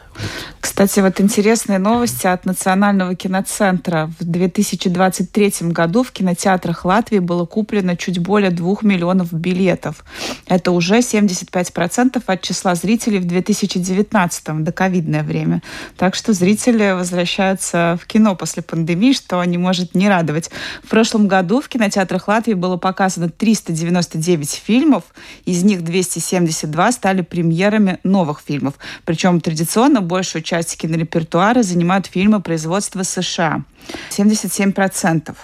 Кстати, 0.59 1.01
вот 1.01 1.21
интересные 1.21 1.77
новости 1.77 2.25
от 2.25 2.45
Национального 2.45 3.15
киноцентра. 3.15 4.11
В 4.19 4.23
2023 4.23 5.69
году 5.69 6.03
в 6.03 6.11
кинотеатрах 6.11 6.85
Латвии 6.85 7.19
было 7.19 7.45
куплено 7.45 7.95
чуть 7.95 8.19
более 8.19 8.49
2 8.49 8.77
миллионов 8.81 9.31
билетов. 9.33 10.03
Это 10.47 10.71
уже 10.71 10.99
75% 10.99 12.23
от 12.25 12.41
числа 12.41 12.75
зрителей 12.75 13.19
в 13.19 13.25
2019 13.25 14.63
до 14.63 14.71
ковидное 14.71 15.23
время. 15.23 15.61
Так 15.97 16.15
что 16.15 16.33
зрители 16.33 16.91
возвращаются 16.91 17.99
в 18.01 18.07
кино 18.07 18.35
после 18.35 18.63
пандемии, 18.63 19.13
что 19.13 19.43
не 19.43 19.57
может 19.57 19.93
не 19.93 20.09
радовать. 20.09 20.49
В 20.83 20.89
прошлом 20.89 21.27
году 21.27 21.61
в 21.61 21.67
кинотеатрах 21.67 22.27
Латвии 22.27 22.53
было 22.53 22.77
показано 22.77 23.29
399 23.29 24.61
фильмов, 24.65 25.03
из 25.45 25.63
них 25.63 25.83
272 25.83 26.91
стали 26.91 27.21
премьерами 27.21 27.99
новых 28.03 28.41
фильмов. 28.45 28.75
Причем 29.05 29.41
традиционно 29.41 30.01
большую 30.03 30.43
часть 30.43 30.77
кинорепертуара 30.77 31.63
занимают 31.63 32.07
фильмы 32.07 32.41
производства 32.41 33.03
США. 33.03 33.63
77%. 34.09 35.35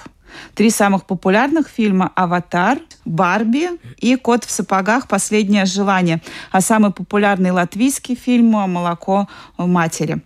Три 0.54 0.70
самых 0.70 1.06
популярных 1.06 1.68
фильма 1.68 2.12
«Аватар», 2.16 2.80
«Барби» 3.06 3.70
и 3.98 4.16
«Кот 4.16 4.44
в 4.44 4.52
сапогах. 4.52 5.08
Последнее 5.08 5.66
желание». 5.66 6.22
А 6.52 6.62
самый 6.62 6.92
популярный 6.92 7.52
латвийский 7.52 8.16
фильм 8.16 8.48
«Молоко 8.48 9.28
матери». 9.58 10.22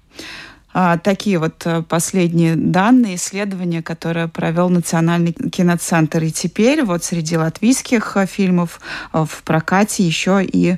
А, 0.74 0.98
такие 0.98 1.38
вот 1.38 1.62
э, 1.66 1.84
последние 1.84 2.56
данные, 2.56 3.16
исследования, 3.16 3.84
которые 3.84 4.28
провел 4.28 4.70
Национальный 4.70 5.32
киноцентр. 5.32 6.24
И 6.24 6.32
теперь 6.32 6.84
вот 6.84 7.04
среди 7.04 7.38
латвийских 7.38 8.18
э, 8.18 8.26
фильмов 8.26 8.82
э, 9.14 9.24
в 9.30 9.44
прокате 9.44 10.04
еще 10.04 10.44
и 10.44 10.78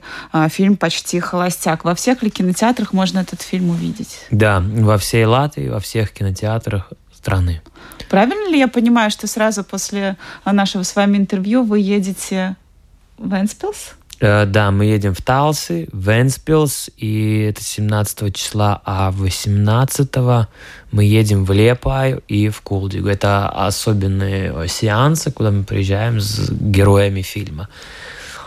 фильм 0.50 0.76
«Почти 0.76 1.20
холостяк». 1.20 1.86
Во 1.86 1.96
всех 1.96 2.24
ли 2.24 2.30
кинотеатрах 2.30 2.92
можно 2.92 3.20
этот 3.20 3.42
фильм 3.42 3.70
увидеть? 3.70 4.20
Да, 4.32 4.62
во 4.62 4.98
всей 4.98 5.26
Латвии, 5.26 5.70
во 5.70 5.80
всех 5.80 6.12
кинотеатрах 6.12 6.92
страны. 7.16 7.62
Правильно 8.10 8.50
ли 8.50 8.60
я 8.60 8.68
понимаю, 8.68 9.12
что 9.12 9.28
сразу 9.28 9.64
после 9.64 10.18
нашего 10.46 10.84
с 10.84 10.96
вами 10.96 11.18
интервью 11.18 11.64
вы 11.64 11.80
едете 11.80 12.56
в 13.18 13.34
Энспилс? 13.34 13.94
Э, 14.20 14.46
да, 14.46 14.72
мы 14.72 14.86
едем 14.86 15.14
в 15.14 15.22
Талси, 15.22 15.90
в 15.92 16.10
Венспилс, 16.10 16.90
и 16.98 17.48
это 17.50 17.62
17 17.62 18.36
числа, 18.36 18.82
а 18.86 19.12
18 19.12 20.10
мы 20.92 21.04
едем 21.04 21.46
в 21.46 21.52
Лепаю 21.52 22.24
и 22.28 22.50
в 22.50 22.62
Кулдигу. 22.62 23.08
Это 23.08 23.50
особенные 23.50 24.68
сеансы, 24.68 25.32
куда 25.32 25.52
мы 25.52 25.64
приезжаем 25.64 26.20
с 26.20 26.50
героями 26.52 27.22
фильма. 27.22 27.68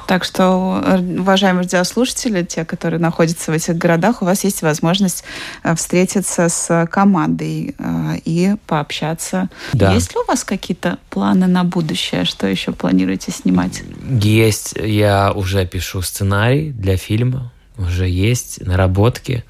Так 0.09 0.25
что, 0.25 0.83
уважаемые 1.19 1.65
радиослушатели, 1.65 2.43
те, 2.43 2.65
которые 2.65 2.99
находятся 2.99 3.53
в 3.53 3.55
этих 3.55 3.77
городах, 3.77 4.23
у 4.23 4.25
вас 4.25 4.43
есть 4.43 4.63
возможность 4.63 5.23
э, 5.63 5.75
встретиться 5.75 6.49
с 6.49 6.89
командой 6.91 7.75
э, 7.79 8.17
и 8.25 8.55
пообщаться. 8.67 9.51
Да. 9.75 9.93
Есть 9.93 10.15
ли 10.15 10.21
у 10.21 10.25
вас 10.25 10.45
какие-то 10.45 10.97
планы 11.11 11.47
на 11.47 11.63
будущее? 11.63 12.25
Что 12.25 12.47
еще 12.47 12.73
планируете 12.73 13.33
снимать? 13.33 13.83
Есть. 14.23 14.73
Я 14.83 15.31
уже 15.33 15.67
пишу 15.67 16.01
сценарий 16.01 16.71
для 16.71 16.97
фильма. 16.97 17.53
Уже 17.77 18.09
есть 18.09 18.67
наработки. 18.67 19.45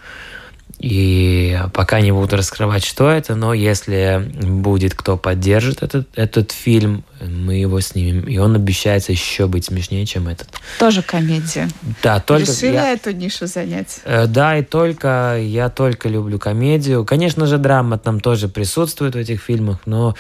И 0.79 1.59
пока 1.73 2.01
не 2.01 2.13
буду 2.13 2.37
раскрывать, 2.37 2.85
что 2.85 3.11
это, 3.11 3.35
но 3.35 3.53
если 3.53 4.31
будет 4.43 4.95
кто 4.95 5.17
поддержит 5.17 5.83
этот, 5.83 6.07
этот 6.15 6.53
фильм, 6.53 7.05
мы 7.21 7.55
его 7.55 7.81
снимем. 7.81 8.23
И 8.23 8.39
он 8.39 8.55
обещается 8.55 9.11
еще 9.11 9.49
быть 9.49 9.65
смешнее, 9.65 10.07
чем 10.07 10.29
этот. 10.29 10.49
Тоже 10.79 11.03
комедия. 11.03 11.69
Да, 12.03 12.21
только... 12.21 12.53
Решили 12.53 12.75
я... 12.75 12.93
эту 12.93 13.11
нишу 13.11 13.47
занять? 13.47 14.01
Э, 14.05 14.27
да, 14.27 14.57
и 14.57 14.63
только... 14.63 15.39
Я 15.41 15.69
только 15.69 16.09
люблю 16.09 16.39
комедию. 16.39 17.05
Конечно 17.05 17.47
же, 17.47 17.59
драма 17.59 17.99
там 17.99 18.21
тоже 18.21 18.49
присутствует 18.49 19.17
в 19.17 19.19
этих 19.19 19.43
фильмах, 19.43 19.81
но 19.85 20.15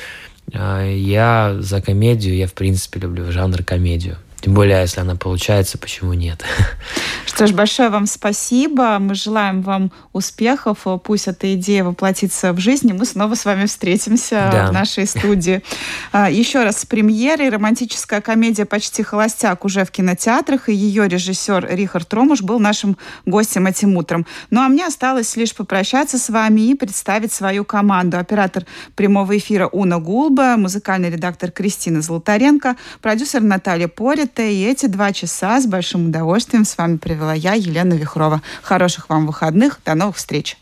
э, 0.52 0.92
я 0.96 1.56
за 1.60 1.80
комедию, 1.80 2.36
я 2.36 2.48
в 2.48 2.52
принципе 2.52 2.98
люблю 2.98 3.30
жанр 3.30 3.62
комедию. 3.62 4.16
Тем 4.40 4.54
более, 4.54 4.80
если 4.80 5.00
она 5.00 5.16
получается, 5.16 5.78
почему 5.78 6.12
нет? 6.12 6.44
Что 7.26 7.46
ж, 7.46 7.52
большое 7.52 7.88
вам 7.88 8.06
спасибо. 8.06 8.98
Мы 9.00 9.14
желаем 9.14 9.62
вам 9.62 9.92
успехов. 10.12 10.86
Пусть 11.02 11.26
эта 11.28 11.54
идея 11.54 11.82
воплотится 11.84 12.52
в 12.52 12.58
жизни. 12.58 12.92
Мы 12.92 13.04
снова 13.04 13.34
с 13.34 13.44
вами 13.44 13.66
встретимся 13.66 14.48
да. 14.52 14.66
в 14.68 14.72
нашей 14.72 15.06
студии. 15.06 15.62
А, 16.10 16.30
еще 16.30 16.64
раз, 16.64 16.80
с 16.80 16.86
премьерой 16.86 17.50
романтическая 17.50 18.20
комедия 18.20 18.64
«Почти 18.64 19.02
холостяк» 19.02 19.64
уже 19.64 19.84
в 19.84 19.90
кинотеатрах, 19.90 20.68
и 20.68 20.74
ее 20.74 21.06
режиссер 21.06 21.68
Рихард 21.70 22.12
Ромуш 22.14 22.40
был 22.40 22.58
нашим 22.58 22.96
гостем 23.26 23.66
этим 23.66 23.96
утром. 23.96 24.26
Ну, 24.50 24.62
а 24.62 24.68
мне 24.68 24.86
осталось 24.86 25.36
лишь 25.36 25.54
попрощаться 25.54 26.18
с 26.18 26.30
вами 26.30 26.62
и 26.62 26.74
представить 26.74 27.32
свою 27.32 27.64
команду. 27.64 28.18
Оператор 28.18 28.64
прямого 28.96 29.36
эфира 29.36 29.68
Уна 29.68 29.98
Гулба, 29.98 30.56
музыкальный 30.56 31.10
редактор 31.10 31.50
Кристина 31.50 32.00
Золотаренко, 32.00 32.76
продюсер 33.02 33.42
Наталья 33.42 33.88
Порит, 33.88 34.27
это. 34.28 34.42
И 34.42 34.62
эти 34.62 34.86
два 34.86 35.12
часа 35.12 35.60
с 35.60 35.66
большим 35.66 36.08
удовольствием 36.08 36.64
с 36.64 36.76
вами 36.76 36.96
провела 36.96 37.34
я, 37.34 37.54
Елена 37.54 37.94
Вихрова. 37.94 38.42
Хороших 38.62 39.08
вам 39.08 39.26
выходных. 39.26 39.80
До 39.84 39.94
новых 39.94 40.16
встреч. 40.16 40.56